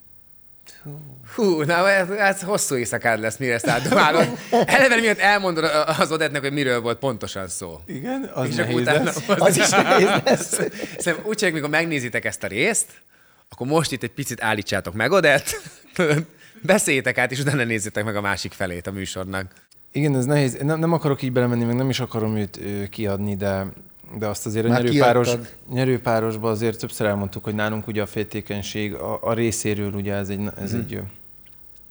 Hú, 1.35 1.63
na 1.63 1.89
ez, 1.91 2.11
ez 2.11 2.43
hosszú 2.43 2.77
éjszakád 2.77 3.21
lesz, 3.21 3.37
mire 3.37 3.55
ezt 3.55 3.67
átdomálod. 3.67 4.39
Eleve 4.67 4.97
miatt 4.97 5.19
elmondod 5.19 5.65
az 5.99 6.13
Odettnek, 6.13 6.41
hogy 6.41 6.53
miről 6.53 6.81
volt 6.81 6.99
pontosan 6.99 7.49
szó. 7.49 7.81
Igen, 7.87 8.31
az 8.35 8.49
És 8.49 8.55
nehéz 8.55 8.75
utána, 8.81 9.05
lesz. 9.05 9.29
az 9.29 9.57
is 9.57 9.69
nehéz 9.83 10.09
lesz. 10.25 10.53
Szerintem 10.99 11.27
úgy 11.27 11.37
csináljuk, 11.37 11.55
mikor 11.55 11.69
megnézitek 11.69 12.25
ezt 12.25 12.45
a 12.45 12.47
részt, 12.47 12.87
akkor 13.49 13.67
most 13.67 13.93
itt 13.93 14.03
egy 14.03 14.13
picit 14.13 14.43
állítsátok 14.43 14.95
meg 14.95 15.11
Odett, 15.13 15.61
beszéljétek 16.63 17.19
át, 17.19 17.31
és 17.31 17.41
utána 17.41 17.65
nézzétek 17.65 18.05
meg 18.05 18.17
a 18.17 18.21
másik 18.21 18.53
felét 18.53 18.87
a 18.87 18.91
műsornak. 18.93 19.51
Igen, 19.93 20.17
ez 20.17 20.25
nehéz. 20.25 20.57
Nem, 20.61 20.79
nem 20.79 20.93
akarok 20.93 21.23
így 21.23 21.33
belemenni, 21.33 21.65
meg 21.65 21.77
nem 21.77 21.89
is 21.89 22.01
akarom 22.01 22.37
őt 22.37 22.57
ö, 22.57 22.89
kiadni, 22.89 23.37
de, 23.37 23.67
de 24.19 24.27
azt 24.27 24.47
azért 24.47 24.65
a 24.67 24.69
nyerőpáros, 24.69 25.29
nyerőpárosban 25.73 26.51
azért 26.51 26.79
többször 26.79 27.07
elmondtuk, 27.07 27.45
hogy 27.45 27.55
nálunk 27.55 27.87
ugye 27.87 28.03
a 28.03 28.07
féltékenység 28.07 28.95
a, 28.95 29.19
a 29.23 29.33
részéről 29.33 29.93
ugye 29.93 30.15
ez 30.15 30.29
egy, 30.29 30.41
ez 30.61 30.73
Mhm. 30.73 30.81
egy 30.81 30.95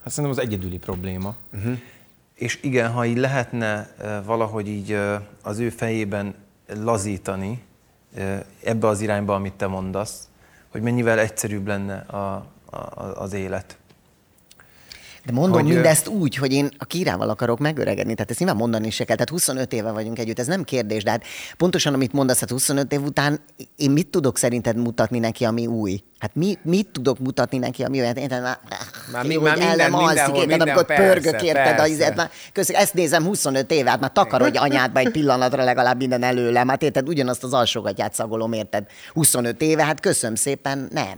hát 0.03 0.11
szerintem 0.13 0.39
az 0.39 0.39
egyedüli 0.45 0.77
probléma. 0.77 1.35
Uh-huh. 1.53 1.77
És 2.33 2.59
igen, 2.61 2.91
ha 2.91 3.05
így 3.05 3.17
lehetne 3.17 3.89
valahogy 4.25 4.67
így 4.67 4.97
az 5.43 5.59
ő 5.59 5.69
fejében 5.69 6.33
lazítani 6.67 7.61
ebbe 8.63 8.87
az 8.87 9.01
irányba, 9.01 9.35
amit 9.35 9.53
te 9.53 9.67
mondasz, 9.67 10.27
hogy 10.71 10.81
mennyivel 10.81 11.19
egyszerűbb 11.19 11.67
lenne 11.67 11.95
a, 11.97 12.45
a- 12.69 13.03
az 13.21 13.33
élet. 13.33 13.77
De 15.27 15.33
mondom 15.33 15.61
Hogy, 15.61 15.73
mindezt 15.73 16.07
úgy, 16.07 16.35
hogy 16.35 16.51
én 16.53 16.69
a 16.77 16.85
kirával 16.85 17.29
akarok 17.29 17.59
megöregedni, 17.59 18.13
tehát 18.13 18.29
ezt 18.29 18.39
nyilván 18.39 18.57
mondani 18.57 18.89
se 18.89 19.03
kell. 19.03 19.15
Tehát 19.15 19.29
25 19.29 19.73
éve 19.73 19.91
vagyunk 19.91 20.19
együtt, 20.19 20.39
ez 20.39 20.47
nem 20.47 20.63
kérdés, 20.63 21.03
de 21.03 21.09
hát 21.11 21.23
pontosan 21.57 21.93
amit 21.93 22.13
mondasz, 22.13 22.39
hát 22.39 22.49
25 22.49 22.93
év 22.93 23.03
után 23.03 23.39
én 23.75 23.91
mit 23.91 24.07
tudok 24.07 24.37
szerinted 24.37 24.77
mutatni 24.77 25.19
neki, 25.19 25.45
ami 25.45 25.65
új? 25.67 25.99
Hát 26.19 26.35
mi, 26.35 26.57
mit 26.61 26.87
tudok 26.91 27.19
mutatni 27.19 27.57
neki, 27.57 27.83
ami 27.83 27.99
olyan? 27.99 28.15
Érted? 28.15 28.41
Már, 28.41 28.59
Már 29.11 29.25
mi- 29.25 29.35
már 29.35 29.57
minden- 29.57 29.75
nem 29.77 29.93
alszik, 29.95 30.35
érted, 30.35 30.61
amikor 30.61 30.85
persze, 30.85 31.03
pörgök, 31.03 31.41
érted, 31.41 31.65
a 31.73 31.75
persze. 31.75 31.87
izet, 31.87 32.15
már, 32.15 32.29
köszönjük, 32.53 32.83
ezt 32.83 32.93
nézem 32.93 33.23
25 33.23 33.71
éve, 33.71 33.89
hát 33.89 33.99
már 33.99 34.11
takarodj 34.11 34.57
anyádba 34.57 34.99
egy 34.99 35.11
pillanatra 35.11 35.63
legalább 35.63 35.97
minden 35.97 36.23
előlem, 36.23 36.67
hát 36.67 36.83
érted, 36.83 37.07
ugyanazt 37.07 37.43
az 37.43 37.53
alsógatját 37.53 38.13
szagolom, 38.13 38.53
érted, 38.53 38.85
25 39.13 39.61
éve, 39.61 39.85
hát 39.85 39.99
köszönöm 39.99 40.35
szépen, 40.35 40.87
nem. 40.91 41.17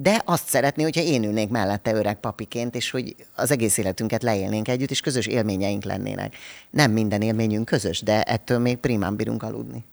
De 0.00 0.22
azt 0.24 0.48
szeretné, 0.48 0.82
hogyha 0.82 1.02
én 1.02 1.24
ülnék 1.24 1.48
mellette 1.48 1.92
öreg 1.92 2.20
papiként, 2.20 2.74
és 2.74 2.90
hogy 2.90 3.14
az 3.34 3.50
egész 3.50 3.78
életünket 3.78 4.22
leélnénk 4.22 4.68
együtt, 4.68 4.90
és 4.90 5.00
közös 5.00 5.26
élményeink 5.26 5.84
lennének. 5.84 6.34
Nem 6.70 6.90
minden 6.90 7.22
élményünk 7.22 7.64
közös, 7.64 8.00
de 8.02 8.22
ettől 8.22 8.58
még 8.58 8.76
primán 8.76 9.16
bírunk 9.16 9.42
aludni. 9.42 9.84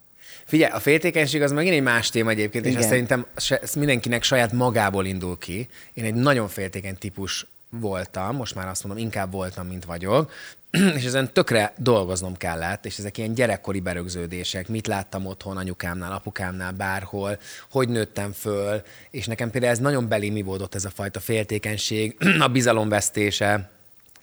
Figyelj, 0.45 0.71
a 0.71 0.79
féltékenység 0.79 1.41
az 1.41 1.51
megint 1.51 1.75
egy 1.75 1.81
más 1.81 2.09
téma 2.09 2.29
egyébként, 2.29 2.65
és 2.65 2.71
Igen. 2.71 2.81
azt 2.81 2.91
szerintem 2.91 3.25
ez 3.61 3.73
mindenkinek 3.73 4.23
saját 4.23 4.51
magából 4.51 5.05
indul 5.05 5.37
ki. 5.37 5.67
Én 5.93 6.03
egy 6.03 6.13
nagyon 6.13 6.47
féltékeny 6.47 6.97
típus 6.97 7.47
voltam, 7.69 8.35
most 8.35 8.55
már 8.55 8.67
azt 8.67 8.83
mondom, 8.83 9.03
inkább 9.03 9.31
voltam, 9.31 9.67
mint 9.67 9.85
vagyok, 9.85 10.31
és 10.97 11.03
ezen 11.03 11.33
tökre 11.33 11.73
dolgoznom 11.77 12.35
kellett, 12.35 12.85
és 12.85 12.97
ezek 12.97 13.17
ilyen 13.17 13.33
gyerekkori 13.33 13.79
berögződések, 13.79 14.67
mit 14.67 14.87
láttam 14.87 15.25
otthon 15.25 15.57
anyukámnál, 15.57 16.11
apukámnál, 16.11 16.71
bárhol, 16.71 17.39
hogy 17.69 17.89
nőttem 17.89 18.31
föl, 18.31 18.81
és 19.11 19.25
nekem 19.25 19.51
például 19.51 19.71
ez 19.71 19.79
nagyon 19.79 20.07
belém 20.07 20.37
ivódott 20.37 20.75
ez 20.75 20.85
a 20.85 20.89
fajta 20.89 21.19
féltékenység, 21.19 22.17
a 22.39 22.47
bizalomvesztése, 22.47 23.69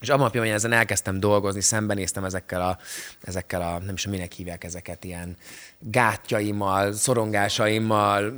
és 0.00 0.08
abban 0.08 0.26
a 0.26 0.30
pillanatban 0.30 0.64
ezen 0.64 0.78
elkezdtem 0.78 1.20
dolgozni, 1.20 1.60
szembenéztem 1.60 2.24
ezekkel 2.24 2.62
a, 2.62 2.78
ezekkel 3.22 3.62
a, 3.62 3.78
nem 3.78 3.94
is 3.94 4.06
minek 4.06 4.32
hívják 4.32 4.64
ezeket, 4.64 5.04
ilyen 5.04 5.36
gátjaimmal, 5.90 6.92
szorongásaimmal, 6.92 8.32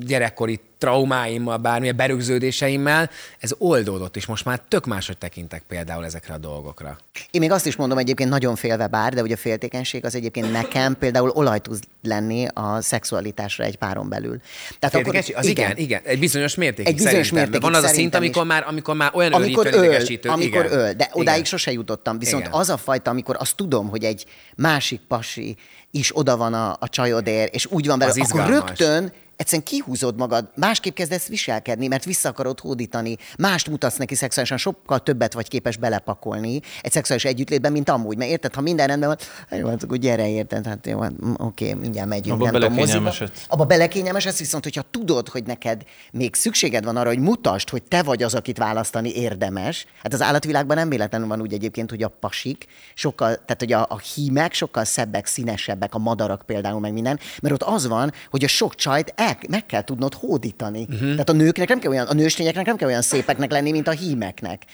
gyerekkori 0.00 0.60
traumáimmal, 0.78 1.56
bármilyen 1.56 1.96
berögződéseimmel, 1.96 3.10
ez 3.38 3.52
oldódott, 3.58 4.16
és 4.16 4.26
most 4.26 4.44
már 4.44 4.60
tök 4.68 4.86
máshogy 4.86 5.18
tekintek 5.18 5.62
például 5.68 6.04
ezekre 6.04 6.34
a 6.34 6.38
dolgokra. 6.38 6.98
Én 7.30 7.40
még 7.40 7.50
azt 7.50 7.66
is 7.66 7.76
mondom 7.76 7.98
egyébként 7.98 8.30
nagyon 8.30 8.56
félve 8.56 8.86
bár, 8.86 9.14
de 9.14 9.22
ugye 9.22 9.34
a 9.34 9.38
féltékenység 9.38 10.04
az 10.04 10.14
egyébként 10.14 10.52
nekem 10.52 10.98
például 10.98 11.30
olaj 11.30 11.58
tud 11.58 11.78
lenni 12.02 12.46
a 12.54 12.80
szexualitásra 12.80 13.64
egy 13.64 13.76
páron 13.76 14.08
belül. 14.08 14.40
Tehát 14.78 14.94
akkor, 14.94 15.16
az 15.16 15.28
igen, 15.28 15.44
igen, 15.46 15.76
igen, 15.76 16.00
egy 16.04 16.18
bizonyos 16.18 16.54
mértékig 16.54 16.92
Egy 16.92 17.02
bizonyos 17.02 17.30
mértékig 17.30 17.60
Van 17.60 17.74
az 17.74 17.84
a 17.84 17.88
szint, 17.88 18.14
amikor 18.14 18.42
is. 18.42 18.48
már, 18.48 18.64
amikor 18.66 18.96
már 18.96 19.10
olyan 19.14 19.32
amikor 19.32 19.66
öl, 19.66 19.96
amikor 20.22 20.64
igen. 20.64 20.78
öl, 20.78 20.92
de 20.92 21.08
odáig 21.12 21.36
Igen. 21.36 21.44
sose 21.44 21.72
jutottam. 21.72 22.18
Viszont 22.18 22.42
Igen. 22.46 22.54
az 22.54 22.68
a 22.68 22.76
fajta, 22.76 23.10
amikor 23.10 23.36
azt 23.38 23.56
tudom, 23.56 23.88
hogy 23.88 24.04
egy 24.04 24.24
másik 24.56 25.00
pasi 25.08 25.56
is 25.90 26.16
oda 26.16 26.36
van 26.36 26.54
a, 26.54 26.76
a 26.80 26.88
csajodér, 26.88 27.48
és 27.52 27.66
úgy 27.66 27.86
van 27.86 27.98
vele, 27.98 28.10
akkor 28.10 28.22
izgalmas. 28.22 28.50
rögtön 28.50 29.12
egyszerűen 29.38 29.66
kihúzod 29.66 30.16
magad, 30.16 30.48
másképp 30.54 30.94
kezdesz 30.94 31.26
viselkedni, 31.26 31.86
mert 31.86 32.04
vissza 32.04 32.28
akarod 32.28 32.60
hódítani, 32.60 33.16
mást 33.38 33.68
mutatsz 33.70 33.96
neki 33.96 34.14
szexuálisan, 34.14 34.58
sokkal 34.58 34.98
többet 34.98 35.32
vagy 35.32 35.48
képes 35.48 35.76
belepakolni 35.76 36.60
egy 36.80 36.92
szexuális 36.92 37.24
együttlétben, 37.24 37.72
mint 37.72 37.88
amúgy. 37.88 38.16
Mert 38.16 38.30
érted, 38.30 38.54
ha 38.54 38.60
minden 38.60 38.86
rendben 38.86 39.08
van, 39.08 39.58
jó, 39.58 39.68
hát 39.68 39.82
akkor 39.82 39.96
gyere, 39.96 40.28
érted, 40.30 40.66
hát 40.66 40.86
jó, 40.86 41.00
hát, 41.00 41.12
oké, 41.36 41.72
mindjárt 41.74 42.08
megyünk, 42.08 42.40
Abba 42.40 42.58
belekényelmesedsz. 42.58 43.44
Abba 43.48 43.64
belekényelmesedsz, 43.64 44.38
viszont 44.38 44.64
hogyha 44.64 44.82
tudod, 44.90 45.28
hogy 45.28 45.44
neked 45.44 45.82
még 46.12 46.34
szükséged 46.34 46.84
van 46.84 46.96
arra, 46.96 47.08
hogy 47.08 47.18
mutasd, 47.18 47.68
hogy 47.68 47.82
te 47.82 48.02
vagy 48.02 48.22
az, 48.22 48.34
akit 48.34 48.58
választani 48.58 49.16
érdemes. 49.16 49.86
Hát 50.02 50.12
az 50.12 50.22
állatvilágban 50.22 50.76
nem 50.76 50.88
véletlenül 50.88 51.28
van 51.28 51.40
úgy 51.40 51.52
egyébként, 51.52 51.90
hogy 51.90 52.02
a 52.02 52.08
pasik 52.08 52.66
sokkal, 52.94 53.34
tehát 53.34 53.56
hogy 53.58 53.72
a, 53.72 53.86
a 53.88 53.98
hímek 54.14 54.52
sokkal 54.52 54.84
szebbek, 54.84 55.26
színesebbek, 55.26 55.94
a 55.94 55.98
madarak 55.98 56.42
például, 56.46 56.80
meg 56.80 56.92
minden, 56.92 57.18
mert 57.42 57.54
ott 57.54 57.74
az 57.74 57.86
van, 57.86 58.12
hogy 58.30 58.44
a 58.44 58.48
sok 58.48 58.74
csajt 58.74 59.12
el, 59.16 59.27
meg 59.48 59.66
kell 59.66 59.84
tudnod 59.84 60.14
hódítani. 60.14 60.86
Uh-huh. 60.90 61.10
Tehát 61.10 61.28
a 61.28 61.32
nőknek 61.32 61.68
nem 61.68 61.78
kell 61.78 61.90
olyan, 61.90 62.06
a 62.06 62.14
nőstényeknek 62.14 62.66
nem 62.66 62.76
kell 62.76 62.88
olyan 62.88 63.02
szépeknek 63.02 63.50
lenni, 63.50 63.70
mint 63.70 63.88
a 63.88 63.90
hímeknek. 63.90 64.64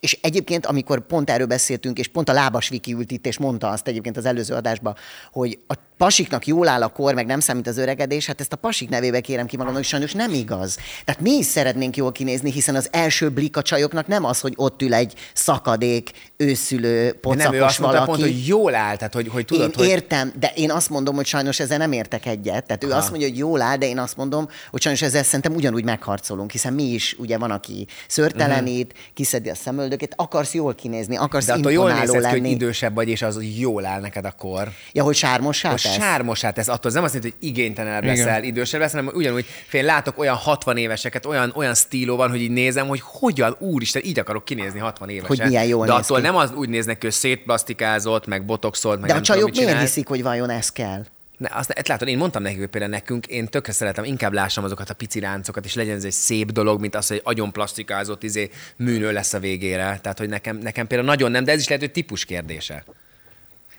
És 0.00 0.18
egyébként, 0.22 0.66
amikor 0.66 1.06
pont 1.06 1.30
erről 1.30 1.46
beszéltünk, 1.46 1.98
és 1.98 2.08
pont 2.08 2.28
a 2.28 2.32
lábas 2.32 2.68
Viki 2.68 2.92
ült 2.92 3.10
itt, 3.10 3.26
és 3.26 3.38
mondta 3.38 3.68
azt 3.68 3.88
egyébként 3.88 4.16
az 4.16 4.24
előző 4.24 4.54
adásban, 4.54 4.94
hogy 5.32 5.58
a 5.66 5.74
pasiknak 6.02 6.46
jól 6.46 6.68
áll 6.68 6.82
a 6.82 6.88
kor, 6.88 7.14
meg 7.14 7.26
nem 7.26 7.40
számít 7.40 7.66
az 7.66 7.78
öregedés, 7.78 8.26
hát 8.26 8.40
ezt 8.40 8.52
a 8.52 8.56
pasik 8.56 8.88
nevébe 8.88 9.20
kérem 9.20 9.46
ki 9.46 9.56
magamnak, 9.56 9.78
hogy 9.78 9.88
sajnos 9.88 10.12
nem 10.12 10.32
igaz. 10.32 10.76
Tehát 11.04 11.20
mi 11.20 11.30
is 11.30 11.46
szeretnénk 11.46 11.96
jól 11.96 12.12
kinézni, 12.12 12.50
hiszen 12.52 12.74
az 12.74 12.88
első 12.90 13.30
blik 13.30 13.56
a 13.56 13.62
csajoknak 13.62 14.06
nem 14.06 14.24
az, 14.24 14.40
hogy 14.40 14.52
ott 14.56 14.82
ül 14.82 14.94
egy 14.94 15.14
szakadék, 15.34 16.10
őszülő, 16.36 17.12
pocakos 17.12 17.44
nem, 17.44 17.54
ő 17.54 17.62
azt 17.62 17.76
valaki. 17.76 18.06
pont, 18.06 18.20
hogy 18.20 18.46
jól 18.46 18.74
áll, 18.74 18.96
tehát 18.96 19.14
hogy, 19.14 19.28
hogy 19.28 19.44
tudod, 19.44 19.64
én 19.64 19.72
hogy... 19.76 19.86
értem, 19.86 20.32
de 20.38 20.52
én 20.54 20.70
azt 20.70 20.90
mondom, 20.90 21.14
hogy 21.14 21.26
sajnos 21.26 21.60
ezzel 21.60 21.78
nem 21.78 21.92
értek 21.92 22.26
egyet. 22.26 22.66
Tehát 22.66 22.84
ő 22.84 22.88
Aha. 22.88 22.98
azt 22.98 23.10
mondja, 23.10 23.28
hogy 23.28 23.38
jól 23.38 23.60
áll, 23.60 23.76
de 23.76 23.88
én 23.88 23.98
azt 23.98 24.16
mondom, 24.16 24.48
hogy 24.70 24.80
sajnos 24.80 25.02
ezzel 25.02 25.22
szerintem 25.22 25.54
ugyanúgy 25.54 25.84
megharcolunk, 25.84 26.50
hiszen 26.50 26.72
mi 26.72 26.84
is, 26.84 27.16
ugye 27.18 27.38
van, 27.38 27.50
aki 27.50 27.86
szörtelenít, 28.08 28.94
kiszedi 29.14 29.48
a 29.48 29.54
szemöldökét, 29.54 30.14
akarsz 30.16 30.54
jól 30.54 30.74
kinézni, 30.74 31.16
akarsz. 31.16 31.46
De 31.46 31.52
attól 31.52 31.72
jól 31.72 31.88
imponáló 31.88 32.12
nézett 32.12 32.22
ki, 32.22 32.28
hogy 32.28 32.40
lenni. 32.42 32.54
idősebb 32.54 32.94
vagy, 32.94 33.08
és 33.08 33.22
az 33.22 33.38
jól 33.56 33.84
áll 33.84 34.00
neked 34.00 34.24
a 34.24 34.32
kor. 34.32 34.68
Ja, 34.92 35.02
hogy 35.02 35.14
sármossá 35.14 35.70
Hogy 35.70 35.91
tesz? 35.92 36.04
sármosát 36.04 36.54
tesz, 36.54 36.68
attól 36.68 36.86
az 36.86 36.94
nem 36.94 37.04
azt 37.04 37.14
jelenti, 37.14 37.36
hogy 37.40 37.48
igénytelenebb 37.48 38.02
Igen. 38.02 38.16
leszel, 38.16 38.42
idősebb 38.42 38.80
leszel, 38.80 39.00
hanem 39.00 39.14
ugyanúgy 39.16 39.46
fél 39.66 39.84
látok 39.84 40.18
olyan 40.18 40.36
60 40.36 40.76
éveseket, 40.76 41.26
olyan, 41.26 41.52
olyan 41.54 41.74
stíló 41.74 42.16
van, 42.16 42.30
hogy 42.30 42.40
így 42.40 42.50
nézem, 42.50 42.86
hogy 42.88 43.00
hogyan, 43.02 43.56
úristen, 43.58 44.02
így 44.04 44.18
akarok 44.18 44.44
kinézni 44.44 44.78
60 44.78 45.08
évesen. 45.08 45.36
Hogy 45.36 45.46
milyen 45.46 45.64
jól 45.64 45.86
De 45.86 45.92
attól 45.92 46.16
ki. 46.16 46.22
nem 46.22 46.36
az 46.36 46.52
úgy 46.52 46.68
néznek 46.68 46.98
ki, 46.98 47.06
hogy 47.06 47.14
szétplasztikázott, 47.14 48.26
meg 48.26 48.44
botoxolt, 48.44 49.00
meg 49.00 49.10
De 49.10 49.16
a 49.16 49.20
tudom, 49.20 49.36
csajok 49.36 49.50
mit 49.50 49.64
miért 49.64 49.80
hiszik, 49.80 50.08
hogy 50.08 50.22
vajon 50.22 50.50
ez 50.50 50.72
kell? 50.72 51.04
Ne, 51.38 51.48
azt, 51.52 51.70
ezt 51.70 51.88
látod, 51.88 52.08
én 52.08 52.16
mondtam 52.18 52.42
nekik, 52.42 52.58
hogy 52.58 52.68
például 52.68 52.92
nekünk, 52.92 53.26
én 53.26 53.46
tökre 53.46 53.72
szeretem, 53.72 54.04
inkább 54.04 54.32
lássam 54.32 54.64
azokat 54.64 54.90
a 54.90 54.94
pici 54.94 55.20
ráncokat, 55.20 55.64
és 55.64 55.74
legyen 55.74 55.96
ez 55.96 56.04
egy 56.04 56.12
szép 56.12 56.52
dolog, 56.52 56.80
mint 56.80 56.94
az, 56.94 57.06
hogy 57.06 57.16
egy 57.16 57.22
agyon 57.24 57.52
plastikázott 57.52 58.22
izé, 58.22 58.50
műnő 58.76 59.12
lesz 59.12 59.32
a 59.32 59.38
végére. 59.38 59.98
Tehát, 60.02 60.18
hogy 60.18 60.28
nekem, 60.28 60.56
nekem 60.56 60.86
például 60.86 61.08
nagyon 61.10 61.30
nem, 61.30 61.44
de 61.44 61.52
ez 61.52 61.60
is 61.60 61.66
lehet, 61.66 61.82
hogy 61.82 61.92
típus 61.92 62.24
kérdése. 62.24 62.84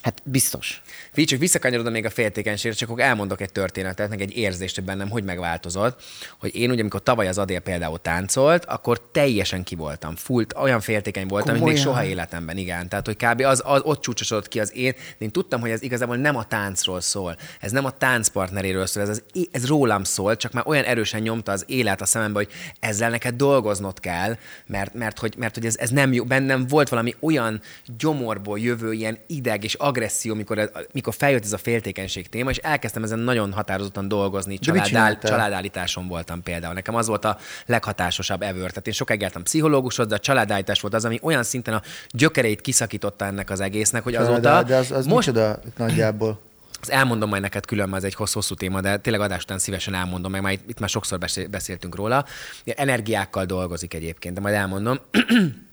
Hát 0.03 0.21
biztos. 0.25 0.81
Figyelj, 1.09 1.25
csak 1.25 1.39
visszakanyarodom 1.39 1.91
még 1.91 2.05
a 2.05 2.09
féltékenységre, 2.09 2.77
csak 2.77 2.89
akkor 2.89 3.01
elmondok 3.01 3.41
egy 3.41 3.51
történetet, 3.51 4.09
meg 4.09 4.21
egy 4.21 4.37
érzést, 4.37 4.75
hogy 4.75 4.83
bennem 4.83 5.09
hogy 5.09 5.23
megváltozott, 5.23 6.03
hogy 6.39 6.55
én 6.55 6.71
ugye, 6.71 6.81
amikor 6.81 7.03
tavaly 7.03 7.27
az 7.27 7.37
Adél 7.37 7.59
például 7.59 8.01
táncolt, 8.01 8.65
akkor 8.65 9.01
teljesen 9.11 9.63
ki 9.63 9.75
voltam, 9.75 10.15
fullt, 10.15 10.53
olyan 10.57 10.81
féltékeny 10.81 11.27
voltam, 11.27 11.53
mint 11.53 11.65
még 11.65 11.75
Komolyan? 11.75 11.95
soha 11.95 12.11
életemben, 12.11 12.57
igen. 12.57 12.89
Tehát, 12.89 13.05
hogy 13.05 13.15
kb. 13.15 13.41
Az, 13.41 13.61
az 13.65 13.81
ott 13.83 14.01
csúcsosodott 14.01 14.47
ki 14.47 14.59
az 14.59 14.75
én, 14.75 14.93
én 15.17 15.31
tudtam, 15.31 15.61
hogy 15.61 15.69
ez 15.69 15.81
igazából 15.81 16.15
nem 16.15 16.35
a 16.35 16.43
táncról 16.43 17.01
szól, 17.01 17.37
ez 17.59 17.71
nem 17.71 17.85
a 17.85 17.97
táncpartneréről 17.97 18.85
szól, 18.85 19.03
ez, 19.03 19.09
az, 19.09 19.23
ez 19.51 19.67
rólam 19.67 20.03
szól, 20.03 20.35
csak 20.35 20.51
már 20.51 20.67
olyan 20.67 20.83
erősen 20.83 21.21
nyomta 21.21 21.51
az 21.51 21.63
élet 21.67 22.01
a 22.01 22.05
szemembe, 22.05 22.37
hogy 22.37 22.51
ezzel 22.79 23.09
neked 23.09 23.35
dolgoznod 23.35 23.99
kell, 23.99 24.37
mert, 24.65 24.93
mert, 24.93 25.19
hogy, 25.19 25.35
mert 25.37 25.55
hogy 25.55 25.65
ez, 25.65 25.77
ez 25.77 25.89
nem 25.89 26.13
jó, 26.13 26.23
bennem 26.23 26.67
volt 26.67 26.89
valami 26.89 27.15
olyan 27.19 27.61
gyomorból 27.97 28.59
jövő 28.59 28.93
ilyen 28.93 29.17
ideg 29.27 29.63
és 29.63 29.73
agresszió, 29.93 30.33
mikor, 30.33 30.71
mikor 30.91 31.13
feljött 31.13 31.43
ez 31.43 31.53
a 31.53 31.57
féltékenység 31.57 32.29
téma, 32.29 32.49
és 32.49 32.57
elkezdtem 32.57 33.03
ezen 33.03 33.19
nagyon 33.19 33.53
határozottan 33.53 34.07
dolgozni. 34.07 34.57
Családáll, 34.57 35.17
családállításon 35.17 36.07
voltam 36.07 36.43
például. 36.43 36.73
Nekem 36.73 36.95
az 36.95 37.07
volt 37.07 37.25
a 37.25 37.37
leghatásosabb 37.65 38.41
ever. 38.41 38.69
Tehát 38.69 38.87
én 38.87 38.93
sokáig 38.93 39.21
jártam 39.21 39.43
pszichológushoz, 39.43 40.07
de 40.07 40.15
a 40.15 40.19
családállítás 40.19 40.81
volt 40.81 40.93
az, 40.93 41.05
ami 41.05 41.19
olyan 41.21 41.43
szinten 41.43 41.73
a 41.73 41.81
gyökereit 42.09 42.61
kiszakította 42.61 43.25
ennek 43.25 43.49
az 43.49 43.59
egésznek, 43.59 44.03
hogy 44.03 44.15
azóta... 44.15 44.63
de, 44.63 44.75
az, 44.75 44.91
az 44.91 45.05
most 45.05 45.27
micsoda 45.27 45.59
nagyjából? 45.77 46.39
azt 46.81 46.91
elmondom 46.91 47.29
majd 47.29 47.41
neked 47.41 47.65
külön, 47.65 47.89
mert 47.89 48.03
ez 48.03 48.09
egy 48.09 48.15
hosszú, 48.15 48.55
téma, 48.55 48.81
de 48.81 48.97
tényleg 48.97 49.21
adás 49.21 49.43
után 49.43 49.59
szívesen 49.59 49.93
elmondom, 49.93 50.31
meg 50.31 50.41
már 50.41 50.51
itt, 50.51 50.69
itt 50.69 50.79
már 50.79 50.89
sokszor 50.89 51.19
beszél, 51.19 51.47
beszéltünk 51.47 51.95
róla. 51.95 52.25
Energiákkal 52.65 53.45
dolgozik 53.45 53.93
egyébként, 53.93 54.35
de 54.35 54.41
majd 54.41 54.55
elmondom. 54.55 54.99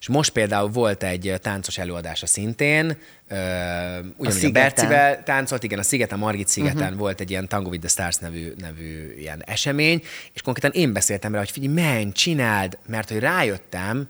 És 0.00 0.08
most 0.08 0.30
például 0.30 0.68
volt 0.68 1.02
egy 1.02 1.34
táncos 1.42 1.78
előadása 1.78 2.26
szintén, 2.26 2.86
ö, 3.28 3.34
ugyanúgy 4.16 4.26
a, 4.26 4.30
Szigeten? 4.30 4.52
Bercivel 4.52 5.22
táncolt, 5.22 5.62
igen, 5.62 5.78
a 5.78 5.82
Szigeten, 5.82 6.18
Margit 6.18 6.48
szigeten 6.48 6.82
uh-huh. 6.82 6.98
volt 6.98 7.20
egy 7.20 7.30
ilyen 7.30 7.48
Tango 7.48 7.68
with 7.68 7.80
the 7.80 7.88
Stars 7.88 8.16
nevű, 8.16 8.52
nevű 8.56 9.14
ilyen 9.18 9.42
esemény, 9.46 10.02
és 10.32 10.42
konkrétan 10.42 10.80
én 10.80 10.92
beszéltem 10.92 11.32
rá, 11.32 11.38
hogy 11.38 11.50
figyelj, 11.50 11.74
menj, 11.74 12.12
csináld, 12.12 12.78
mert 12.86 13.08
hogy 13.08 13.18
rájöttem, 13.18 14.08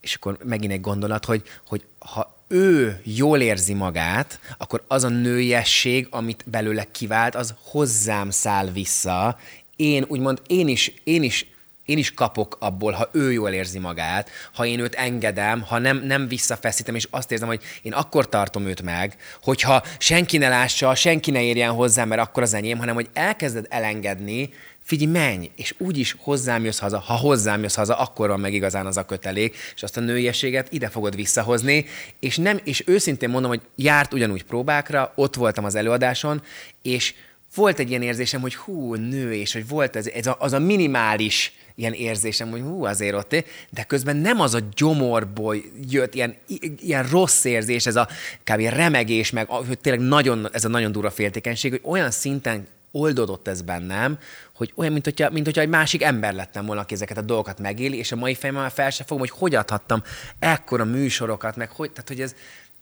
és 0.00 0.14
akkor 0.14 0.38
megint 0.44 0.72
egy 0.72 0.80
gondolat, 0.80 1.24
hogy, 1.24 1.42
hogy 1.66 1.84
ha 1.98 2.38
ő 2.48 3.00
jól 3.04 3.40
érzi 3.40 3.74
magát, 3.74 4.40
akkor 4.58 4.84
az 4.88 5.04
a 5.04 5.08
nőiesség, 5.08 6.06
amit 6.10 6.44
belőle 6.46 6.84
kivált, 6.90 7.34
az 7.34 7.54
hozzám 7.62 8.30
száll 8.30 8.70
vissza. 8.70 9.38
Én 9.76 10.04
úgymond, 10.08 10.42
én 10.46 10.68
is, 10.68 10.94
én 11.04 11.22
is 11.22 11.46
én 11.90 11.98
is 11.98 12.14
kapok 12.14 12.56
abból, 12.60 12.92
ha 12.92 13.08
ő 13.12 13.32
jól 13.32 13.50
érzi 13.50 13.78
magát, 13.78 14.30
ha 14.52 14.66
én 14.66 14.78
őt 14.78 14.94
engedem, 14.94 15.60
ha 15.60 15.78
nem, 15.78 16.02
nem 16.04 16.28
visszafeszítem, 16.28 16.94
és 16.94 17.06
azt 17.10 17.32
érzem, 17.32 17.48
hogy 17.48 17.62
én 17.82 17.92
akkor 17.92 18.28
tartom 18.28 18.66
őt 18.66 18.82
meg, 18.82 19.16
hogyha 19.42 19.82
senki 19.98 20.38
ne 20.38 20.48
lássa, 20.48 20.94
senki 20.94 21.30
ne 21.30 21.42
érjen 21.42 21.72
hozzám, 21.72 22.08
mert 22.08 22.20
akkor 22.20 22.42
az 22.42 22.54
enyém, 22.54 22.78
hanem 22.78 22.94
hogy 22.94 23.08
elkezded 23.12 23.66
elengedni, 23.68 24.50
figyelj, 24.84 25.10
menj, 25.10 25.50
és 25.56 25.74
úgyis 25.78 26.16
hozzám 26.18 26.64
jössz 26.64 26.78
haza. 26.78 26.98
Ha 26.98 27.14
hozzám 27.14 27.62
jössz 27.62 27.74
haza, 27.74 27.94
akkor 27.94 28.28
van 28.28 28.40
meg 28.40 28.52
igazán 28.52 28.86
az 28.86 28.96
a 28.96 29.04
kötelék, 29.04 29.56
és 29.74 29.82
azt 29.82 29.96
a 29.96 30.00
nőiességet 30.00 30.72
ide 30.72 30.88
fogod 30.88 31.14
visszahozni, 31.16 31.86
és 32.20 32.36
nem, 32.36 32.60
és 32.64 32.82
őszintén 32.86 33.30
mondom, 33.30 33.50
hogy 33.50 33.60
járt 33.76 34.12
ugyanúgy 34.12 34.44
próbákra, 34.44 35.12
ott 35.14 35.34
voltam 35.34 35.64
az 35.64 35.74
előadáson, 35.74 36.42
és 36.82 37.14
volt 37.54 37.78
egy 37.78 37.90
ilyen 37.90 38.02
érzésem, 38.02 38.40
hogy 38.40 38.54
hú, 38.54 38.94
nő, 38.94 39.34
és 39.34 39.52
hogy 39.52 39.68
volt 39.68 39.96
ez, 39.96 40.06
ez 40.06 40.26
a, 40.26 40.36
az 40.38 40.52
a 40.52 40.58
minimális 40.58 41.52
ilyen 41.80 41.92
érzésem, 41.92 42.50
hogy 42.50 42.60
hú, 42.60 42.84
azért 42.84 43.14
ott, 43.14 43.44
de 43.70 43.82
közben 43.82 44.16
nem 44.16 44.40
az 44.40 44.54
a 44.54 44.60
gyomorból 44.76 45.56
jött 45.90 46.14
ilyen, 46.14 46.36
ilyen 46.78 47.08
rossz 47.08 47.44
érzés, 47.44 47.86
ez 47.86 47.96
a 47.96 48.08
kb. 48.44 48.60
remegés, 48.60 49.30
meg 49.30 49.48
hogy 49.48 49.78
tényleg 49.78 50.06
nagyon, 50.06 50.48
ez 50.52 50.64
a 50.64 50.68
nagyon 50.68 50.92
durva 50.92 51.10
féltékenység, 51.10 51.70
hogy 51.70 51.80
olyan 51.84 52.10
szinten 52.10 52.66
oldódott 52.92 53.48
ez 53.48 53.62
bennem, 53.62 54.18
hogy 54.54 54.72
olyan, 54.76 54.92
mint 54.92 55.04
hogyha, 55.04 55.30
mint 55.30 55.44
hogyha 55.44 55.60
egy 55.60 55.68
másik 55.68 56.02
ember 56.02 56.34
lettem 56.34 56.66
volna, 56.66 56.80
aki 56.80 56.94
ezeket 56.94 57.18
a 57.18 57.22
dolgokat 57.22 57.58
megéli, 57.58 57.98
és 57.98 58.12
a 58.12 58.16
mai 58.16 58.34
fejemben 58.34 58.64
már 58.64 58.72
fel 58.72 58.90
sem 58.90 59.06
fogom, 59.06 59.22
hogy 59.28 59.38
hogy 59.38 59.54
adhattam 59.54 60.02
ekkora 60.38 60.84
műsorokat, 60.84 61.56
meg 61.56 61.70
hogy, 61.70 61.90
tehát 61.90 62.08
hogy 62.08 62.20
ez, 62.20 62.34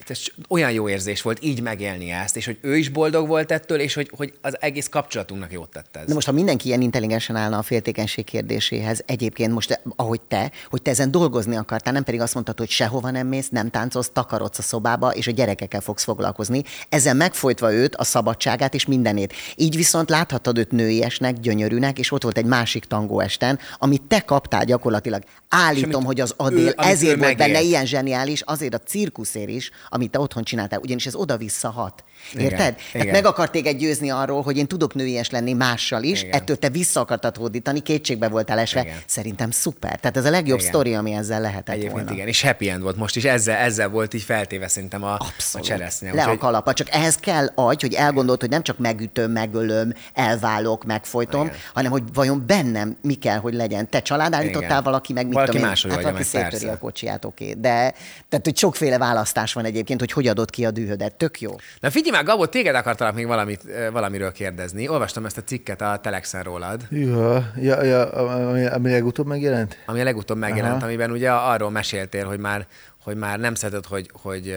ez 0.06 0.20
olyan 0.48 0.72
jó 0.72 0.88
érzés 0.88 1.22
volt 1.22 1.44
így 1.44 1.62
megélni 1.62 2.10
ezt, 2.10 2.36
és 2.36 2.44
hogy 2.44 2.58
ő 2.60 2.76
is 2.76 2.88
boldog 2.88 3.28
volt 3.28 3.52
ettől, 3.52 3.80
és 3.80 3.94
hogy, 3.94 4.10
hogy 4.16 4.32
az 4.40 4.56
egész 4.60 4.88
kapcsolatunknak 4.88 5.52
jót 5.52 5.68
tett 5.68 5.96
ez. 5.96 6.06
De 6.06 6.14
most, 6.14 6.26
ha 6.26 6.32
mindenki 6.32 6.66
ilyen 6.66 6.80
intelligensen 6.80 7.36
állna 7.36 7.58
a 7.58 7.62
féltékenység 7.62 8.24
kérdéséhez, 8.24 9.02
egyébként 9.06 9.52
most, 9.52 9.80
ahogy 9.96 10.20
te, 10.20 10.50
hogy 10.68 10.82
te 10.82 10.90
ezen 10.90 11.10
dolgozni 11.10 11.56
akartál, 11.56 11.92
nem 11.92 12.04
pedig 12.04 12.20
azt 12.20 12.34
mondtad, 12.34 12.58
hogy 12.58 12.70
sehova 12.70 13.10
nem 13.10 13.26
mész, 13.26 13.48
nem 13.48 13.70
táncolsz, 13.70 14.10
takarodsz 14.12 14.58
a 14.58 14.62
szobába, 14.62 15.10
és 15.14 15.26
a 15.26 15.30
gyerekekkel 15.30 15.80
fogsz 15.80 16.04
foglalkozni, 16.04 16.62
ezzel 16.88 17.14
megfojtva 17.14 17.72
őt, 17.72 17.96
a 17.96 18.04
szabadságát 18.04 18.74
és 18.74 18.86
mindenét. 18.86 19.32
Így 19.56 19.76
viszont 19.76 20.10
láthattad 20.10 20.58
őt 20.58 20.70
nőiesnek, 20.70 21.40
gyönyörűnek, 21.40 21.98
és 21.98 22.12
ott 22.12 22.22
volt 22.22 22.38
egy 22.38 22.44
másik 22.44 22.84
tangó 22.84 23.20
esten, 23.20 23.58
amit 23.78 24.02
te 24.02 24.20
kaptál 24.20 24.64
gyakorlatilag. 24.64 25.22
Állítom, 25.48 25.92
amit 25.94 26.06
hogy 26.06 26.20
az 26.20 26.30
ő- 26.30 26.34
Adél 26.36 26.66
ő 26.66 26.72
ezért 26.76 27.18
volt 27.18 27.36
benne 27.36 27.60
ilyen 27.60 27.86
zseniális, 27.86 28.40
azért 28.42 28.74
a 28.74 28.78
cirkuszér 28.78 29.48
is, 29.48 29.70
amit 29.88 30.10
te 30.10 30.18
otthon 30.18 30.42
csináltál, 30.44 30.78
ugyanis 30.80 31.06
ez 31.06 31.14
oda-vissza 31.14 31.70
hat. 31.70 32.04
Igen, 32.32 32.44
Érted? 32.44 32.58
Tehát 32.74 32.94
igen. 32.94 33.06
meg 33.08 33.26
akart 33.26 33.52
téged 33.52 33.76
győzni 33.76 34.10
arról, 34.10 34.42
hogy 34.42 34.56
én 34.56 34.66
tudok 34.66 34.94
nőies 34.94 35.30
lenni 35.30 35.52
mással 35.52 36.02
is, 36.02 36.22
Igen. 36.22 36.32
ettől 36.34 36.56
te 36.58 36.68
vissza 36.68 37.00
akartad 37.00 37.36
hódítani, 37.36 37.80
kétségbe 37.80 38.28
voltál 38.28 38.58
esve. 38.58 38.80
Igen. 38.80 38.96
Szerintem 39.06 39.50
szuper. 39.50 40.00
Tehát 40.00 40.16
ez 40.16 40.24
a 40.24 40.30
legjobb 40.30 40.58
Igen. 40.58 40.70
sztori, 40.70 40.94
ami 40.94 41.12
ezzel 41.12 41.40
lehetett 41.40 41.68
Egyébként 41.74 41.92
volna. 41.92 42.12
igen, 42.12 42.26
és 42.26 42.42
happy 42.42 42.68
end 42.70 42.82
volt 42.82 42.96
most 42.96 43.16
is, 43.16 43.24
ezzel, 43.24 43.56
ezzel 43.56 43.88
volt 43.88 44.14
így 44.14 44.22
feltéve 44.22 44.68
szerintem 44.68 45.02
a, 45.04 45.12
a 45.52 45.60
cseresznye. 45.60 46.12
Le 46.12 46.20
a 46.20 46.24
Úgyhogy- 46.24 46.38
kalapa. 46.38 46.72
Csak 46.72 46.90
ehhez 46.90 47.14
kell 47.16 47.46
agy, 47.54 47.80
hogy 47.80 47.94
elgondold, 47.94 48.40
hogy 48.40 48.50
nem 48.50 48.62
csak 48.62 48.78
megütöm, 48.78 49.30
megölöm, 49.30 49.92
elválok, 50.14 50.84
megfojtom, 50.84 51.44
Igen. 51.46 51.56
hanem 51.74 51.90
hogy 51.90 52.02
vajon 52.14 52.44
bennem 52.46 52.96
mi 53.02 53.14
kell, 53.14 53.38
hogy 53.38 53.54
legyen. 53.54 53.88
Te 53.90 54.02
család 54.02 54.32
állítottál, 54.32 54.68
Igen. 54.70 54.82
valaki 54.82 55.12
meg 55.12 55.26
mit 55.26 55.37
Valaki 55.40 55.58
máshogy 55.58 55.90
hát 55.90 56.02
valaki 56.02 56.24
meg, 56.32 56.42
persze. 56.42 56.70
a 56.70 56.78
kocsiját, 56.78 57.24
oké. 57.24 57.52
De 57.52 57.94
tehát, 58.28 58.44
hogy 58.44 58.56
sokféle 58.56 58.98
választás 58.98 59.52
van 59.52 59.64
egyébként, 59.64 60.00
hogy 60.00 60.12
hogy 60.12 60.26
adod 60.26 60.50
ki 60.50 60.64
a 60.64 60.70
dühödet. 60.70 61.14
Tök 61.14 61.40
jó. 61.40 61.50
Na 61.80 61.90
figyelj 61.90 62.16
már, 62.16 62.24
Gabó, 62.24 62.46
téged 62.46 62.74
akartalak 62.74 63.14
még 63.14 63.26
valamit, 63.26 63.62
valamiről 63.92 64.32
kérdezni. 64.32 64.88
Olvastam 64.88 65.24
ezt 65.24 65.38
a 65.38 65.42
cikket 65.42 65.80
a 65.80 65.98
Telexen 66.02 66.42
rólad, 66.42 66.86
Ja, 66.90 67.52
ja, 67.60 67.82
ja, 67.82 68.10
ami, 68.10 68.66
ami 68.66 68.90
legutóbb 68.90 69.26
megjelent? 69.26 69.76
ami 69.86 70.00
a 70.00 70.04
legutóbb 70.04 70.38
megjelent, 70.38 70.76
Aha. 70.76 70.84
amiben 70.84 71.10
ugye 71.10 71.30
arról 71.30 71.70
meséltél, 71.70 72.26
hogy 72.26 72.38
már, 72.38 72.66
hogy 73.04 73.16
már 73.16 73.38
nem 73.38 73.54
szereted, 73.54 73.86
hogy, 73.86 74.10
hogy, 74.22 74.56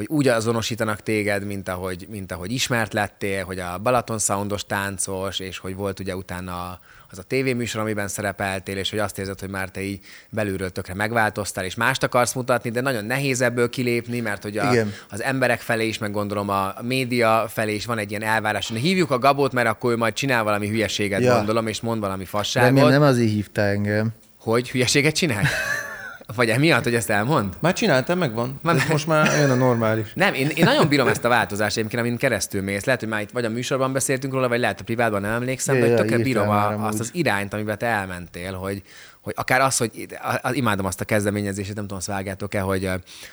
hogy 0.00 0.08
úgy 0.16 0.28
azonosítanak 0.28 1.02
téged, 1.02 1.46
mint 1.46 1.68
ahogy, 1.68 2.06
mint 2.10 2.32
ahogy 2.32 2.52
ismert 2.52 2.92
lettél, 2.92 3.44
hogy 3.44 3.58
a 3.58 3.78
Balaton 3.78 4.18
Soundos 4.18 4.64
táncos, 4.64 5.38
és 5.38 5.58
hogy 5.58 5.74
volt 5.74 6.00
ugye 6.00 6.16
utána 6.16 6.80
az 7.10 7.18
a 7.18 7.22
tévéműsor, 7.22 7.80
amiben 7.80 8.08
szerepeltél, 8.08 8.76
és 8.76 8.90
hogy 8.90 8.98
azt 8.98 9.18
érzed, 9.18 9.40
hogy 9.40 9.48
már 9.48 9.68
te 9.68 9.82
így 9.82 10.00
belülről 10.30 10.70
tökre 10.70 10.94
megváltoztál, 10.94 11.64
és 11.64 11.74
mást 11.74 12.02
akarsz 12.02 12.32
mutatni, 12.32 12.70
de 12.70 12.80
nagyon 12.80 13.04
nehéz 13.04 13.40
ebből 13.40 13.68
kilépni, 13.70 14.20
mert 14.20 14.42
hogy 14.42 14.58
a, 14.58 14.72
Igen. 14.72 14.92
az 15.10 15.22
emberek 15.22 15.60
felé 15.60 15.86
is, 15.86 15.98
meg 15.98 16.10
gondolom 16.12 16.48
a 16.48 16.74
média 16.82 17.46
felé 17.48 17.74
is 17.74 17.86
van 17.86 17.98
egy 17.98 18.10
ilyen 18.10 18.22
elvárás. 18.22 18.68
hogy 18.68 18.78
Hívjuk 18.78 19.10
a 19.10 19.18
Gabót, 19.18 19.52
mert 19.52 19.68
akkor 19.68 19.92
ő 19.92 19.96
majd 19.96 20.12
csinál 20.14 20.42
valami 20.42 20.68
hülyeséget, 20.68 21.20
Ja. 21.20 21.34
gondolom, 21.36 21.66
és 21.66 21.80
mond 21.80 22.00
valami 22.00 22.24
fasságot. 22.24 22.68
Remélem 22.68 22.90
nem 22.90 23.02
azért 23.02 23.30
hívtál 23.30 23.68
engem. 23.68 24.10
Hogy 24.38 24.70
hülyeséget 24.70 25.14
csinál? 25.14 25.42
Vagy 26.34 26.48
emiatt, 26.48 26.82
hogy 26.84 26.94
ezt 26.94 27.10
elmond? 27.10 27.54
Már 27.60 27.72
csináltam, 27.72 28.18
megvan. 28.18 28.58
Már- 28.62 28.76
Ez 28.76 28.88
most 28.88 29.06
már 29.06 29.28
olyan 29.28 29.50
a 29.50 29.54
normális. 29.54 30.12
Nem, 30.14 30.34
én, 30.34 30.48
én 30.54 30.64
nagyon 30.64 30.88
bírom 30.88 31.08
ezt 31.08 31.24
a 31.24 31.28
változást 31.28 31.76
egyébként, 31.76 32.02
amin 32.02 32.16
keresztül 32.16 32.62
mész. 32.62 32.84
Lehet, 32.84 33.00
hogy 33.00 33.08
már 33.08 33.20
itt 33.20 33.30
vagy 33.30 33.44
a 33.44 33.48
műsorban 33.50 33.92
beszéltünk 33.92 34.32
róla, 34.32 34.48
vagy 34.48 34.60
lehet 34.60 34.80
a 34.80 34.84
privátban 34.84 35.20
nem 35.20 35.30
emlékszem, 35.32 35.74
de 35.74 35.80
hogy 35.80 35.90
ja, 35.90 36.04
írtál 36.04 36.18
bírom 36.18 36.48
a, 36.48 36.86
azt 36.86 37.00
az 37.00 37.10
irányt, 37.12 37.54
amiben 37.54 37.78
te 37.78 37.86
elmentél, 37.86 38.52
hogy, 38.52 38.82
hogy 39.20 39.32
akár 39.36 39.60
az, 39.60 39.76
hogy 39.76 40.08
imádom 40.52 40.86
azt 40.86 41.00
a 41.00 41.04
kezdeményezést, 41.04 41.74
nem 41.74 41.82
tudom, 41.82 41.98
azt 41.98 42.06
vágjátok-e, 42.06 42.60
hogy, 42.60 42.90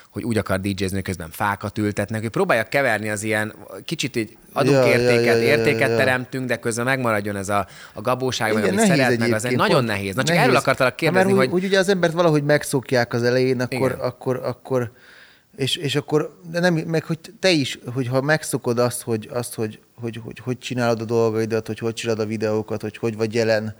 hogy 0.09 0.23
úgy 0.23 0.37
akar 0.37 0.59
DJ-zni, 0.59 1.01
közben 1.01 1.29
fákat 1.29 1.77
ültetnek, 1.77 2.21
hogy 2.21 2.29
próbálják 2.29 2.69
keverni 2.69 3.09
az 3.09 3.23
ilyen, 3.23 3.53
kicsit 3.85 4.15
így 4.15 4.37
adunk 4.53 4.75
Ja, 4.75 4.85
ja, 4.85 4.91
értéket, 4.91 5.25
ja, 5.25 5.41
ja, 5.41 5.47
ja, 5.47 5.57
értéket 5.57 5.89
ja. 5.89 5.95
teremtünk, 5.95 6.47
de 6.47 6.55
közben 6.55 6.85
megmaradjon 6.85 7.35
ez 7.35 7.49
a, 7.49 7.67
a 7.93 8.01
gabóság, 8.01 8.51
Igen, 8.51 8.63
amit 8.63 8.79
szeret, 8.79 9.17
meg 9.17 9.31
az 9.31 9.45
egy 9.45 9.55
nagyon 9.55 9.83
nehéz. 9.83 10.15
Na 10.15 10.23
csak 10.23 10.35
nehéz. 10.35 10.43
erről 10.43 10.59
akartalak 10.59 10.91
Hát 10.91 10.99
kérdezni, 10.99 11.33
mert 11.33 11.45
hogy... 11.45 11.47
úgy, 11.55 11.63
úgy 11.63 11.69
ugye 11.69 11.79
az 11.79 11.89
embert 11.89 12.13
valahogy 12.13 12.43
megszokják 12.43 13.13
az 13.13 13.23
elején, 13.23 13.61
akkor, 13.61 13.91
Igen. 13.91 14.05
akkor, 14.05 14.41
akkor 14.43 14.91
és, 15.55 15.75
és 15.75 15.95
akkor, 15.95 16.39
de 16.51 16.59
nem, 16.59 16.73
meg 16.73 17.03
hogy 17.03 17.19
te 17.39 17.49
is, 17.49 17.79
hogyha 17.93 18.21
megszokod 18.21 18.79
azt, 18.79 19.01
hogy, 19.01 19.29
azt 19.33 19.53
hogy, 19.53 19.79
hogy, 20.01 20.19
hogy, 20.23 20.39
hogy 20.39 20.57
csinálod 20.57 21.01
a 21.01 21.05
dolgaidat, 21.05 21.67
hogy 21.67 21.79
hogy 21.79 21.93
csinálod 21.93 22.21
a 22.21 22.25
videókat, 22.25 22.81
hogy 22.81 22.97
hogy 22.97 23.17
vagy 23.17 23.33
jelen 23.33 23.75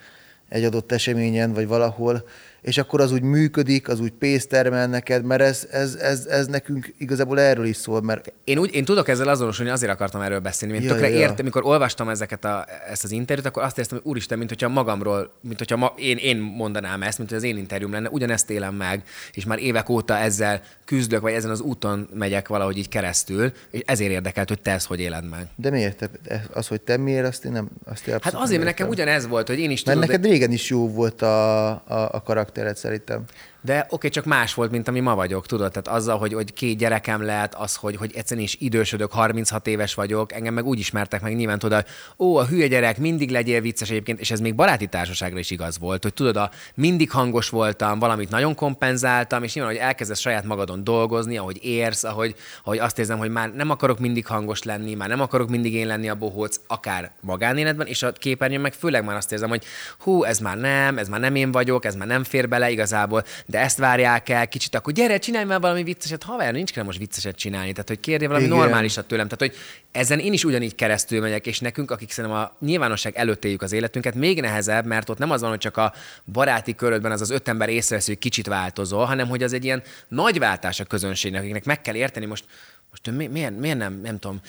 egy 0.50 0.64
adott 0.64 0.92
eseményen, 0.92 1.54
vagy 1.54 1.68
valahol, 1.68 2.24
és 2.62 2.78
akkor 2.78 3.02
az 3.02 3.12
úgy 3.12 3.22
működik, 3.22 3.90
az 3.90 4.00
úgy 4.00 4.12
pénzt 4.12 4.50
termel 4.50 4.88
neked, 4.88 5.24
mert 5.24 5.42
ez, 5.42 5.68
ez, 5.72 5.96
ez, 5.96 6.26
ez 6.26 6.48
nekünk 6.48 6.94
igazából 6.98 7.40
erről 7.40 7.66
is 7.66 7.76
szól, 7.76 8.02
mert 8.02 8.34
Én, 8.44 8.58
úgy, 8.58 8.76
én 8.76 8.86
tudok 8.86 9.08
ezzel 9.08 9.28
azonosulni, 9.28 9.72
azért 9.72 9.92
akartam 9.92 10.22
erről 10.22 10.40
beszélni. 10.40 10.76
Én 10.76 10.82
Ja, 10.82 10.92
tökre 10.92 11.10
ja. 11.10 11.18
értem, 11.18 11.46
mikor 11.46 11.66
olvastam 11.66 12.10
ezeket 12.10 12.46
a, 12.46 12.66
ezt 12.90 13.04
az 13.04 13.12
interjút, 13.12 13.48
akkor 13.48 13.64
azt 13.64 13.78
éreztem, 13.78 13.98
hogy 13.98 14.08
úristen, 14.12 14.38
mint 14.38 14.50
hogyha 14.50 14.70
magamról, 14.70 15.34
mint 15.42 15.58
hogyha 15.58 15.78
ma, 15.78 15.94
én, 15.98 16.18
én 16.18 16.38
mondanám 16.38 17.04
ezt, 17.04 17.18
mint 17.18 17.30
hogy 17.30 17.38
az 17.38 17.46
én 17.46 17.58
interjúm 17.58 17.92
lenne, 17.92 18.10
ugyanezt 18.10 18.50
élem 18.50 18.76
meg, 18.76 19.04
és 19.34 19.46
már 19.46 19.60
évek 19.60 19.90
óta 19.90 20.18
ezzel 20.18 20.62
küzdök, 20.88 21.22
vagy 21.22 21.34
ezen 21.34 21.50
az 21.50 21.62
úton 21.62 22.08
megyek 22.14 22.48
valahogy 22.48 22.78
így 22.78 22.90
keresztül, 22.90 23.52
és 23.72 23.82
ezért 23.86 24.12
érdekelt, 24.12 24.48
hogy 24.48 24.62
te 24.62 24.72
ezt 24.72 24.88
hogy 24.88 25.00
éled 25.00 25.30
meg. 25.30 25.48
de 25.56 25.70
miért? 25.70 25.98
Te, 26.24 26.44
az, 26.54 26.68
hogy 26.68 26.82
te 26.82 26.98
miért, 26.98 27.28
azt 27.28 27.46
én 27.46 27.52
nem, 27.52 27.70
azt 27.86 28.08
én 28.08 28.18
Hát 28.22 28.34
azért, 28.34 28.64
mert 28.64 28.78
nekem 28.78 28.88
ugyanez 28.88 29.28
volt, 29.28 29.48
hogy 29.48 29.60
én 29.60 29.72
is 29.72 29.84
Mert 29.84 30.00
tudod, 30.00 30.14
neked 30.14 30.32
régen 30.32 30.52
is 30.52 30.70
jó 30.70 30.90
volt 30.90 31.22
a, 31.22 31.70
a, 31.70 32.10
a 32.12 32.22
karaktered 32.22 32.78
szerintem. 32.78 33.24
De 33.62 33.80
oké, 33.80 33.88
okay, 33.90 34.10
csak 34.10 34.26
más 34.26 34.54
volt, 34.54 34.72
mint 34.72 34.88
ami 34.88 35.00
ma 35.00 35.16
vagyok, 35.16 35.46
tudod? 35.46 35.72
Tehát 35.72 36.00
azzal, 36.00 36.18
hogy, 36.18 36.34
hogy 36.34 36.54
két 36.54 36.78
gyerekem 36.78 37.22
lehet, 37.22 37.56
az, 37.56 37.76
hogy, 37.76 37.96
hogy 37.96 38.12
egyszerűen 38.16 38.46
is 38.46 38.56
idősödök, 38.60 39.12
36 39.12 39.68
éves 39.68 39.94
vagyok, 39.94 40.34
engem 40.34 40.54
meg 40.54 40.66
úgy 40.66 40.80
ismertek 40.80 41.22
meg, 41.22 41.36
nyilván 41.36 41.60
tudod, 41.60 41.86
ó, 42.18 42.36
a 42.36 42.46
hülye 42.46 42.68
gyerek, 42.68 42.98
mindig 42.98 43.30
legyél 43.30 43.62
vicces 43.62 43.90
egyébként, 43.90 44.20
és 44.20 44.32
ez 44.32 44.40
még 44.40 44.56
baráti 44.56 44.88
társaságra 44.88 45.40
is 45.40 45.52
igaz 45.52 45.80
volt, 45.80 46.04
hogy 46.04 46.14
tudod, 46.14 46.36
a, 46.36 46.52
mindig 46.76 47.12
hangos 47.12 47.50
voltam, 47.50 48.00
valamit 48.00 48.30
nagyon 48.30 48.56
kompenzáltam, 48.56 49.44
és 49.44 49.54
nyilván, 49.54 49.74
hogy 49.74 49.84
elkezdesz 49.84 50.20
saját 50.20 50.44
magadon 50.44 50.84
dolgozni, 50.84 51.38
ahogy 51.38 51.60
érsz, 51.62 52.04
ahogy, 52.04 52.36
ahogy 52.64 52.78
azt 52.78 53.00
érzem, 53.00 53.18
hogy 53.18 53.30
már 53.30 53.54
nem 53.54 53.70
akarok 53.70 54.00
mindig 54.00 54.26
hangos 54.26 54.64
lenni, 54.64 54.94
már 54.94 55.10
nem 55.10 55.22
akarok 55.22 55.50
mindig 55.50 55.74
én 55.74 55.88
lenni 55.88 56.10
a 56.10 56.16
bohóc, 56.16 56.60
akár 56.68 57.12
magánéletben, 57.22 57.88
és 57.88 58.04
a 58.04 58.12
képernyőn 58.12 58.62
meg 58.62 58.74
főleg 58.74 59.04
már 59.04 59.16
azt 59.16 59.32
érzem, 59.32 59.50
hogy 59.50 59.64
hú, 60.00 60.24
ez 60.24 60.40
már 60.40 60.58
nem, 60.58 60.98
ez 60.98 61.08
már 61.08 61.20
nem 61.20 61.36
én 61.36 61.52
vagyok, 61.52 61.86
ez 61.86 61.96
már 61.96 62.08
nem 62.08 62.24
fér 62.24 62.48
bele 62.48 62.70
igazából, 62.70 63.24
de 63.46 63.57
ezt 63.60 63.78
várják 63.78 64.30
el 64.30 64.48
kicsit, 64.48 64.76
akkor 64.76 64.94
gyere, 64.94 65.18
csinálj 65.18 65.46
már 65.46 65.60
valami 65.60 65.84
vicceset, 65.84 66.24
haver, 66.24 66.54
nincs 66.54 66.72
kell 66.72 66.84
most 66.84 66.98
vicceset 66.98 67.36
csinálni, 67.36 67.72
tehát 67.72 67.88
hogy 67.88 68.00
kérjél 68.00 68.28
valami 68.28 68.46
Igen. 68.46 68.58
normálisat 68.58 69.06
tőlem, 69.06 69.28
tehát 69.28 69.54
hogy 69.54 69.62
ezen 69.92 70.20
én 70.20 70.34
is 70.34 70.44
ugyanígy 70.44 70.76
keresztül 70.76 71.22
megyek, 71.22 71.48
és 71.48 71.60
nekünk, 71.60 71.92
akik 71.92 72.12
szerintem 72.12 72.40
a 72.40 72.56
nyilvánosság 72.60 73.16
előtt 73.16 73.46
éljük 73.46 73.62
az 73.62 73.72
életünket, 73.72 74.16
még 74.16 74.42
nehezebb, 74.42 74.86
mert 74.86 75.10
ott 75.10 75.18
nem 75.18 75.32
az 75.32 75.42
van, 75.42 75.50
hogy 75.50 75.60
csak 75.60 75.78
a 75.78 75.94
baráti 76.26 76.76
körödben 76.76 77.12
az 77.12 77.22
az 77.22 77.30
öt 77.30 77.48
ember 77.48 77.70
észrevesz, 77.70 78.08
hogy 78.08 78.20
kicsit 78.20 78.48
változol, 78.48 79.06
hanem 79.06 79.28
hogy 79.28 79.44
az 79.44 79.54
egy 79.54 79.64
ilyen 79.64 79.84
nagy 80.08 80.40
váltás 80.40 80.80
a 80.80 80.84
közönségnek, 80.84 81.42
akiknek 81.42 81.66
meg 81.66 81.82
kell 81.82 81.96
érteni. 81.96 82.26
Most, 82.26 82.46
most 82.90 83.18
mi, 83.18 83.28
miért, 83.28 83.60
miért 83.60 83.78
nem, 83.78 84.00
nem 84.04 84.20
tudom, 84.20 84.42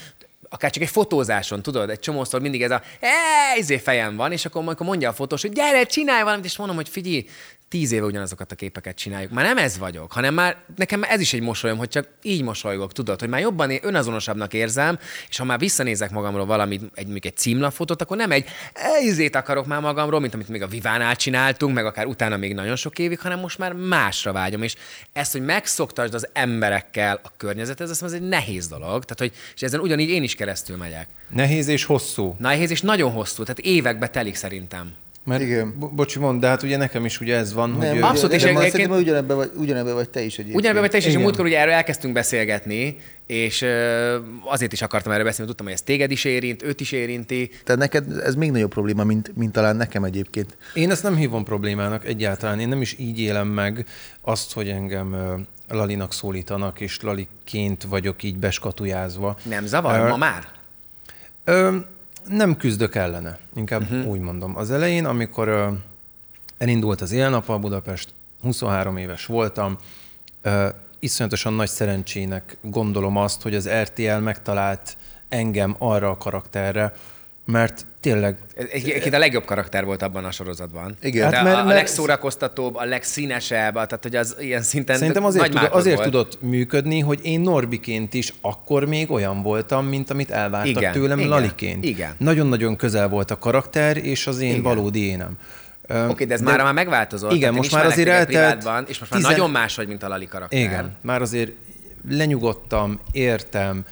akár 0.49 0.71
csak 0.71 0.83
egy 0.83 0.89
fotózáson, 0.89 1.63
tudod, 1.63 1.91
egy 1.91 1.99
csomószor 1.99 2.41
mindig 2.41 2.63
ez 2.63 2.71
a 2.71 2.83
izé 3.59 3.79
fejem 3.79 4.17
van, 4.17 4.33
és 4.33 4.45
akkor, 4.45 4.63
akkor 4.67 4.87
mondja 4.87 5.09
a 5.09 5.13
fotós, 5.13 5.43
hogy 5.43 5.53
gyere, 5.53 5.85
csinálj 5.85 6.23
valamit, 6.23 6.45
és 6.45 6.57
mondom, 6.57 6.77
hogy 6.77 6.89
figyelj, 6.89 7.27
tíz 7.69 7.93
éve 7.93 8.05
ugyanazokat 8.05 8.53
a 8.53 8.55
képeket 8.55 8.97
csináljuk. 8.97 9.31
Már 9.31 9.45
nem 9.45 9.59
ez 9.59 9.79
vagyok, 9.79 10.12
hanem 10.12 10.35
már 10.35 10.57
nekem 10.77 11.03
ez 11.03 11.21
is 11.21 11.33
egy 11.33 11.41
mosolyom, 11.41 11.79
hogy 11.79 11.89
csak 11.89 12.09
így 12.23 12.43
mosolygok, 12.43 12.93
tudod, 12.93 13.21
hogy 13.21 13.29
már 13.29 13.41
jobban 13.41 13.79
önazonosabbnak 13.83 14.55
érzem, 14.55 14.99
és 15.29 15.37
ha 15.37 15.45
már 15.45 15.59
visszanézek 15.59 16.11
magamról 16.11 16.47
valamit, 16.47 16.83
egy, 16.95 17.05
mondjuk 17.05 17.25
egy 17.25 17.37
címlapfotót, 17.37 18.03
akkor 18.03 18.16
nem 18.16 18.31
egy 18.31 18.47
"E, 18.73 19.03
izét 19.03 19.37
akarok 19.37 19.66
már 19.66 19.81
magamról, 19.81 20.21
mint 20.21 20.35
amit 20.35 20.49
még 20.49 20.62
a 20.62 20.66
Vivánál 20.66 21.16
csináltunk, 21.16 21.75
meg 21.75 21.87
akár 21.87 22.07
utána 22.07 22.37
még 22.37 22.55
nagyon 22.55 22.77
sok 22.77 22.99
évig, 22.99 23.19
hanem 23.21 23.39
most 23.39 23.59
már 23.59 23.73
másra 23.73 24.33
vágyom. 24.33 24.62
És 24.62 24.75
ezt, 25.12 25.33
hogy 25.33 25.43
megszoktasd 25.43 26.14
az 26.14 26.29
emberekkel 26.33 27.21
a 27.23 27.33
környezetet, 27.37 27.91
ez, 27.91 28.03
ez 28.03 28.12
egy 28.12 28.29
nehéz 28.29 28.69
dolog. 28.69 29.05
Tehát, 29.05 29.19
hogy, 29.19 29.33
és 29.55 29.62
ezen 29.62 29.81
ugyanígy 29.81 30.09
én 30.09 30.23
is 30.23 30.35
keresztül 30.35 30.77
megyek. 30.77 31.09
Nehéz 31.29 31.69
és 31.69 31.85
hosszú. 31.85 32.37
Nehéz 32.39 32.71
és 32.71 32.81
nagyon 32.81 33.12
hosszú, 33.12 33.43
tehát 33.43 33.59
évekbe 33.59 34.09
telik 34.09 34.35
szerintem. 34.35 34.93
Mert, 35.29 35.43
Igen. 35.43 35.74
Bo- 35.79 35.95
bocsi, 35.95 36.18
mond, 36.18 36.41
de 36.41 36.47
hát 36.47 36.62
ugye 36.62 36.76
nekem 36.76 37.05
is 37.05 37.20
ugye 37.20 37.37
ez 37.37 37.53
van, 37.53 37.70
Nem, 37.70 37.89
hogy... 37.91 38.01
Abszolút, 38.01 38.33
és 38.33 38.43
egyébként- 38.43 38.70
szerintem 38.70 38.99
ugyanebben 38.99 39.37
vagy, 39.37 39.51
ugyanebben 39.57 39.95
vagy 39.95 40.09
te 40.11 40.20
is 40.20 40.33
egyébként. 40.33 40.57
Ugyanebben 40.57 40.83
vagy 40.83 40.91
te 40.91 40.97
is, 40.97 41.03
és 41.05 41.09
a 41.09 41.12
Igen. 41.12 41.22
múltkor 41.22 41.45
ugye 41.45 41.59
erről 41.59 41.72
elkezdtünk 41.72 42.12
beszélgetni, 42.14 42.97
és 43.26 43.64
azért 44.45 44.72
is 44.72 44.83
akartam 44.83 45.12
erről 45.12 45.24
beszélni, 45.24 45.47
mert 45.47 45.57
tudtam, 45.59 45.66
hogy 45.66 45.74
ez 45.74 45.83
téged 45.83 46.11
is 46.11 46.24
érint, 46.24 46.62
őt 46.62 46.81
is 46.81 46.93
érinti. 46.93 47.51
Tehát 47.64 47.81
neked 47.81 48.18
ez 48.24 48.35
még 48.35 48.51
nagyobb 48.51 48.70
probléma, 48.70 49.05
mint, 49.05 49.37
mint 49.37 49.53
talán 49.53 49.76
nekem 49.76 50.05
egyébként. 50.05 50.57
Én 50.74 50.91
ezt 50.91 51.03
nem 51.03 51.16
hívom 51.16 51.45
problémának 51.45 52.07
egyáltalán. 52.07 52.61
Én 52.61 52.68
nem 52.68 52.81
is 52.81 52.97
így 52.99 53.20
élem 53.20 53.49
meg 53.49 53.85
azt, 54.20 54.53
hogy 54.53 54.68
engem 54.68 55.16
Lalinak 55.68 56.12
szólítanak, 56.12 56.81
és 56.81 57.01
Laliként 57.01 57.83
vagyok 57.89 58.22
így 58.22 58.37
beskatujázva. 58.37 59.37
Nem 59.43 59.66
zavar 59.66 59.99
Ö, 60.01 60.09
ma 60.09 60.16
már? 60.16 60.43
Ö, 61.45 61.76
nem 62.29 62.57
küzdök 62.57 62.95
ellene, 62.95 63.39
inkább 63.55 63.83
uh-huh. 63.83 64.07
úgy 64.07 64.20
mondom. 64.20 64.57
Az 64.57 64.70
elején, 64.70 65.05
amikor 65.05 65.49
ö, 65.49 65.68
elindult 66.59 67.01
az 67.01 67.12
élnapa 67.12 67.59
Budapest, 67.59 68.14
23 68.43 68.97
éves 68.97 69.26
voltam, 69.26 69.79
ö, 70.43 70.68
iszonyatosan 70.99 71.53
nagy 71.53 71.68
szerencsének 71.68 72.57
gondolom 72.62 73.16
azt, 73.16 73.43
hogy 73.43 73.55
az 73.55 73.68
RTL 73.68 74.16
megtalált 74.16 74.97
engem 75.29 75.76
arra 75.79 76.11
a 76.11 76.16
karakterre, 76.16 76.95
mert 77.45 77.87
tényleg 78.01 78.36
Egy- 78.57 78.68
Egyébként 78.72 79.14
a 79.14 79.18
legjobb 79.18 79.44
karakter 79.44 79.84
volt 79.84 80.03
abban 80.03 80.24
a 80.24 80.30
sorozatban. 80.30 80.96
Igen. 81.01 81.32
Hát 81.32 81.40
a, 81.40 81.44
mert- 81.44 81.59
a 81.61 81.64
mert- 81.64 81.76
legszórakoztatóbb, 81.76 82.74
a 82.76 82.84
legszínesebb, 82.84 83.74
a- 83.74 83.86
tehát 83.86 84.03
hogy 84.03 84.16
az 84.16 84.36
ilyen 84.40 84.62
szinten 84.62 84.96
Szerintem 84.96 85.24
azért, 85.24 85.42
nagy 85.42 85.51
tud, 85.53 85.61
márkod 85.61 85.80
azért 85.80 85.96
volt. 85.96 86.11
tudott 86.11 86.42
működni, 86.42 87.01
hogy 87.01 87.18
én 87.22 87.40
Norbiként 87.40 88.14
is 88.14 88.32
akkor 88.40 88.84
még 88.84 89.11
olyan 89.11 89.42
voltam, 89.42 89.86
mint 89.86 90.11
amit 90.11 90.30
elvártak 90.30 90.76
Igen, 90.76 90.92
tőlem 90.92 91.18
igen, 91.18 91.30
Laliként. 91.30 91.84
igen. 91.84 92.14
Nagyon-nagyon 92.18 92.76
közel 92.76 93.09
volt 93.09 93.30
a 93.30 93.38
karakter, 93.38 93.96
és 93.96 94.26
az 94.26 94.40
én 94.40 94.51
Igen. 94.51 94.62
valódi 94.62 95.07
énem. 95.07 95.38
Oké, 96.09 96.24
de 96.24 96.34
ez 96.34 96.40
már 96.40 96.62
már 96.62 96.74
megváltozott. 96.74 97.32
Igen, 97.32 97.55
most 97.55 97.72
már 97.72 97.86
azért 97.86 98.09
eltelt... 98.09 98.88
és 98.88 98.99
most 98.99 99.11
már 99.11 99.20
tizen- 99.20 99.30
nagyon 99.36 99.51
más 99.51 99.76
vagy, 99.76 99.88
mint 99.88 100.03
a 100.03 100.09
Lali 100.09 100.26
karakter. 100.26 100.59
Igen, 100.61 100.96
már 101.03 101.22
azért 101.22 101.53
lenyugodtam, 102.09 103.01
értem, 103.12 103.84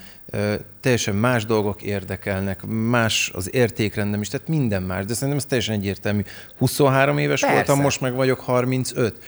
teljesen 0.79 1.15
más 1.15 1.45
dolgok 1.45 1.81
érdekelnek, 1.81 2.65
más 2.65 3.31
az 3.33 3.53
értékrendem 3.53 4.21
is, 4.21 4.27
tehát 4.27 4.47
minden 4.47 4.83
más, 4.83 5.05
de 5.05 5.13
szerintem 5.13 5.37
ez 5.37 5.45
teljesen 5.45 5.75
egyértelmű. 5.75 6.21
23 6.57 7.17
éves 7.17 7.39
Persze. 7.39 7.55
voltam, 7.55 7.81
most 7.81 8.01
meg 8.01 8.13
vagyok 8.13 8.39
35. 8.39 9.23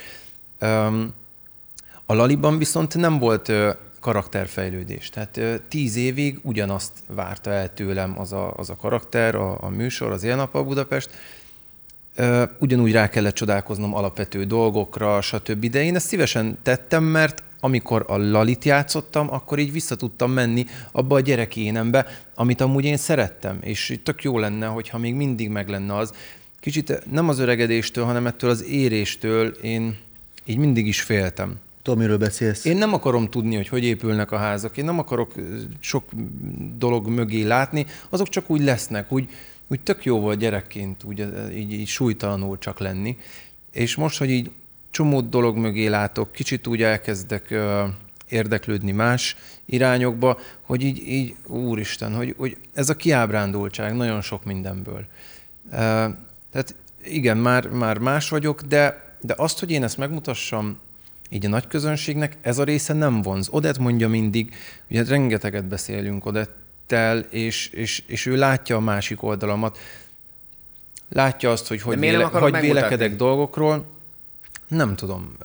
Öm, 0.59 1.13
a 2.05 2.13
Laliban 2.13 2.57
viszont 2.57 2.95
nem 2.95 3.19
volt 3.19 3.51
karakterfejlődés. 3.99 5.09
Tehát 5.09 5.39
tíz 5.67 5.95
évig 5.95 6.39
ugyanazt 6.41 6.91
várta 7.07 7.51
el 7.51 7.73
tőlem 7.73 8.19
az 8.19 8.33
a, 8.33 8.53
az 8.53 8.69
a 8.69 8.75
karakter, 8.75 9.35
a, 9.35 9.63
a 9.63 9.69
műsor, 9.69 10.11
az 10.11 10.23
Élnappal 10.23 10.63
Budapest. 10.63 11.09
Ugyanúgy 12.59 12.91
rá 12.91 13.09
kellett 13.09 13.33
csodálkoznom 13.33 13.95
alapvető 13.95 14.43
dolgokra, 14.43 15.21
stb. 15.21 15.65
De 15.65 15.83
én 15.83 15.95
ezt 15.95 16.07
szívesen 16.07 16.57
tettem, 16.63 17.03
mert 17.03 17.43
amikor 17.59 18.05
a 18.07 18.17
Lalit 18.17 18.65
játszottam, 18.65 19.33
akkor 19.33 19.59
így 19.59 19.71
vissza 19.71 19.95
tudtam 19.95 20.31
menni 20.31 20.65
abba 20.91 21.15
a 21.15 21.19
gyerekénembe, 21.19 22.05
amit 22.35 22.61
amúgy 22.61 22.85
én 22.85 22.97
szerettem. 22.97 23.57
És 23.61 23.99
tök 24.03 24.23
jó 24.23 24.37
lenne, 24.37 24.65
hogyha 24.65 24.97
még 24.97 25.13
mindig 25.13 25.49
meg 25.49 25.69
lenne 25.69 25.95
az. 25.95 26.13
Kicsit 26.59 27.11
nem 27.11 27.29
az 27.29 27.39
öregedéstől, 27.39 28.05
hanem 28.05 28.27
ettől 28.27 28.49
az 28.49 28.63
éréstől 28.63 29.47
én 29.47 29.97
így 30.45 30.57
mindig 30.57 30.87
is 30.87 31.01
féltem. 31.01 31.59
Tudom, 31.81 31.99
miről 31.99 32.17
beszélsz. 32.17 32.65
Én 32.65 32.77
nem 32.77 32.93
akarom 32.93 33.29
tudni, 33.29 33.55
hogy 33.55 33.67
hogy 33.67 33.83
épülnek 33.83 34.31
a 34.31 34.37
házak, 34.37 34.77
én 34.77 34.85
nem 34.85 34.99
akarok 34.99 35.33
sok 35.79 36.03
dolog 36.77 37.07
mögé 37.07 37.43
látni, 37.43 37.85
azok 38.09 38.29
csak 38.29 38.49
úgy 38.49 38.61
lesznek, 38.61 39.11
úgy, 39.11 39.29
úgy 39.67 39.81
tök 39.81 40.05
jó 40.05 40.19
volt 40.19 40.39
gyerekként, 40.39 41.03
úgy, 41.03 41.27
így, 41.55 41.73
így 41.73 41.87
súlytalanul 41.87 42.57
csak 42.57 42.79
lenni. 42.79 43.17
És 43.71 43.95
most, 43.95 44.17
hogy 44.17 44.29
így 44.29 44.51
csomó 44.91 45.21
dolog 45.21 45.57
mögé 45.57 45.87
látok, 45.87 46.31
kicsit 46.31 46.67
úgy 46.67 46.83
elkezdek 46.83 47.53
érdeklődni 48.29 48.91
más 48.91 49.35
irányokba, 49.65 50.39
hogy 50.61 50.83
így, 50.83 51.07
így 51.07 51.35
úristen, 51.47 52.15
hogy, 52.15 52.35
hogy 52.37 52.57
ez 52.73 52.89
a 52.89 52.95
kiábrándultság 52.95 53.95
nagyon 53.95 54.21
sok 54.21 54.43
mindenből. 54.43 55.05
Tehát 56.51 56.75
igen, 57.03 57.37
már, 57.37 57.67
már 57.67 57.97
más 57.97 58.29
vagyok, 58.29 58.61
de, 58.61 59.15
de 59.21 59.33
azt, 59.37 59.59
hogy 59.59 59.71
én 59.71 59.83
ezt 59.83 59.97
megmutassam 59.97 60.77
így 61.29 61.45
a 61.45 61.49
nagy 61.49 61.67
közönségnek, 61.67 62.37
ez 62.41 62.57
a 62.57 62.63
része 62.63 62.93
nem 62.93 63.21
vonz. 63.21 63.47
Odett 63.51 63.77
mondja 63.77 64.09
mindig, 64.09 64.53
ugye 64.89 65.03
rengeteget 65.03 65.65
beszélünk 65.65 66.25
Odettel, 66.25 67.19
és, 67.19 67.67
és, 67.67 68.03
és 68.07 68.25
ő 68.25 68.35
látja 68.35 68.75
a 68.75 68.79
másik 68.79 69.23
oldalamat. 69.23 69.77
Látja 71.09 71.51
azt, 71.51 71.67
hogy 71.67 71.81
hogy, 71.81 71.99
véle, 71.99 72.23
hogy 72.23 72.59
vélekedek 72.59 73.15
dolgokról. 73.15 73.85
Nem 74.69 74.95
tudom. 74.95 75.37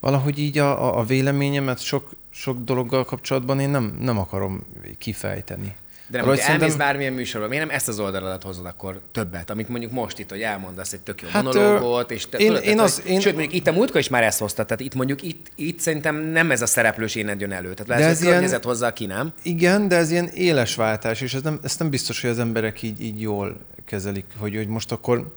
Valahogy 0.00 0.38
így 0.38 0.58
a, 0.58 0.98
a- 0.98 1.04
véleményemet 1.04 1.78
sok, 1.80 2.10
sok 2.30 2.58
dologgal 2.64 3.04
kapcsolatban 3.04 3.60
én 3.60 3.70
nem, 3.70 3.96
nem 4.00 4.18
akarom 4.18 4.66
kifejteni. 4.98 5.74
De 6.10 6.18
nem, 6.18 6.26
hogy 6.26 6.38
elmész 6.38 6.52
szerintem- 6.52 6.78
bármilyen 6.78 7.12
műsorba, 7.12 7.48
miért 7.48 7.66
nem 7.66 7.74
ezt 7.74 7.88
az 7.88 8.00
oldaladat 8.00 8.42
hozod 8.42 8.66
akkor 8.66 9.00
többet, 9.12 9.50
amit 9.50 9.68
mondjuk 9.68 9.92
most 9.92 10.18
itt, 10.18 10.30
hogy 10.30 10.40
elmondasz 10.40 10.92
egy 10.92 11.00
tök 11.00 11.22
jó 11.22 11.28
Hát, 11.28 11.42
monológot, 11.42 12.10
és 12.10 12.28
te, 12.28 12.38
én- 12.38 12.46
tudod, 12.46 12.62
én 12.64 12.70
tehát, 12.76 12.90
az- 12.90 13.00
hogy- 13.00 13.10
én- 13.10 13.20
Sőt, 13.20 13.32
mondjuk 13.34 13.54
itt 13.54 13.66
a 13.66 13.72
múltkor 13.72 14.00
is 14.00 14.08
már 14.08 14.22
ezt 14.22 14.38
hoztad, 14.38 14.66
tehát 14.66 14.82
itt 14.82 14.94
mondjuk 14.94 15.22
itt, 15.22 15.50
itt 15.54 15.78
szerintem 15.80 16.16
nem 16.16 16.50
ez 16.50 16.62
a 16.62 16.66
szereplős 16.66 17.14
éned 17.14 17.40
jön 17.40 17.52
elő. 17.52 17.74
Tehát 17.74 17.86
De 17.86 17.94
lehet, 17.94 18.10
ez 18.10 18.18
hogy 18.18 18.28
ilyen- 18.42 18.62
hozza 18.62 18.92
ki, 18.92 19.06
nem? 19.06 19.32
Igen, 19.42 19.88
de 19.88 19.96
ez 19.96 20.10
ilyen 20.10 20.26
éles 20.26 20.74
váltás, 20.74 21.20
és 21.20 21.34
ez 21.34 21.42
nem, 21.42 21.58
ezt 21.62 21.78
nem 21.78 21.90
biztos, 21.90 22.20
hogy 22.20 22.30
az 22.30 22.38
emberek 22.38 22.82
így, 22.82 23.02
így 23.02 23.20
jól 23.20 23.56
kezelik, 23.84 24.24
hogy, 24.38 24.56
hogy 24.56 24.68
most 24.68 24.92
akkor 24.92 25.36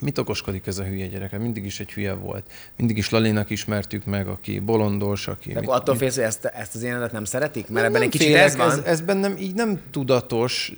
mit 0.00 0.18
okoskodik 0.18 0.66
ez 0.66 0.78
a 0.78 0.84
hülye 0.84 1.06
gyerek? 1.06 1.30
Hát 1.30 1.40
Mindig 1.40 1.64
is 1.64 1.80
egy 1.80 1.92
hülye 1.92 2.12
volt. 2.12 2.50
Mindig 2.76 2.96
is 2.96 3.10
Lalinak 3.10 3.50
ismertük 3.50 4.04
meg, 4.04 4.28
aki 4.28 4.58
bolondos, 4.58 5.28
aki... 5.28 5.52
De 5.52 5.60
mit- 5.60 5.68
attól 5.68 5.96
félsz, 5.96 6.14
hogy 6.14 6.24
ezt, 6.24 6.44
ezt 6.44 6.74
az 6.74 6.82
énedet 6.82 7.12
nem 7.12 7.24
szeretik? 7.24 7.68
Mert 7.68 7.86
ebben 7.86 7.92
nem 7.92 8.02
egy 8.02 8.08
kicsit 8.08 8.26
félek, 8.26 8.42
ez 8.44 8.56
van. 8.56 8.70
Ez, 8.70 8.78
ez 8.78 9.00
bennem 9.00 9.36
így 9.36 9.54
nem 9.54 9.80
tudatos. 9.90 10.72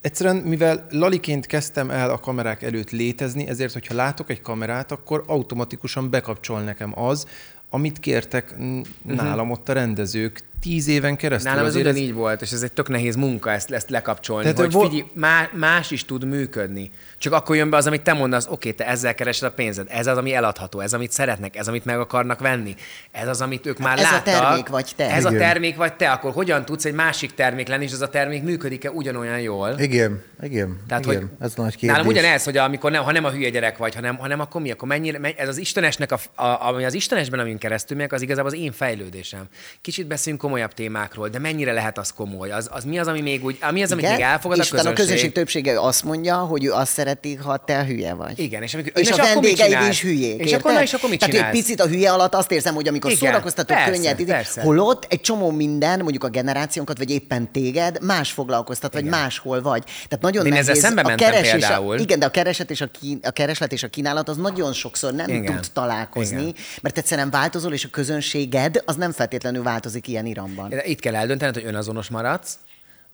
Egyszerűen, 0.00 0.36
mivel 0.36 0.86
Laliként 0.90 1.46
kezdtem 1.46 1.90
el 1.90 2.10
a 2.10 2.18
kamerák 2.18 2.62
előtt 2.62 2.90
létezni, 2.90 3.48
ezért, 3.48 3.72
hogyha 3.72 3.94
látok 3.94 4.30
egy 4.30 4.40
kamerát, 4.40 4.92
akkor 4.92 5.24
automatikusan 5.26 6.10
bekapcsol 6.10 6.60
nekem 6.60 6.98
az, 6.98 7.26
amit 7.70 8.00
kértek 8.00 8.54
n- 8.58 8.86
nálam 9.02 9.50
ott 9.50 9.68
a 9.68 9.72
rendezők 9.72 10.40
tíz 10.64 10.88
éven 10.88 11.16
keresztül. 11.16 11.50
Nálam 11.50 11.66
ez 11.66 11.70
Azért 11.74 11.86
ugyanígy 11.86 12.12
volt, 12.12 12.42
és 12.42 12.52
ez 12.52 12.62
egy 12.62 12.72
tök 12.72 12.88
nehéz 12.88 13.16
munka 13.16 13.50
ezt, 13.50 13.70
ezt 13.70 13.90
lekapcsolni, 13.90 14.42
Tehát 14.42 14.58
hogy 14.58 14.72
vo- 14.72 14.88
figyelj, 14.88 15.08
má, 15.12 15.48
más 15.52 15.90
is 15.90 16.04
tud 16.04 16.24
működni. 16.24 16.90
Csak 17.18 17.32
akkor 17.32 17.56
jön 17.56 17.70
be 17.70 17.76
az, 17.76 17.86
amit 17.86 18.02
te 18.02 18.12
mondasz, 18.12 18.46
oké, 18.50 18.72
te 18.72 18.86
ezzel 18.86 19.14
keresed 19.14 19.48
a 19.48 19.52
pénzed, 19.52 19.86
ez 19.90 20.06
az, 20.06 20.16
ami 20.16 20.34
eladható, 20.34 20.80
ez, 20.80 20.94
amit 20.94 21.12
szeretnek, 21.12 21.56
ez, 21.56 21.68
amit 21.68 21.84
meg 21.84 21.98
akarnak 21.98 22.38
venni, 22.40 22.74
ez 23.10 23.28
az, 23.28 23.40
amit 23.40 23.66
ők 23.66 23.78
már 23.78 23.98
ez 23.98 24.04
a 24.04 24.10
láttak. 24.10 24.24
termék 24.24 24.68
vagy 24.68 24.92
te. 24.96 25.10
Ez 25.10 25.24
a 25.24 25.28
Igen. 25.28 25.40
termék 25.40 25.76
vagy 25.76 25.94
te, 25.94 26.10
akkor 26.10 26.32
hogyan 26.32 26.64
tudsz 26.64 26.84
egy 26.84 26.94
másik 26.94 27.34
termék 27.34 27.68
lenni, 27.68 27.84
és 27.84 27.92
az 27.92 28.00
a 28.00 28.08
termék 28.08 28.42
működik-e 28.42 28.90
ugyanolyan 28.90 29.40
jól? 29.40 29.74
Igen, 29.78 30.22
igen, 30.42 30.80
Tehát, 30.88 31.04
igen. 31.04 31.16
hogy 31.18 31.28
ez 31.40 31.52
a 31.56 31.62
nagy 31.62 31.72
kérdés. 31.76 31.90
Nálam 31.90 32.06
ugyanez, 32.06 32.44
hogy 32.44 32.56
amikor 32.56 32.90
nem, 32.90 33.02
ha 33.02 33.12
nem 33.12 33.24
a 33.24 33.30
hülye 33.30 33.48
gyerek 33.50 33.76
vagy, 33.76 33.94
hanem, 33.94 34.16
hanem 34.16 34.40
akkor 34.40 34.60
mi, 34.60 34.70
akkor 34.70 34.88
mennyire, 34.88 35.18
menny- 35.18 35.38
ez 35.38 35.48
az 35.48 35.58
Istenesnek, 35.58 36.12
a, 36.12 36.42
a, 36.42 36.66
ami 36.68 36.84
az 36.84 36.94
Istenesben, 36.94 37.40
amin 37.40 37.58
keresztül 37.58 37.96
megyek, 37.96 38.12
az 38.12 38.22
igazából 38.22 38.50
az 38.50 38.56
én 38.58 38.72
fejlődésem. 38.72 39.44
Kicsit 39.80 40.06
beszélünk 40.06 40.42
komolyabb 40.54 40.74
témákról, 40.74 41.28
de 41.28 41.38
mennyire 41.38 41.72
lehet 41.72 41.98
az 41.98 42.10
komoly? 42.10 42.50
Az, 42.50 42.68
az 42.72 42.84
mi 42.84 42.98
az, 42.98 43.06
ami 43.06 43.20
még 43.20 43.44
úgy, 43.44 43.58
ami 43.60 43.82
az, 43.82 43.92
amit 43.92 44.04
Igen? 44.04 44.16
még 44.16 44.24
elfogad 44.24 44.58
és 44.58 44.66
a 44.66 44.70
közönség? 44.70 44.92
a 44.92 45.02
közönség 45.02 45.32
többsége 45.32 45.80
azt 45.80 46.04
mondja, 46.04 46.36
hogy 46.36 46.64
ő 46.64 46.72
azt 46.72 46.92
szereti, 46.92 47.34
ha 47.34 47.56
te 47.56 47.84
hülye 47.84 48.14
vagy. 48.14 48.38
Igen, 48.38 48.62
és, 48.62 48.74
amikor, 48.74 48.92
És, 48.94 49.08
és 49.08 49.10
a 49.10 49.14
akkor 49.14 49.28
vendégeid 49.32 49.88
is 49.90 50.02
hülyék. 50.02 50.40
És 50.40 50.52
akkor, 50.52 50.72
na, 50.72 50.80
érted? 50.80 50.86
és 50.86 50.92
akkor 50.92 51.10
mit 51.10 51.18
Tehát, 51.18 51.34
egy 51.34 51.50
picit 51.50 51.80
a 51.80 51.86
hülye 51.86 52.12
alatt 52.12 52.34
azt 52.34 52.50
érzem, 52.52 52.74
hogy 52.74 52.88
amikor 52.88 53.10
Igen, 53.10 53.30
szórakoztatok 53.30 53.76
persze, 53.76 53.90
könnyed, 53.90 54.24
persze. 54.24 54.62
holott 54.62 55.06
egy 55.08 55.20
csomó 55.20 55.50
minden, 55.50 56.00
mondjuk 56.00 56.24
a 56.24 56.28
generációnkat, 56.28 56.98
vagy 56.98 57.10
éppen 57.10 57.52
téged, 57.52 58.02
más 58.02 58.30
foglalkoztat, 58.32 58.92
vagy 58.92 59.04
Igen. 59.04 59.18
máshol 59.18 59.62
vagy. 59.62 59.84
Tehát 59.84 60.20
nagyon 60.20 60.46
én 60.46 60.52
ezzel 60.52 60.64
nehéz. 60.64 60.82
szembe 60.82 61.00
a 61.00 61.06
mentem 61.06 61.30
keres 61.30 61.46
és 61.46 61.50
például. 61.50 61.96
a, 61.96 62.00
igen, 62.00 62.18
de 62.18 62.26
a 62.26 62.30
kereset 62.30 62.70
és 62.70 62.80
a, 62.80 62.86
kín, 63.00 63.18
a 63.22 63.30
kereslet 63.30 63.72
és 63.72 63.82
a 63.82 63.88
kínálat 63.88 64.28
az 64.28 64.36
nagyon 64.36 64.72
sokszor 64.72 65.12
nem 65.12 65.28
Igen. 65.28 65.44
tud 65.44 65.66
találkozni, 65.72 66.40
Igen. 66.40 66.54
mert 66.82 66.98
egyszerűen 66.98 67.30
változol, 67.30 67.72
és 67.72 67.84
a 67.84 67.88
közönséged 67.90 68.82
az 68.84 68.96
nem 68.96 69.12
feltétlenül 69.12 69.62
változik 69.62 70.08
ilyen 70.08 70.26
iramban. 70.26 70.43
De 70.68 70.84
Itt 70.84 71.00
kell 71.00 71.14
eldöntened, 71.14 71.54
hogy 71.54 71.64
önazonos 71.64 72.08
maradsz, 72.08 72.58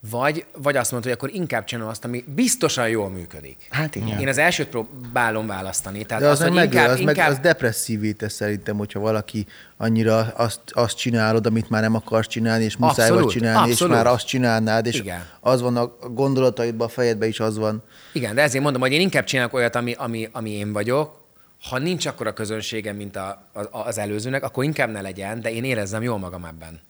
vagy, 0.09 0.45
vagy 0.57 0.75
azt 0.75 0.91
mondod, 0.91 1.09
hogy 1.09 1.19
akkor 1.19 1.35
inkább 1.39 1.63
csinálom 1.63 1.89
azt, 1.89 2.05
ami 2.05 2.23
biztosan 2.35 2.89
jól 2.89 3.09
működik. 3.09 3.57
Hát 3.69 3.95
igen. 3.95 4.19
Én 4.19 4.27
az 4.27 4.37
elsőt 4.37 4.67
próbálom 4.67 5.47
választani. 5.47 6.03
Tehát 6.03 6.23
De 6.23 6.29
az, 6.29 6.41
az, 6.41 6.49
meg, 6.49 6.63
inkább, 6.63 6.89
az, 6.89 6.99
inkább... 6.99 7.15
meg, 7.15 7.29
az 7.29 7.39
depresszívé 7.39 8.11
tesz 8.11 8.33
szerintem, 8.33 8.77
hogyha 8.77 8.99
valaki 8.99 9.45
annyira 9.77 10.17
azt, 10.17 10.59
azt 10.71 10.97
csinálod, 10.97 11.45
amit 11.45 11.69
már 11.69 11.81
nem 11.81 11.95
akarsz 11.95 12.27
csinálni, 12.27 12.63
és 12.63 12.77
muszáj 12.77 13.09
vagy 13.09 13.25
csinálni, 13.25 13.71
abszolút. 13.71 13.93
és 13.93 13.97
már 13.97 14.07
azt 14.07 14.25
csinálnád, 14.25 14.85
és 14.85 14.99
Igen. 14.99 15.25
az 15.39 15.61
van 15.61 15.77
a 15.77 15.87
gondolataidban, 16.13 16.87
a 16.87 16.89
fejedben 16.89 17.29
is 17.29 17.39
az 17.39 17.57
van. 17.57 17.83
Igen, 18.13 18.35
de 18.35 18.41
ezért 18.41 18.63
mondom, 18.63 18.81
hogy 18.81 18.91
én 18.91 19.01
inkább 19.01 19.23
csinálok 19.23 19.53
olyat, 19.53 19.75
ami, 19.75 19.93
ami, 19.97 20.29
ami 20.31 20.49
én 20.49 20.73
vagyok. 20.73 21.19
Ha 21.69 21.77
nincs 21.77 22.05
akkor 22.05 22.27
a 22.27 22.33
közönségem, 22.33 22.95
mint 22.95 23.15
a, 23.15 23.49
a, 23.53 23.77
az 23.77 23.97
előzőnek, 23.97 24.43
akkor 24.43 24.63
inkább 24.63 24.91
ne 24.91 25.01
legyen, 25.01 25.41
de 25.41 25.51
én 25.51 25.63
érezzem 25.63 26.01
jól 26.01 26.17
magam 26.17 26.45
ebben. 26.45 26.81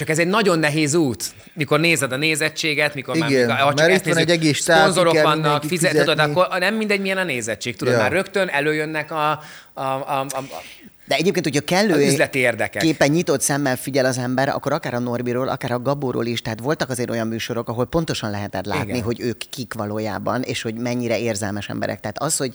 Csak 0.00 0.08
ez 0.08 0.18
egy 0.18 0.26
nagyon 0.26 0.58
nehéz 0.58 0.94
út, 0.94 1.24
mikor 1.54 1.80
nézed 1.80 2.12
a 2.12 2.16
nézettséget, 2.16 2.94
mikor 2.94 3.16
már 3.16 3.30
Igen, 3.30 3.46
mikor, 3.46 3.60
ha 3.60 3.66
csak 3.66 3.76
mert 3.76 3.90
ezt 3.90 4.04
van 4.04 4.14
nézzük, 4.14 4.30
egy 4.30 4.36
egész 4.36 4.60
szponzorok 4.60 5.22
vannak, 5.22 5.64
fizet, 5.64 5.96
tudod, 5.96 6.18
akkor 6.18 6.46
nem 6.58 6.74
mindegy, 6.74 7.00
milyen 7.00 7.18
a 7.18 7.24
nézettség, 7.24 7.76
tudod, 7.76 7.94
Ja. 7.94 8.00
már 8.00 8.12
rögtön 8.12 8.48
előjönnek 8.48 9.10
a, 9.10 9.30
a, 9.30 9.40
a, 9.82 10.26
a, 10.30 10.36
a 10.36 10.62
De 11.10 11.16
egyébként, 11.16 11.44
hogyha 11.44 11.60
kellő 11.60 11.92
Az 11.92 12.12
üzleti 12.12 12.38
érdekek. 12.38 12.82
képen 12.82 13.10
nyitott 13.10 13.40
szemmel 13.40 13.76
figyel 13.76 14.04
az 14.04 14.18
ember, 14.18 14.48
akkor 14.48 14.72
akár 14.72 14.94
a 14.94 14.98
Norbiról, 14.98 15.48
akár 15.48 15.70
a 15.72 15.78
Gabóról 15.78 16.26
is, 16.26 16.42
tehát 16.42 16.60
voltak 16.60 16.90
azért 16.90 17.10
olyan 17.10 17.26
műsorok, 17.26 17.68
ahol 17.68 17.86
pontosan 17.86 18.30
lehetett 18.30 18.66
látni, 18.66 18.90
Igen. 18.90 19.02
hogy 19.02 19.20
ők 19.20 19.38
kik 19.50 19.74
valójában, 19.74 20.42
és 20.42 20.62
hogy 20.62 20.74
mennyire 20.74 21.18
érzelmes 21.18 21.68
emberek. 21.68 22.00
Tehát 22.00 22.22
az, 22.22 22.36
hogy 22.36 22.54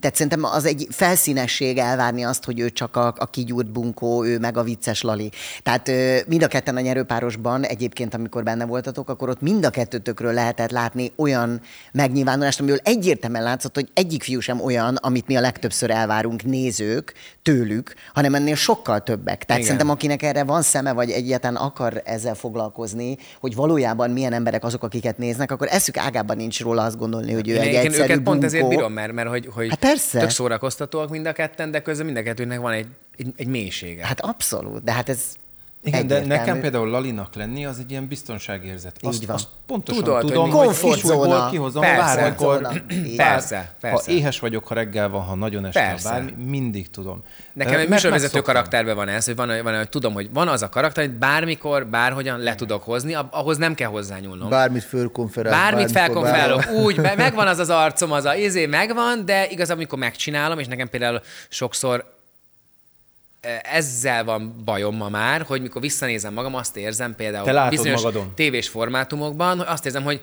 tehát 0.00 0.16
szerintem 0.16 0.44
az 0.44 0.64
egy 0.64 0.86
felszínesség 0.90 1.78
elvárni 1.78 2.22
azt, 2.22 2.44
hogy 2.44 2.60
ő 2.60 2.70
csak 2.70 2.96
a, 2.96 3.14
a 3.18 3.26
kigyúrt 3.26 3.70
bunkó, 3.70 4.24
ő 4.24 4.38
meg 4.38 4.56
a 4.56 4.62
vicces 4.62 5.02
Lali. 5.02 5.30
Tehát 5.62 5.90
mind 6.26 6.42
a 6.42 6.46
ketten 6.46 6.76
a 6.76 6.80
nyerőpárosban 6.80 7.64
egyébként, 7.64 8.14
amikor 8.14 8.42
benne 8.42 8.64
voltatok, 8.64 9.08
akkor 9.08 9.28
ott 9.28 9.40
mind 9.40 9.64
a 9.64 9.70
kettőtökről 9.70 10.32
lehetett 10.32 10.70
látni 10.70 11.12
olyan 11.16 11.60
megnyilvánulást, 11.92 12.60
amiből 12.60 12.80
egyértelműen 12.82 13.42
látszott, 13.42 13.74
hogy 13.74 13.88
egyik 13.94 14.22
fiú 14.22 14.40
sem 14.40 14.60
olyan, 14.60 14.96
amit 14.96 15.26
mi 15.26 15.36
a 15.36 15.40
legtöbbször 15.40 15.90
elvárunk 15.90 16.42
nézők 16.42 17.14
tőlük, 17.62 17.94
hanem 18.14 18.34
ennél 18.34 18.54
sokkal 18.54 19.02
többek. 19.02 19.44
Tehát 19.44 19.62
Igen. 19.62 19.62
szerintem 19.62 19.90
akinek 19.90 20.22
erre 20.22 20.44
van 20.44 20.62
szeme, 20.62 20.92
vagy 20.92 21.10
egyáltalán 21.10 21.56
akar 21.56 22.02
ezzel 22.04 22.34
foglalkozni, 22.34 23.16
hogy 23.40 23.54
valójában 23.54 24.10
milyen 24.10 24.32
emberek 24.32 24.64
azok, 24.64 24.82
akiket 24.84 25.18
néznek, 25.18 25.50
akkor 25.50 25.68
eszük 25.70 25.96
ágában 25.96 26.36
nincs 26.36 26.60
róla 26.60 26.82
azt 26.82 26.98
gondolni, 26.98 27.32
hogy 27.32 27.48
ő 27.48 27.54
Én 27.54 27.60
egy 27.60 27.74
egyszerű 27.74 27.94
őket 28.02 28.08
pont 28.08 28.24
bunkó. 28.24 28.44
ezért 28.44 28.68
bírom, 28.68 28.92
mert, 28.92 29.12
mert 29.12 29.28
hogy, 29.28 29.48
hogy 29.54 29.68
Hát 29.68 29.78
persze. 29.78 30.18
tök 30.18 30.30
szórakoztatóak 30.30 31.08
mind 31.10 31.26
a 31.26 31.32
ketten, 31.32 31.70
de 31.70 31.82
közben 31.82 32.06
mind 32.06 32.18
a 32.18 32.22
kettőnek 32.22 32.60
van 32.60 32.72
egy, 32.72 32.86
egy, 33.16 33.32
egy 33.36 33.46
mélysége. 33.46 34.06
Hát 34.06 34.20
abszolút, 34.20 34.84
de 34.84 34.92
hát 34.92 35.08
ez 35.08 35.18
Igen, 35.84 36.06
de 36.06 36.14
Egyértelmű. 36.14 36.42
nekem 36.44 36.60
például 36.60 36.88
Lalinak 36.88 37.34
lenni 37.34 37.66
az 37.66 37.78
egy 37.78 37.90
ilyen 37.90 38.06
biztonságérzet. 38.08 38.96
Azt, 39.00 39.20
Így 39.20 39.26
van. 39.26 39.36
azt 39.36 39.48
pontosan 39.66 40.02
Tudod, 40.04 40.20
hogy 40.20 40.30
tudom, 40.30 40.50
hogy 40.50 40.64
Komfortzóna. 40.66 40.94
kisújból 40.94 41.48
kihozom 41.50 41.82
Persze. 41.82 42.16
bármikor. 42.16 42.82
Így 42.90 43.16
Persze, 43.16 43.56
Ha 43.56 43.64
persze. 43.80 44.12
éhes 44.12 44.38
vagyok, 44.38 44.66
ha 44.66 44.74
reggel 44.74 45.08
van, 45.08 45.22
ha 45.22 45.34
nagyon 45.34 45.64
este, 45.64 45.80
Persze. 45.80 46.10
bármi, 46.10 46.30
mindig 46.44 46.90
tudom. 46.90 47.22
Nekem 47.52 47.80
egy 47.80 47.88
műsorvezető 47.88 48.40
karakterben 48.40 48.96
van 48.96 49.08
ez, 49.08 49.24
hogy 49.24 49.36
van, 49.36 49.62
van, 49.62 49.76
hogy 49.76 49.88
tudom, 49.88 50.12
hogy 50.12 50.28
van 50.32 50.48
az 50.48 50.62
a 50.62 50.68
karakter, 50.68 51.04
hogy 51.04 51.14
bármikor, 51.14 51.86
bárhogyan 51.86 52.38
le 52.38 52.54
tudok 52.54 52.82
hozni, 52.82 53.16
ahhoz 53.30 53.56
nem 53.56 53.74
kell 53.74 53.88
hozzányúlnom. 53.88 54.48
Bármit 54.48 54.84
fölkonferál. 54.84 55.52
Bármit 55.52 55.90
felkonferálok, 55.90 56.70
úgy, 56.70 57.00
megvan 57.16 57.46
az 57.46 57.58
az 57.58 57.70
arcom, 57.70 58.12
az 58.12 58.24
a 58.24 58.34
izé 58.34 58.66
megvan, 58.66 59.24
de 59.24 59.48
igazából, 59.48 59.76
amikor 59.82 59.98
megcsinálom, 59.98 60.58
és 60.58 60.66
nekem 60.66 60.88
például 60.88 61.20
sokszor 61.48 62.20
ezzel 63.62 64.24
van 64.24 64.62
bajom 64.64 64.96
ma 64.96 65.08
már, 65.08 65.42
hogy 65.42 65.60
mikor 65.62 65.80
visszanézem 65.80 66.32
magam, 66.32 66.54
azt 66.54 66.76
érzem 66.76 67.14
például 67.14 67.44
Te 67.44 67.68
bizonyos 67.68 68.02
magadon. 68.02 68.32
tévés 68.34 68.68
formátumokban, 68.68 69.56
hogy 69.58 69.66
azt 69.68 69.86
érzem, 69.86 70.02
hogy 70.02 70.20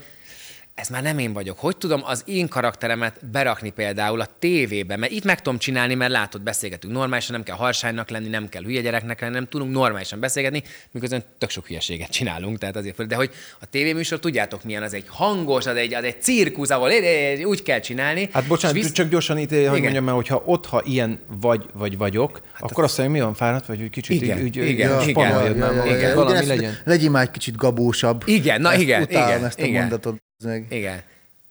ez 0.79 0.87
már 0.87 1.03
nem 1.03 1.19
én 1.19 1.33
vagyok. 1.33 1.59
Hogy 1.59 1.77
tudom 1.77 2.01
az 2.03 2.23
én 2.25 2.47
karakteremet 2.47 3.29
berakni 3.31 3.69
például 3.69 4.21
a 4.21 4.27
tévébe? 4.39 4.97
Mert 4.97 5.11
itt 5.11 5.23
meg 5.23 5.41
tudom 5.41 5.59
csinálni, 5.59 5.95
mert 5.95 6.11
látod, 6.11 6.41
beszélgetünk 6.41 6.93
normálisan, 6.93 7.31
nem 7.35 7.43
kell 7.43 7.55
harsánynak 7.55 8.09
lenni, 8.09 8.27
nem 8.27 8.49
kell 8.49 8.63
hülye 8.63 8.81
gyereknek 8.81 9.21
lenni, 9.21 9.33
nem 9.33 9.47
tudunk 9.47 9.71
normálisan 9.71 10.19
beszélgetni, 10.19 10.63
miközben 10.91 11.23
tök 11.37 11.49
sok 11.49 11.67
hülyeséget 11.67 12.09
csinálunk, 12.09 12.57
tehát 12.57 12.75
azért. 12.75 13.07
De 13.07 13.15
hogy 13.15 13.29
a 13.59 13.65
tévéműsor, 13.65 14.19
tudjátok 14.19 14.63
milyen, 14.63 14.83
az 14.83 14.93
egy 14.93 15.05
hangos, 15.07 15.65
az 15.65 15.75
egy, 15.75 15.93
az 15.93 16.03
egy 16.03 16.21
cirkusz, 16.21 16.69
ahol 16.69 16.91
úgy 17.43 17.63
kell 17.63 17.79
csinálni. 17.79 18.29
Hát 18.33 18.47
bocsánat, 18.47 18.77
visz... 18.77 18.91
csak 18.91 19.09
gyorsan 19.09 19.37
itt, 19.37 19.49
hogy 19.49 19.59
Igen. 19.59 19.81
mondjam 19.81 20.07
el, 20.07 20.13
hogyha 20.13 20.43
ott, 20.45 20.65
ha 20.65 20.81
ilyen 20.85 21.19
vagy, 21.41 21.65
vagy 21.73 21.97
vagyok, 21.97 22.41
hát 22.53 22.71
akkor 22.71 22.83
azt 22.83 22.97
mondja, 22.97 23.15
mi 23.15 23.21
van, 23.21 23.33
fáradt 23.33 23.65
vagy, 23.65 23.79
hogy 23.79 23.89
kicsit 23.89 24.21
Igen, 24.21 24.37
így, 24.37 24.59
úgy, 24.59 24.67
igen, 24.67 25.01
igen, 25.07 25.33
magad, 25.33 25.85
igen. 25.85 26.15
valami 26.15 26.45
legyen. 26.45 26.77
Legyél 26.83 27.09
már 27.09 27.23
egy 27.23 27.31
kicsit 27.31 27.55
gabósabb. 27.55 28.23
Igen, 28.25 28.61
na 28.61 28.75
igen, 28.75 29.01
igen, 29.01 29.45
ezt 29.45 29.59
a 29.59 29.63
igen. 29.63 29.81
mondatot. 29.81 30.27
Meg. 30.43 30.65
Igen. 30.69 31.03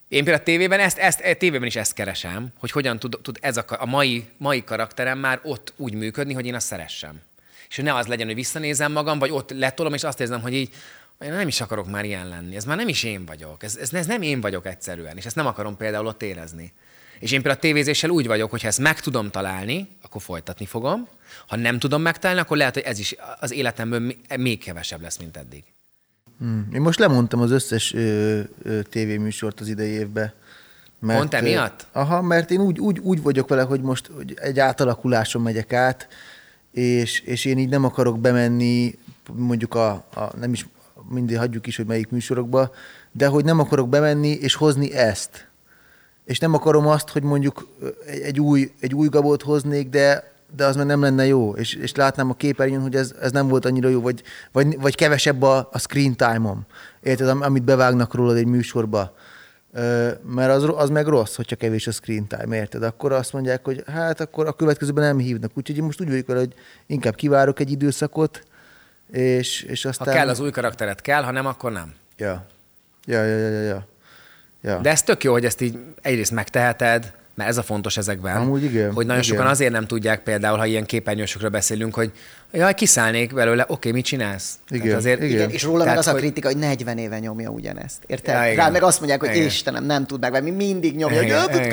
Én 0.08 0.24
például 0.24 0.36
a 0.36 0.42
tévében, 0.42 0.80
ezt, 0.80 0.98
ezt, 0.98 1.20
a 1.20 1.34
tévében 1.34 1.66
is 1.66 1.76
ezt 1.76 1.92
keresem, 1.92 2.48
hogy 2.58 2.70
hogyan 2.70 2.98
tud, 2.98 3.18
tud 3.22 3.38
ez 3.40 3.56
a, 3.56 3.64
a 3.68 3.86
mai, 3.86 4.28
mai 4.36 4.64
karakterem 4.64 5.18
már 5.18 5.40
ott 5.42 5.72
úgy 5.76 5.94
működni, 5.94 6.32
hogy 6.34 6.46
én 6.46 6.54
azt 6.54 6.66
szeressem. 6.66 7.20
És 7.68 7.76
hogy 7.76 7.84
ne 7.84 7.94
az 7.94 8.06
legyen, 8.06 8.26
hogy 8.26 8.34
visszanézem 8.34 8.92
magam, 8.92 9.18
vagy 9.18 9.30
ott 9.30 9.50
letolom, 9.50 9.94
és 9.94 10.04
azt 10.04 10.20
érzem, 10.20 10.40
hogy 10.40 10.54
így, 10.54 10.74
én 11.20 11.32
nem 11.32 11.48
is 11.48 11.60
akarok 11.60 11.90
már 11.90 12.04
ilyen 12.04 12.28
lenni. 12.28 12.56
Ez 12.56 12.64
már 12.64 12.76
nem 12.76 12.88
is 12.88 13.02
én 13.02 13.24
vagyok. 13.24 13.62
Ez, 13.62 13.76
ez, 13.76 14.06
nem 14.06 14.22
én 14.22 14.40
vagyok 14.40 14.66
egyszerűen, 14.66 15.16
és 15.16 15.26
ezt 15.26 15.36
nem 15.36 15.46
akarom 15.46 15.76
például 15.76 16.06
ott 16.06 16.22
érezni. 16.22 16.72
És 17.18 17.32
én 17.32 17.42
például 17.42 17.56
a 17.56 17.60
tévézéssel 17.60 18.10
úgy 18.10 18.26
vagyok, 18.26 18.50
hogy 18.50 18.62
ha 18.62 18.68
ezt 18.68 18.78
meg 18.78 19.00
tudom 19.00 19.30
találni, 19.30 19.88
akkor 20.02 20.22
folytatni 20.22 20.66
fogom. 20.66 21.08
Ha 21.46 21.56
nem 21.56 21.78
tudom 21.78 22.02
megtalálni, 22.02 22.40
akkor 22.40 22.56
lehet, 22.56 22.74
hogy 22.74 22.82
ez 22.82 22.98
is 22.98 23.14
az 23.40 23.52
életemből 23.52 24.14
még 24.36 24.64
kevesebb 24.64 25.00
lesz, 25.00 25.16
mint 25.16 25.36
eddig. 25.36 25.64
Én 26.72 26.80
most 26.80 26.98
lemondtam 26.98 27.40
az 27.40 27.50
összes 27.50 27.94
ö, 27.94 28.40
ö, 28.62 28.82
tévéműsort 28.82 29.60
az 29.60 29.68
idei 29.68 29.90
évbe. 29.90 30.34
Mert, 31.00 31.18
Pont 31.18 31.34
emiatt? 31.34 31.86
Aha, 31.92 32.22
mert 32.22 32.50
én 32.50 32.60
úgy, 32.60 32.78
úgy, 32.78 32.98
úgy 32.98 33.22
vagyok 33.22 33.48
vele, 33.48 33.62
hogy 33.62 33.80
most 33.80 34.10
hogy 34.16 34.34
egy 34.40 34.58
átalakuláson 34.60 35.42
megyek 35.42 35.72
át, 35.72 36.08
és, 36.72 37.20
és 37.20 37.44
én 37.44 37.58
így 37.58 37.68
nem 37.68 37.84
akarok 37.84 38.20
bemenni, 38.20 38.98
mondjuk 39.32 39.74
a, 39.74 39.90
a 39.90 40.36
nem 40.40 40.52
is 40.52 40.66
mindig 41.08 41.38
hagyjuk 41.38 41.66
is, 41.66 41.76
hogy 41.76 41.86
melyik 41.86 42.10
műsorokba, 42.10 42.70
de 43.12 43.26
hogy 43.26 43.44
nem 43.44 43.58
akarok 43.58 43.88
bemenni 43.88 44.28
és 44.28 44.54
hozni 44.54 44.92
ezt. 44.92 45.48
És 46.24 46.38
nem 46.38 46.54
akarom 46.54 46.86
azt, 46.86 47.08
hogy 47.08 47.22
mondjuk 47.22 47.68
egy, 48.06 48.40
új, 48.40 48.72
egy 48.80 48.94
új 48.94 49.08
gabót 49.08 49.42
hoznék, 49.42 49.88
de, 49.88 50.32
de 50.56 50.64
az 50.64 50.76
már 50.76 50.86
nem 50.86 51.00
lenne 51.00 51.26
jó, 51.26 51.54
és, 51.54 51.74
és 51.74 51.94
látnám 51.94 52.30
a 52.30 52.34
képernyőn, 52.34 52.80
hogy 52.80 52.94
ez, 52.96 53.14
ez 53.20 53.32
nem 53.32 53.48
volt 53.48 53.64
annyira 53.64 53.88
jó, 53.88 54.00
vagy, 54.00 54.22
vagy, 54.52 54.80
vagy 54.80 54.94
kevesebb 54.94 55.42
a, 55.42 55.68
a 55.72 55.78
screen 55.78 56.16
time-om. 56.16 56.66
Érted, 57.02 57.28
am- 57.28 57.42
amit 57.42 57.62
bevágnak 57.62 58.14
rólad 58.14 58.36
egy 58.36 58.46
műsorba. 58.46 59.14
Ö, 59.72 60.10
mert 60.22 60.50
az, 60.50 60.70
az 60.76 60.90
meg 60.90 61.06
rossz, 61.06 61.36
hogyha 61.36 61.56
kevés 61.56 61.86
a 61.86 61.92
screen 61.92 62.26
time, 62.26 62.56
érted? 62.56 62.82
Akkor 62.82 63.12
azt 63.12 63.32
mondják, 63.32 63.64
hogy 63.64 63.82
hát 63.86 64.20
akkor 64.20 64.46
a 64.46 64.52
következőben 64.52 65.04
nem 65.04 65.18
hívnak. 65.18 65.50
Úgyhogy 65.54 65.76
én 65.76 65.84
most 65.84 66.00
úgy 66.00 66.08
vagyok 66.08 66.26
vele, 66.26 66.38
hogy 66.38 66.54
inkább 66.86 67.14
kivárok 67.14 67.60
egy 67.60 67.70
időszakot, 67.70 68.42
és, 69.12 69.62
és 69.62 69.82
Ha 69.82 69.88
aztán... 69.88 70.14
kell 70.14 70.28
az 70.28 70.40
új 70.40 70.50
karakteret, 70.50 71.00
kell, 71.00 71.22
ha 71.22 71.30
nem, 71.30 71.46
akkor 71.46 71.72
nem. 71.72 71.94
Ja. 72.16 72.46
Ja, 73.04 73.24
ja, 73.24 73.36
ja, 73.36 73.48
ja, 73.48 73.60
ja. 73.60 73.86
ja. 74.62 74.78
De 74.78 74.90
ez 74.90 75.02
tök 75.02 75.24
jó, 75.24 75.32
hogy 75.32 75.44
ezt 75.44 75.60
így 75.60 75.78
egyrészt 76.02 76.30
megteheted, 76.32 77.12
mert 77.38 77.50
ez 77.50 77.56
a 77.58 77.62
fontos 77.62 77.96
ezekben. 77.96 78.36
Amúgy 78.36 78.62
igen, 78.62 78.92
Hogy 78.92 79.06
nagyon 79.06 79.22
igen. 79.22 79.36
sokan 79.36 79.50
azért 79.50 79.72
nem 79.72 79.86
tudják 79.86 80.22
például, 80.22 80.58
ha 80.58 80.66
ilyen 80.66 80.86
képernyősökről 80.86 81.50
beszélünk, 81.50 81.94
hogy 81.94 82.12
jaj, 82.52 82.74
kiszállnék 82.74 83.34
belőle, 83.34 83.64
oké, 83.68 83.90
mit 83.90 84.04
csinálsz? 84.04 84.58
Igen, 84.68 84.82
Tehát 84.82 84.98
azért, 84.98 85.22
igen. 85.22 85.30
Igen, 85.30 85.50
és 85.50 85.62
róla 85.62 85.84
meg 85.84 85.96
az 85.96 86.06
a 86.06 86.10
hogy- 86.10 86.20
kritika, 86.20 86.48
hogy 86.48 86.56
40 86.56 86.98
éve 86.98 87.18
nyomja 87.18 87.50
ugyanezt. 87.50 88.02
Érted? 88.06 88.34
Ja, 88.34 88.44
igen. 88.44 88.56
Rá 88.56 88.68
meg 88.70 88.82
azt 88.82 88.98
mondják, 88.98 89.20
hogy 89.20 89.30
Igen. 89.34 89.46
Istenem, 89.46 89.84
nem 89.84 90.06
tud 90.06 90.20
meg, 90.20 90.32
mert 90.32 90.44
mi 90.44 90.50
mindig 90.50 90.96
nyomja, 90.96 91.22
Igen, 91.22 91.40
hogy 91.40 91.54
igen. 91.54 91.70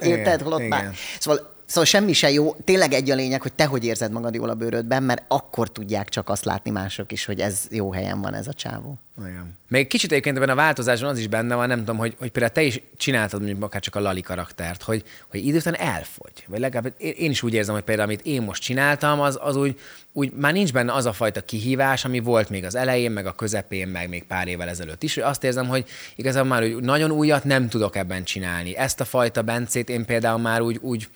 érted, 0.00 0.34
Igen, 0.34 0.40
holott 0.40 0.68
már. 0.68 0.90
Szóval 1.20 1.51
Szóval 1.72 1.84
semmi 1.84 2.12
se 2.12 2.30
jó, 2.30 2.54
tényleg 2.64 2.92
egy 2.92 3.10
a 3.10 3.14
lényeg, 3.14 3.42
hogy 3.42 3.52
te 3.52 3.64
hogy 3.64 3.84
érzed 3.84 4.12
magad 4.12 4.34
jól 4.34 4.48
a 4.48 4.54
bőrödben, 4.54 5.02
mert 5.02 5.22
akkor 5.28 5.72
tudják 5.72 6.08
csak 6.08 6.28
azt 6.28 6.44
látni 6.44 6.70
mások 6.70 7.12
is, 7.12 7.24
hogy 7.24 7.40
ez 7.40 7.66
jó 7.70 7.92
helyen 7.92 8.20
van 8.20 8.34
ez 8.34 8.46
a 8.46 8.52
csávó. 8.52 8.98
Igen. 9.18 9.58
Még 9.68 9.86
kicsit 9.86 10.10
egyébként 10.10 10.36
ebben 10.36 10.48
a 10.48 10.54
változáson 10.54 11.08
az 11.08 11.18
is 11.18 11.26
benne 11.26 11.54
van, 11.54 11.68
nem 11.68 11.78
tudom, 11.78 11.96
hogy, 11.96 12.14
hogy 12.18 12.30
például 12.30 12.52
te 12.52 12.62
is 12.62 12.82
csináltad 12.96 13.40
mondjuk 13.40 13.62
akár 13.62 13.80
csak 13.80 13.96
a 13.96 14.00
Lali 14.00 14.20
karaktert, 14.20 14.82
hogy, 14.82 15.04
hogy 15.30 15.46
idő 15.46 15.56
után 15.56 15.76
elfogy. 15.76 16.32
Vagy 16.46 16.60
legalább 16.60 16.94
én, 16.96 17.30
is 17.30 17.42
úgy 17.42 17.54
érzem, 17.54 17.74
hogy 17.74 17.84
például 17.84 18.08
amit 18.08 18.26
én 18.26 18.42
most 18.42 18.62
csináltam, 18.62 19.20
az, 19.20 19.38
az 19.42 19.56
úgy, 19.56 19.78
úgy 20.12 20.32
már 20.32 20.52
nincs 20.52 20.72
benne 20.72 20.92
az 20.92 21.06
a 21.06 21.12
fajta 21.12 21.40
kihívás, 21.40 22.04
ami 22.04 22.20
volt 22.20 22.48
még 22.48 22.64
az 22.64 22.74
elején, 22.74 23.10
meg 23.10 23.26
a 23.26 23.32
közepén, 23.32 23.88
meg 23.88 24.08
még 24.08 24.24
pár 24.24 24.48
évvel 24.48 24.68
ezelőtt 24.68 25.02
is. 25.02 25.14
Hogy 25.14 25.22
azt 25.22 25.44
érzem, 25.44 25.68
hogy 25.68 25.84
igazából 26.16 26.48
már 26.48 26.62
úgy 26.62 26.82
nagyon 26.82 27.10
újat 27.10 27.44
nem 27.44 27.68
tudok 27.68 27.96
ebben 27.96 28.24
csinálni. 28.24 28.76
Ezt 28.76 29.00
a 29.00 29.04
fajta 29.04 29.42
Bencét 29.42 29.88
én 29.88 30.04
például 30.04 30.38
már 30.38 30.60
úgy, 30.60 30.78
úgy 30.80 31.08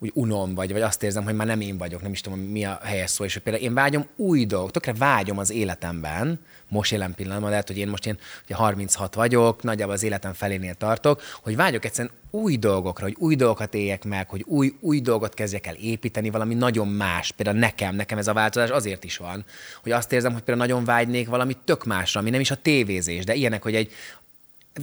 úgy 0.00 0.10
unom, 0.14 0.54
vagy, 0.54 0.72
vagy 0.72 0.82
azt 0.82 1.02
érzem, 1.02 1.24
hogy 1.24 1.34
már 1.34 1.46
nem 1.46 1.60
én 1.60 1.78
vagyok, 1.78 2.02
nem 2.02 2.12
is 2.12 2.20
tudom, 2.20 2.38
mi 2.38 2.64
a 2.64 2.80
helyes 2.82 3.10
szó, 3.10 3.24
és 3.24 3.32
hogy 3.32 3.42
például 3.42 3.64
én 3.64 3.74
vágyom 3.74 4.06
új 4.16 4.46
dolgok, 4.46 4.70
tökre 4.70 4.92
vágyom 4.92 5.38
az 5.38 5.50
életemben, 5.50 6.40
most 6.68 6.90
jelen 6.90 7.14
pillanatban, 7.14 7.50
lehet, 7.50 7.66
hogy 7.66 7.78
én 7.78 7.88
most 7.88 8.06
én 8.06 8.18
ugye 8.44 8.54
36 8.54 9.14
vagyok, 9.14 9.62
nagyjából 9.62 9.94
az 9.94 10.02
életem 10.02 10.32
felénél 10.32 10.74
tartok, 10.74 11.22
hogy 11.42 11.56
vágyok 11.56 11.84
egyszerűen 11.84 12.14
új 12.30 12.56
dolgokra, 12.56 13.04
hogy 13.04 13.16
új 13.18 13.34
dolgokat 13.34 13.74
éljek 13.74 14.04
meg, 14.04 14.28
hogy 14.28 14.44
új, 14.46 14.72
új 14.80 15.00
dolgot 15.00 15.34
kezdjek 15.34 15.66
el 15.66 15.74
építeni, 15.74 16.30
valami 16.30 16.54
nagyon 16.54 16.88
más. 16.88 17.32
Például 17.32 17.58
nekem, 17.58 17.94
nekem 17.94 18.18
ez 18.18 18.28
a 18.28 18.32
változás 18.32 18.70
azért 18.70 19.04
is 19.04 19.16
van, 19.16 19.44
hogy 19.82 19.92
azt 19.92 20.12
érzem, 20.12 20.32
hogy 20.32 20.42
például 20.42 20.66
nagyon 20.66 20.84
vágynék 20.84 21.28
valami 21.28 21.56
tök 21.64 21.84
másra, 21.84 22.20
ami 22.20 22.30
nem 22.30 22.40
is 22.40 22.50
a 22.50 22.62
tévézés, 22.62 23.24
de 23.24 23.34
ilyenek, 23.34 23.62
hogy 23.62 23.74
egy 23.74 23.92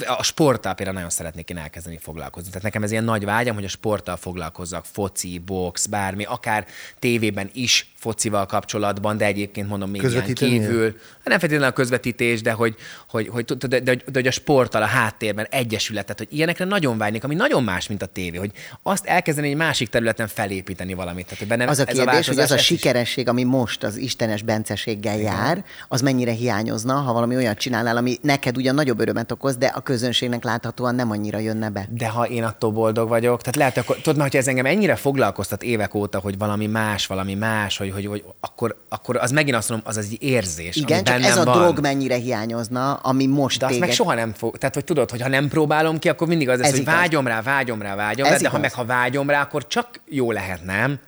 a 0.06 0.24
sporttal 0.24 0.74
például 0.74 0.96
nagyon 0.96 1.12
szeretnék 1.12 1.50
én 1.50 1.58
elkezdeni 1.58 1.98
foglalkozni. 1.98 2.48
Tehát 2.48 2.64
nekem 2.64 2.84
ez 2.84 2.92
ilyen 2.92 3.04
nagy 3.04 3.26
vágyam, 3.26 3.56
hogy 3.56 3.64
a 3.64 3.68
sporttal 3.68 4.16
foglalkozzak, 4.16 4.86
foci, 4.86 5.40
box, 5.40 5.86
bármi, 5.86 6.24
akár 6.24 6.66
tévében 7.00 7.50
is 7.54 7.92
focival 8.08 8.46
kapcsolatban, 8.46 9.18
de 9.18 9.26
egyébként 9.26 9.68
mondom 9.70 9.94
Közvetíteni? 9.94 10.52
kívül. 10.52 10.84
Hát 10.84 11.28
nem 11.28 11.40
feltétlenül 11.40 11.68
a 11.68 11.72
közvetítés, 11.72 12.42
de 12.42 12.52
hogy, 12.52 12.76
hogy, 13.10 13.28
hogy, 13.28 13.46
de, 13.46 13.68
de, 13.68 13.80
de, 13.80 13.96
de, 13.96 14.02
hogy 14.14 14.28
a 14.28 14.32
sporttal, 14.32 14.82
a 14.82 14.86
háttérben 14.86 15.48
egyesületet, 15.50 16.18
hogy 16.18 16.28
ilyenekre 16.32 16.66
nagyon 16.66 16.98
vágynék, 16.98 17.24
ami 17.24 17.36
nagyon 17.36 17.64
más, 17.64 17.88
mint 17.88 18.02
a 18.02 18.06
tévé, 18.06 18.38
hogy 18.38 18.52
azt 18.84 19.06
elkezdeni 19.06 19.50
egy 19.50 19.56
másik 19.56 19.90
területen 19.90 20.28
felépíteni 20.28 20.94
valamit. 20.94 21.24
Tehát, 21.24 21.40
hogy 21.40 21.48
bennem 21.48 21.68
Az 21.68 21.80
a 21.80 21.86
kérdés, 21.86 22.28
hogy 22.28 22.40
az 22.40 22.52
a 22.52 22.54
ezt 22.54 22.70
is- 22.70 22.80
sikeresség, 22.80 23.28
ami 23.28 23.44
most 23.44 23.84
az 23.84 23.98
istenes 23.98 24.42
benceséggel 24.42 25.18
jár, 25.18 25.64
az 25.88 26.02
mennyire 26.02 26.32
hiányozna, 26.32 26.94
ha 26.94 27.14
valami 27.14 27.36
olyat 27.36 27.58
csinálnál, 27.58 27.98
ami 27.98 28.18
neked 28.22 28.58
ugyan 28.58 28.76
nagyobb 28.76 29.00
örömet 29.00 29.32
okoz, 29.32 29.58
de 29.58 29.66
a 29.66 29.80
közönségnek 29.82 30.44
láthatóan 30.44 30.96
nem 30.96 31.12
annyira 31.12 31.40
jönne 31.40 31.70
be. 31.70 31.88
De 31.90 32.08
ha 32.08 32.28
én 32.28 32.44
attól 32.44 32.72
boldog 32.72 33.10
vagyok, 33.10 33.40
tehát 33.40 33.56
lehet, 33.56 33.78
akkor, 33.78 33.96
tudod, 33.98 34.22
hogy 34.22 34.36
ez 34.36 34.48
engem 34.48 34.66
ennyire 34.66 34.96
foglalkoztat 34.96 35.64
évek 35.64 35.94
óta, 35.94 36.20
hogy 36.20 36.38
valami 36.38 36.68
más, 36.68 37.08
valami 37.08 37.34
más, 37.34 37.78
hogy, 37.78 37.92
hogy, 37.98 38.06
hogy 38.06 38.34
akkor, 38.40 38.84
akkor 38.90 39.18
az 39.18 39.32
megint 39.32 39.56
azt 39.56 39.70
mondom, 39.70 39.88
az 39.90 39.98
az 39.98 40.08
egy 40.12 40.24
érzés, 40.24 40.76
Igen, 40.76 40.98
ami 40.98 41.08
csak 41.22 41.24
ez 41.32 41.38
a 41.38 41.44
van. 41.44 41.58
drog 41.58 41.80
mennyire 41.80 42.16
hiányozna, 42.16 42.94
ami 42.94 43.26
most 43.26 43.60
De 43.60 43.66
azt 43.66 43.74
téged... 43.74 43.88
meg 43.88 43.98
soha 43.98 44.14
nem 44.14 44.34
fog. 44.34 44.58
Tehát, 44.58 44.76
hogy 44.76 44.84
tudod, 44.84 45.10
hogy 45.12 45.22
ha 45.22 45.28
nem 45.28 45.48
próbálom 45.48 46.00
ki, 46.00 46.10
akkor 46.10 46.28
mindig 46.28 46.50
az 46.50 46.58
lesz, 46.58 46.68
Ez 46.68 46.74
hogy 46.74 46.82
igaz. 46.82 46.94
vágyom 46.96 47.28
rá, 47.28 47.42
vágyom 47.42 47.82
rá, 47.82 47.96
vágyom 47.96 48.26
Ez 48.26 48.32
rá, 48.34 48.38
de 48.38 48.50
ha 48.50 48.58
meg 48.60 48.74
ha 48.74 48.86
vágyom 48.86 49.30
rá, 49.30 49.42
akkor 49.42 49.68
csak 49.68 50.02
jó 50.06 50.32
lehet, 50.32 50.64
nem? 50.66 51.00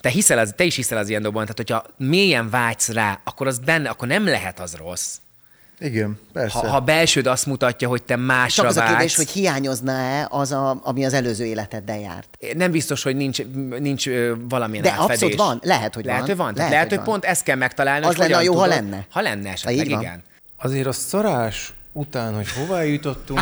Te, 0.00 0.08
hiszel 0.08 0.38
az, 0.38 0.52
te 0.56 0.64
is 0.64 0.76
hiszel 0.76 0.98
az 0.98 1.08
ilyen 1.08 1.22
dolgokban, 1.22 1.54
tehát 1.54 1.70
hogyha 1.70 2.06
mélyen 2.08 2.50
vágysz 2.50 2.88
rá, 2.88 3.20
akkor 3.24 3.46
az 3.46 3.58
benne, 3.58 3.88
akkor 3.88 4.08
nem 4.08 4.24
lehet 4.24 4.60
az 4.60 4.74
rossz. 4.76 5.16
Igen, 5.82 6.18
persze. 6.32 6.58
Ha, 6.58 6.66
ha 6.68 6.80
belsőd 6.80 7.26
azt 7.26 7.46
mutatja, 7.46 7.88
hogy 7.88 8.02
te 8.02 8.16
másra 8.16 8.62
Csak 8.62 8.70
az 8.70 8.76
a 8.76 8.80
kérdés, 8.80 8.96
vágysz, 8.98 9.16
hogy 9.16 9.28
hiányozna-e 9.30 10.26
az, 10.30 10.52
a, 10.52 10.80
ami 10.82 11.04
az 11.04 11.12
előző 11.14 11.44
életeddel 11.44 11.98
járt. 11.98 12.28
nem 12.56 12.70
biztos, 12.70 13.02
hogy 13.02 13.16
nincs, 13.16 13.42
nincs 13.78 14.06
valamilyen 14.48 14.82
De 14.84 14.90
átfedés. 14.90 15.10
abszolút 15.12 15.36
van, 15.38 15.60
lehet, 15.62 15.94
hogy 15.94 16.04
lehet, 16.04 16.20
van. 16.20 16.28
Hogy 16.28 16.36
van. 16.38 16.52
Lehet, 16.56 16.70
lehet, 16.72 16.88
hogy 16.88 16.96
hogy 16.98 17.06
van. 17.06 17.14
pont 17.20 17.24
ezt 17.32 17.42
kell 17.42 17.56
megtalálni. 17.56 18.06
Az 18.06 18.16
hogy 18.16 18.28
lenne 18.28 18.42
jó, 18.42 18.54
ha 18.54 18.62
tudod- 18.64 18.78
lenne. 18.82 19.06
Ha 19.10 19.20
lenne 19.20 19.50
esetleg, 19.50 19.86
így 19.86 19.90
van. 19.90 20.00
igen. 20.00 20.22
Azért 20.56 20.86
a 20.86 20.92
szarás 20.92 21.72
után, 21.92 22.34
hogy 22.34 22.46
hová 22.52 22.82
jutottunk, 22.82 23.40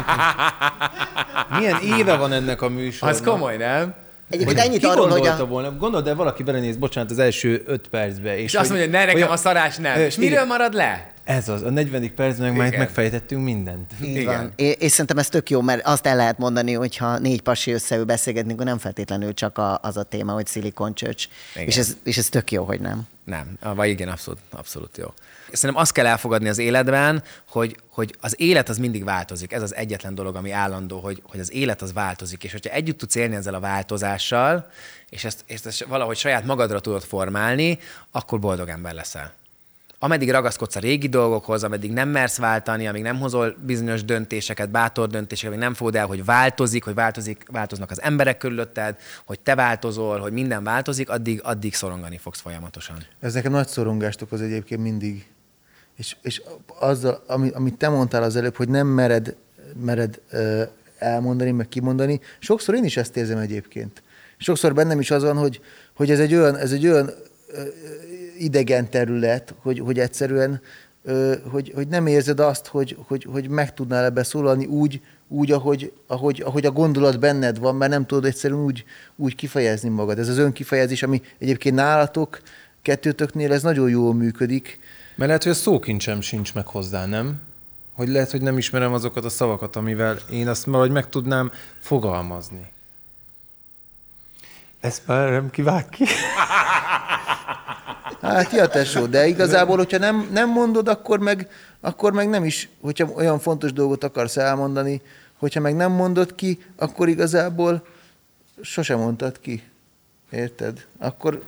milyen 1.58 1.78
éve 1.98 2.16
van 2.16 2.32
ennek 2.32 2.62
a 2.62 2.68
műsornak? 2.68 3.18
Az 3.18 3.24
komoly, 3.24 3.56
nem? 3.56 3.94
Egyébként 4.30 4.58
Hogy 4.58 4.68
ennyit 4.68 4.84
arról, 4.84 5.08
hogy 5.08 5.26
a... 5.26 5.46
volna, 5.46 5.76
gondold, 5.76 6.04
de 6.04 6.14
valaki 6.14 6.42
belenéz, 6.42 6.76
bocsánat, 6.76 7.10
az 7.10 7.18
első 7.18 7.62
öt 7.66 7.88
percbe. 7.88 8.36
És, 8.38 8.44
És 8.44 8.54
azt 8.54 8.68
mondja, 8.68 8.86
hogy 8.86 8.96
ne 8.96 9.04
nekem 9.04 9.30
a 9.30 9.36
szarás 9.36 9.76
nem. 9.76 9.98
Ö, 9.98 10.04
És 10.04 10.16
miről 10.16 10.32
igen. 10.32 10.46
marad 10.46 10.74
le? 10.74 11.10
Ez 11.30 11.48
az, 11.48 11.62
a 11.62 11.70
40. 11.70 12.14
percben 12.14 12.52
már 12.52 12.66
itt 12.66 12.72
Igen. 12.72 12.84
megfejtettünk 12.84 13.44
mindent. 13.44 13.92
Így 14.02 14.16
Igen. 14.16 14.24
van. 14.24 14.52
És, 14.56 14.74
és 14.78 14.90
szerintem 14.90 15.18
ez 15.18 15.28
tök 15.28 15.50
jó, 15.50 15.60
mert 15.60 15.86
azt 15.86 16.06
el 16.06 16.16
lehet 16.16 16.38
mondani, 16.38 16.72
hogy 16.72 16.96
ha 16.96 17.18
négy 17.18 17.42
pasi 17.42 17.72
összeül 17.72 18.04
beszélgetni, 18.04 18.52
akkor 18.52 18.64
nem 18.64 18.78
feltétlenül 18.78 19.34
csak 19.34 19.58
a, 19.58 19.78
az 19.82 19.96
a 19.96 20.02
téma, 20.02 20.32
hogy 20.32 20.46
szilikoncsöcs. 20.46 21.28
Igen. 21.54 21.66
És 21.66 21.76
ez, 21.76 21.96
és 22.04 22.16
ez 22.16 22.28
tök 22.28 22.50
jó, 22.52 22.64
hogy 22.64 22.80
nem. 22.80 23.02
Nem, 23.24 23.56
Ah, 23.60 23.76
vagy 23.76 23.88
igen, 23.88 24.08
abszolút, 24.08 24.40
abszolút 24.50 24.96
jó. 24.96 25.06
Szerintem 25.52 25.82
azt 25.82 25.92
kell 25.92 26.06
elfogadni 26.06 26.48
az 26.48 26.58
életben, 26.58 27.22
hogy, 27.48 27.76
hogy 27.90 28.14
az 28.20 28.34
élet 28.40 28.68
az 28.68 28.78
mindig 28.78 29.04
változik. 29.04 29.52
Ez 29.52 29.62
az 29.62 29.74
egyetlen 29.74 30.14
dolog, 30.14 30.36
ami 30.36 30.50
állandó, 30.50 31.00
hogy, 31.00 31.22
hogy 31.24 31.40
az 31.40 31.52
élet 31.52 31.82
az 31.82 31.92
változik. 31.92 32.44
És 32.44 32.52
hogyha 32.52 32.74
együtt 32.74 32.98
tudsz 32.98 33.14
élni 33.14 33.34
ezzel 33.34 33.54
a 33.54 33.60
változással, 33.60 34.70
és 35.08 35.24
ezt, 35.24 35.44
és 35.46 35.60
ezt 35.64 35.84
valahogy 35.84 36.16
saját 36.16 36.44
magadra 36.44 36.80
tudod 36.80 37.02
formálni, 37.02 37.78
akkor 38.10 38.38
boldog 38.38 38.68
ember 38.68 38.94
leszel. 38.94 39.38
Ameddig 40.02 40.30
ragaszkodsz 40.30 40.76
a 40.76 40.80
régi 40.80 41.08
dolgokhoz, 41.08 41.64
ameddig 41.64 41.92
nem 41.92 42.08
mersz 42.08 42.38
váltani, 42.38 42.88
amíg 42.88 43.02
nem 43.02 43.18
hozol 43.18 43.56
bizonyos 43.64 44.04
döntéseket, 44.04 44.70
bátor 44.70 45.08
döntéseket, 45.08 45.52
amíg 45.52 45.64
nem 45.64 45.74
fogod 45.74 45.96
el, 45.96 46.06
hogy 46.06 46.24
változik, 46.24 46.84
hogy 46.84 46.94
változik, 46.94 47.44
változnak 47.50 47.90
az 47.90 48.02
emberek 48.02 48.36
körülötted, 48.36 48.96
hogy 49.24 49.40
te 49.40 49.54
változol, 49.54 50.18
hogy 50.18 50.32
minden 50.32 50.64
változik, 50.64 51.10
addig, 51.10 51.40
addig 51.42 51.74
szorongani 51.74 52.18
fogsz 52.18 52.40
folyamatosan. 52.40 52.96
Ez 53.20 53.34
nekem 53.34 53.52
nagy 53.52 53.68
szorongást 53.68 54.22
okoz 54.22 54.40
egyébként 54.40 54.82
mindig. 54.82 55.26
És, 55.96 56.16
és 56.22 56.42
azzal, 56.78 57.24
ami, 57.26 57.48
amit 57.48 57.74
te 57.74 57.88
mondtál 57.88 58.22
az 58.22 58.36
előbb, 58.36 58.56
hogy 58.56 58.68
nem 58.68 58.86
mered, 58.86 59.36
mered 59.84 60.20
ö, 60.30 60.62
elmondani, 60.98 61.50
meg 61.50 61.68
kimondani, 61.68 62.20
sokszor 62.38 62.74
én 62.74 62.84
is 62.84 62.96
ezt 62.96 63.16
érzem 63.16 63.38
egyébként. 63.38 64.02
Sokszor 64.36 64.74
bennem 64.74 65.00
is 65.00 65.10
az 65.10 65.22
van, 65.22 65.36
hogy, 65.36 65.60
hogy 65.94 66.10
ez 66.10 66.20
egy 66.20 66.34
olyan, 66.34 66.56
ez 66.56 66.72
egy 66.72 66.86
olyan 66.86 67.10
ö, 67.48 67.62
idegen 68.40 68.90
terület, 68.90 69.54
hogy, 69.62 69.78
hogy 69.78 69.98
egyszerűen 69.98 70.60
hogy, 71.50 71.72
hogy 71.74 71.88
nem 71.88 72.06
érzed 72.06 72.40
azt, 72.40 72.66
hogy, 72.66 72.96
hogy, 73.06 73.26
hogy 73.32 73.48
meg 73.48 73.74
tudnál 73.74 74.04
ebbe 74.04 74.22
szólalni 74.22 74.66
úgy, 74.66 75.00
úgy 75.28 75.52
ahogy, 75.52 75.92
ahogy, 76.06 76.42
ahogy 76.44 76.66
a 76.66 76.70
gondolat 76.70 77.20
benned 77.20 77.58
van, 77.58 77.76
mert 77.76 77.90
nem 77.90 78.06
tudod 78.06 78.24
egyszerűen 78.24 78.60
úgy, 78.60 78.84
úgy 79.16 79.34
kifejezni 79.34 79.88
magad. 79.88 80.18
Ez 80.18 80.28
az 80.28 80.38
önkifejezés, 80.38 81.02
ami 81.02 81.22
egyébként 81.38 81.74
nálatok, 81.74 82.40
kettőtöknél 82.82 83.52
ez 83.52 83.62
nagyon 83.62 83.88
jól 83.88 84.14
működik, 84.14 84.78
Mert 85.14 85.26
lehet, 85.26 85.42
hogy 85.42 85.52
a 85.52 85.54
szókincsem 85.54 86.20
sincs 86.20 86.54
meg 86.54 86.66
hozzá, 86.66 87.06
nem? 87.06 87.40
Hogy 87.92 88.08
lehet, 88.08 88.30
hogy 88.30 88.42
nem 88.42 88.58
ismerem 88.58 88.92
azokat 88.92 89.24
a 89.24 89.28
szavakat, 89.28 89.76
amivel 89.76 90.18
én 90.30 90.48
azt 90.48 90.64
valahogy 90.64 90.90
meg 90.90 91.08
tudnám 91.08 91.52
fogalmazni. 91.80 92.72
Ezt 94.80 95.06
már 95.06 95.30
nem 95.30 95.50
kivág 95.50 95.88
ki. 95.88 96.04
Hát 98.22 98.52
ja, 98.52 98.66
tesó, 98.68 99.06
de 99.06 99.26
igazából, 99.26 99.76
hogyha 99.76 99.98
nem, 99.98 100.28
nem 100.32 100.48
mondod, 100.50 100.88
akkor 100.88 101.18
meg, 101.18 101.48
akkor 101.80 102.12
meg 102.12 102.28
nem 102.28 102.44
is, 102.44 102.68
hogyha 102.80 103.08
olyan 103.14 103.38
fontos 103.38 103.72
dolgot 103.72 104.04
akarsz 104.04 104.36
elmondani, 104.36 105.00
hogyha 105.38 105.60
meg 105.60 105.74
nem 105.76 105.92
mondod 105.92 106.34
ki, 106.34 106.58
akkor 106.76 107.08
igazából 107.08 107.86
sosem 108.60 108.98
mondtad 108.98 109.40
ki. 109.40 109.62
Érted? 110.30 110.86
Akkor, 110.98 111.42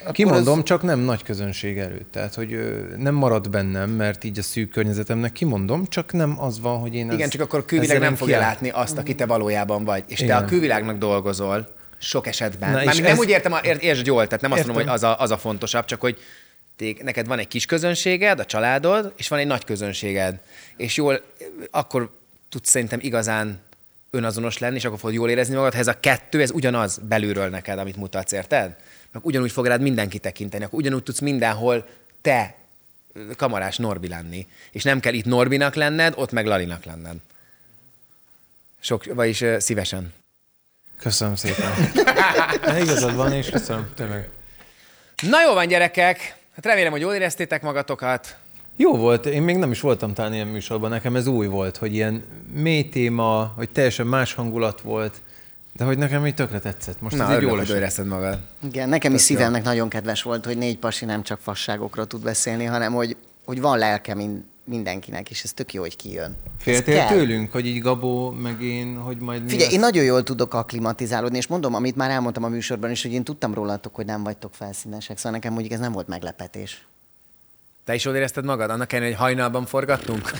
akkor 0.00 0.12
Kimondom, 0.12 0.58
az- 0.58 0.64
csak 0.64 0.82
nem 0.82 0.98
nagy 0.98 1.22
közönség 1.22 1.78
előtt. 1.78 2.12
Tehát, 2.12 2.34
hogy 2.34 2.58
nem 2.96 3.14
marad 3.14 3.50
bennem, 3.50 3.90
mert 3.90 4.24
így 4.24 4.38
a 4.38 4.42
szűk 4.42 4.70
környezetemnek 4.70 5.32
kimondom, 5.32 5.86
csak 5.86 6.12
nem 6.12 6.40
az 6.40 6.60
van, 6.60 6.78
hogy 6.78 6.94
én 6.94 7.06
Igen, 7.06 7.20
ezt- 7.20 7.30
csak 7.30 7.40
akkor 7.40 7.58
a 7.58 7.64
külvilág 7.64 7.98
nem 8.00 8.14
fogja 8.14 8.36
kiáll- 8.36 8.50
látni 8.50 8.70
azt, 8.70 8.98
aki 8.98 9.14
te 9.14 9.26
valójában 9.26 9.84
vagy. 9.84 10.04
És 10.06 10.18
te 10.18 10.24
Igen. 10.24 10.42
a 10.42 10.44
külvilágnak 10.44 10.98
dolgozol 10.98 11.68
sok 11.98 12.26
esetben. 12.26 12.70
Na, 12.70 12.74
Mármint 12.76 13.00
nem 13.02 13.12
ez- 13.12 13.18
úgy 13.18 13.28
értem, 13.28 13.54
ért, 13.62 13.82
értsd 13.82 14.06
jól, 14.06 14.24
tehát 14.26 14.40
nem 14.40 14.50
azt 14.52 14.60
Értem. 14.60 14.74
mondom, 14.74 14.92
hogy 14.92 15.02
az 15.04 15.10
a, 15.10 15.20
az 15.22 15.30
a 15.30 15.38
fontosabb, 15.38 15.84
csak 15.84 16.00
hogy 16.00 16.18
tég, 16.76 17.02
neked 17.02 17.26
van 17.26 17.38
egy 17.38 17.48
kis 17.48 17.66
közönséged, 17.66 18.40
a 18.40 18.44
családod, 18.44 19.12
és 19.16 19.28
van 19.28 19.38
egy 19.38 19.46
nagy 19.46 19.64
közönséged. 19.64 20.40
És 20.76 20.96
jól, 20.96 21.20
akkor 21.70 22.10
tudsz 22.48 22.70
szerintem 22.70 22.98
igazán 23.02 23.60
önazonos 24.10 24.58
lenni, 24.58 24.76
és 24.76 24.84
akkor 24.84 24.98
fogod 24.98 25.14
jól 25.14 25.30
érezni 25.30 25.54
magad, 25.54 25.72
ha 25.72 25.78
ez 25.78 25.86
a 25.86 26.00
kettő, 26.00 26.40
ez 26.40 26.50
ugyanaz 26.50 26.98
belülről 27.08 27.48
neked, 27.48 27.78
amit 27.78 27.96
mutatsz, 27.96 28.32
érted? 28.32 28.76
Meg 29.12 29.26
ugyanúgy 29.26 29.52
fog 29.52 29.66
rád 29.66 29.80
mindenki 29.80 30.18
tekinteni, 30.18 30.64
akkor 30.64 30.78
ugyanúgy 30.78 31.02
tudsz 31.02 31.20
mindenhol 31.20 31.86
te 32.20 32.54
kamarás 33.36 33.76
Norbi 33.76 34.08
lenni. 34.08 34.46
És 34.70 34.82
nem 34.82 35.00
kell 35.00 35.12
itt 35.14 35.24
Norbinak 35.24 35.74
lenned, 35.74 36.12
ott 36.16 36.32
meg 36.32 36.46
Lalinak 36.46 36.84
lenned. 36.84 37.16
Sok, 38.80 39.04
vagyis 39.14 39.44
szívesen. 39.58 40.12
Köszönöm 40.98 41.34
szépen. 41.34 41.70
De 42.64 42.80
igazad 42.80 43.14
van, 43.14 43.32
és 43.32 43.50
köszönöm, 43.50 43.88
tényleg. 43.94 44.28
Na 45.28 45.42
jó 45.42 45.54
van, 45.54 45.68
gyerekek! 45.68 46.36
Hát 46.54 46.64
remélem, 46.64 46.90
hogy 46.90 47.00
jól 47.00 47.14
éreztétek 47.14 47.62
magatokat. 47.62 48.36
Jó 48.76 48.96
volt, 48.96 49.26
én 49.26 49.42
még 49.42 49.56
nem 49.56 49.70
is 49.70 49.80
voltam 49.80 50.14
talán 50.14 50.34
ilyen 50.34 50.46
műsorban, 50.46 50.90
nekem 50.90 51.16
ez 51.16 51.26
új 51.26 51.46
volt, 51.46 51.76
hogy 51.76 51.94
ilyen 51.94 52.24
mély 52.52 52.88
téma, 52.88 53.52
hogy 53.56 53.70
teljesen 53.70 54.06
más 54.06 54.34
hangulat 54.34 54.80
volt, 54.80 55.14
de 55.72 55.84
hogy 55.84 55.98
nekem 55.98 56.26
így 56.26 56.34
tökre 56.34 56.58
tetszett. 56.58 57.00
Most 57.00 57.16
Na, 57.16 57.30
ez 57.30 57.36
így 57.36 57.48
jól 57.48 57.56
hogy 57.58 57.70
érezted 57.70 58.06
magad. 58.06 58.38
Igen, 58.64 58.88
nekem 58.88 59.14
is 59.14 59.20
szívemnek 59.20 59.62
nagyon 59.62 59.88
kedves 59.88 60.22
volt, 60.22 60.44
hogy 60.44 60.58
négy 60.58 60.78
pasi 60.78 61.04
nem 61.04 61.22
csak 61.22 61.40
fasságokról 61.40 62.06
tud 62.06 62.22
beszélni, 62.22 62.64
hanem 62.64 62.92
hogy, 62.92 63.16
hogy 63.44 63.60
van 63.60 63.78
lelke 63.78 64.14
mind, 64.14 64.42
mindenkinek, 64.68 65.30
és 65.30 65.42
ez 65.42 65.52
tök 65.52 65.72
jó, 65.72 65.80
hogy 65.80 65.96
kijön. 65.96 66.36
Féltél 66.58 67.06
tőlünk, 67.06 67.52
hogy 67.52 67.66
így 67.66 67.80
Gabó, 67.80 68.30
meg 68.30 68.62
én, 68.62 68.96
hogy 68.96 69.18
majd 69.18 69.42
mi 69.42 69.48
Figyelj, 69.48 69.64
lesz? 69.64 69.74
én 69.74 69.80
nagyon 69.80 70.04
jól 70.04 70.22
tudok 70.22 70.54
akklimatizálódni, 70.54 71.36
és 71.36 71.46
mondom, 71.46 71.74
amit 71.74 71.96
már 71.96 72.10
elmondtam 72.10 72.44
a 72.44 72.48
műsorban 72.48 72.90
is, 72.90 73.02
hogy 73.02 73.12
én 73.12 73.24
tudtam 73.24 73.54
rólatok, 73.54 73.94
hogy 73.94 74.06
nem 74.06 74.22
vagytok 74.22 74.54
felszínesek, 74.54 75.16
szóval 75.16 75.32
nekem 75.32 75.52
mondjuk 75.52 75.72
ez 75.72 75.80
nem 75.80 75.92
volt 75.92 76.08
meglepetés. 76.08 76.86
Te 77.84 77.94
is 77.94 78.04
jól 78.04 78.14
érezted 78.14 78.44
magad? 78.44 78.70
Annak 78.70 78.92
ellenére, 78.92 79.16
hogy 79.16 79.24
hajnalban 79.24 79.66
forgattunk? 79.66 80.30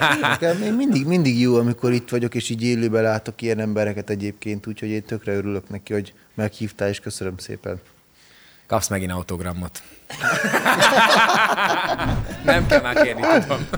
Én 0.64 0.72
mindig, 0.72 1.06
mindig 1.06 1.40
jó, 1.40 1.54
amikor 1.56 1.92
itt 1.92 2.08
vagyok, 2.08 2.34
és 2.34 2.48
így 2.48 2.62
élőben 2.62 3.02
látok 3.02 3.42
ilyen 3.42 3.58
embereket 3.58 4.10
egyébként, 4.10 4.66
úgyhogy 4.66 4.88
én 4.88 5.02
tökre 5.02 5.34
örülök 5.34 5.68
neki, 5.68 5.92
hogy 5.92 6.14
meghívtál, 6.34 6.88
és 6.88 7.00
köszönöm 7.00 7.36
szépen. 7.36 7.80
Kapsz 8.66 8.88
megint 8.88 9.12
autogramot. 9.12 9.82
Nem 12.44 12.66
kell 12.66 12.80
már 12.80 13.02
kérni, 13.02 13.22
tudom. 13.40 13.68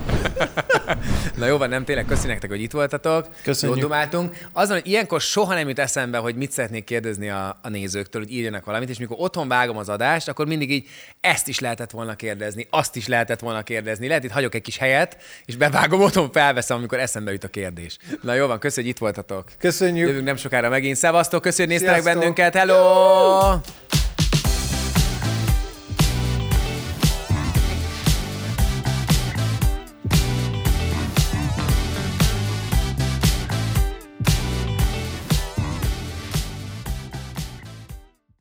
Na 1.37 1.47
jó 1.47 1.57
van, 1.57 1.69
nem 1.69 1.85
tényleg 1.85 2.05
köszi 2.05 2.27
nektek, 2.27 2.51
hogy 2.51 2.61
itt 2.63 2.71
voltatok. 2.71 3.29
Köszönjük. 3.43 3.79
Jól 3.79 3.89
dumáltunk. 3.89 4.37
Azon, 4.53 4.77
hogy 4.77 4.87
ilyenkor 4.87 5.21
soha 5.21 5.55
nem 5.55 5.69
jut 5.69 5.79
eszembe, 5.79 6.19
hogy 6.19 6.35
mit 6.35 6.53
szeretnék 6.53 6.85
kérdezni 6.85 7.31
a, 7.31 7.59
a 7.63 7.69
nézőktől, 7.69 8.23
hogy 8.23 8.33
írjanak 8.33 8.65
valamit, 8.65 8.89
és 8.89 8.99
mikor 8.99 9.17
otthon 9.21 9.49
vágom 9.49 9.77
az 9.77 9.89
adást, 9.89 10.29
akkor 10.29 10.47
mindig 10.47 10.71
így 10.71 10.89
ezt 11.21 11.49
is 11.49 11.59
lehetett 11.59 11.91
volna 11.91 12.15
kérdezni, 12.15 12.67
azt 12.71 12.97
is 12.97 13.07
lehetett 13.07 13.41
volna 13.41 13.63
kérdezni. 13.63 14.07
Lehet, 14.07 14.25
itt 14.25 14.31
hagyok 14.31 14.55
egy 14.55 14.63
kis 14.63 14.77
helyet, 14.79 15.17
és 15.45 15.57
bevágom, 15.57 16.01
otthon 16.01 16.33
felveszem, 16.33 16.77
amikor 16.77 16.99
eszembe 16.99 17.33
jut 17.33 17.45
a 17.45 17.49
kérdés. 17.49 17.97
Na 18.23 18.35
jó 18.35 18.47
van, 18.47 18.59
köszönjük, 18.59 18.99
hogy 18.99 19.09
itt 19.09 19.15
voltatok. 19.17 19.49
Köszönjük. 19.59 20.09
Jövünk 20.09 20.27
nem 20.27 20.37
sokára 20.37 20.69
megint. 20.69 20.97
Szevasztok, 20.97 21.43
köszönjük, 21.43 21.79
hogy 21.79 21.87
néztetek 21.87 22.15
bennünket. 22.15 22.55
Hello! 22.55 23.61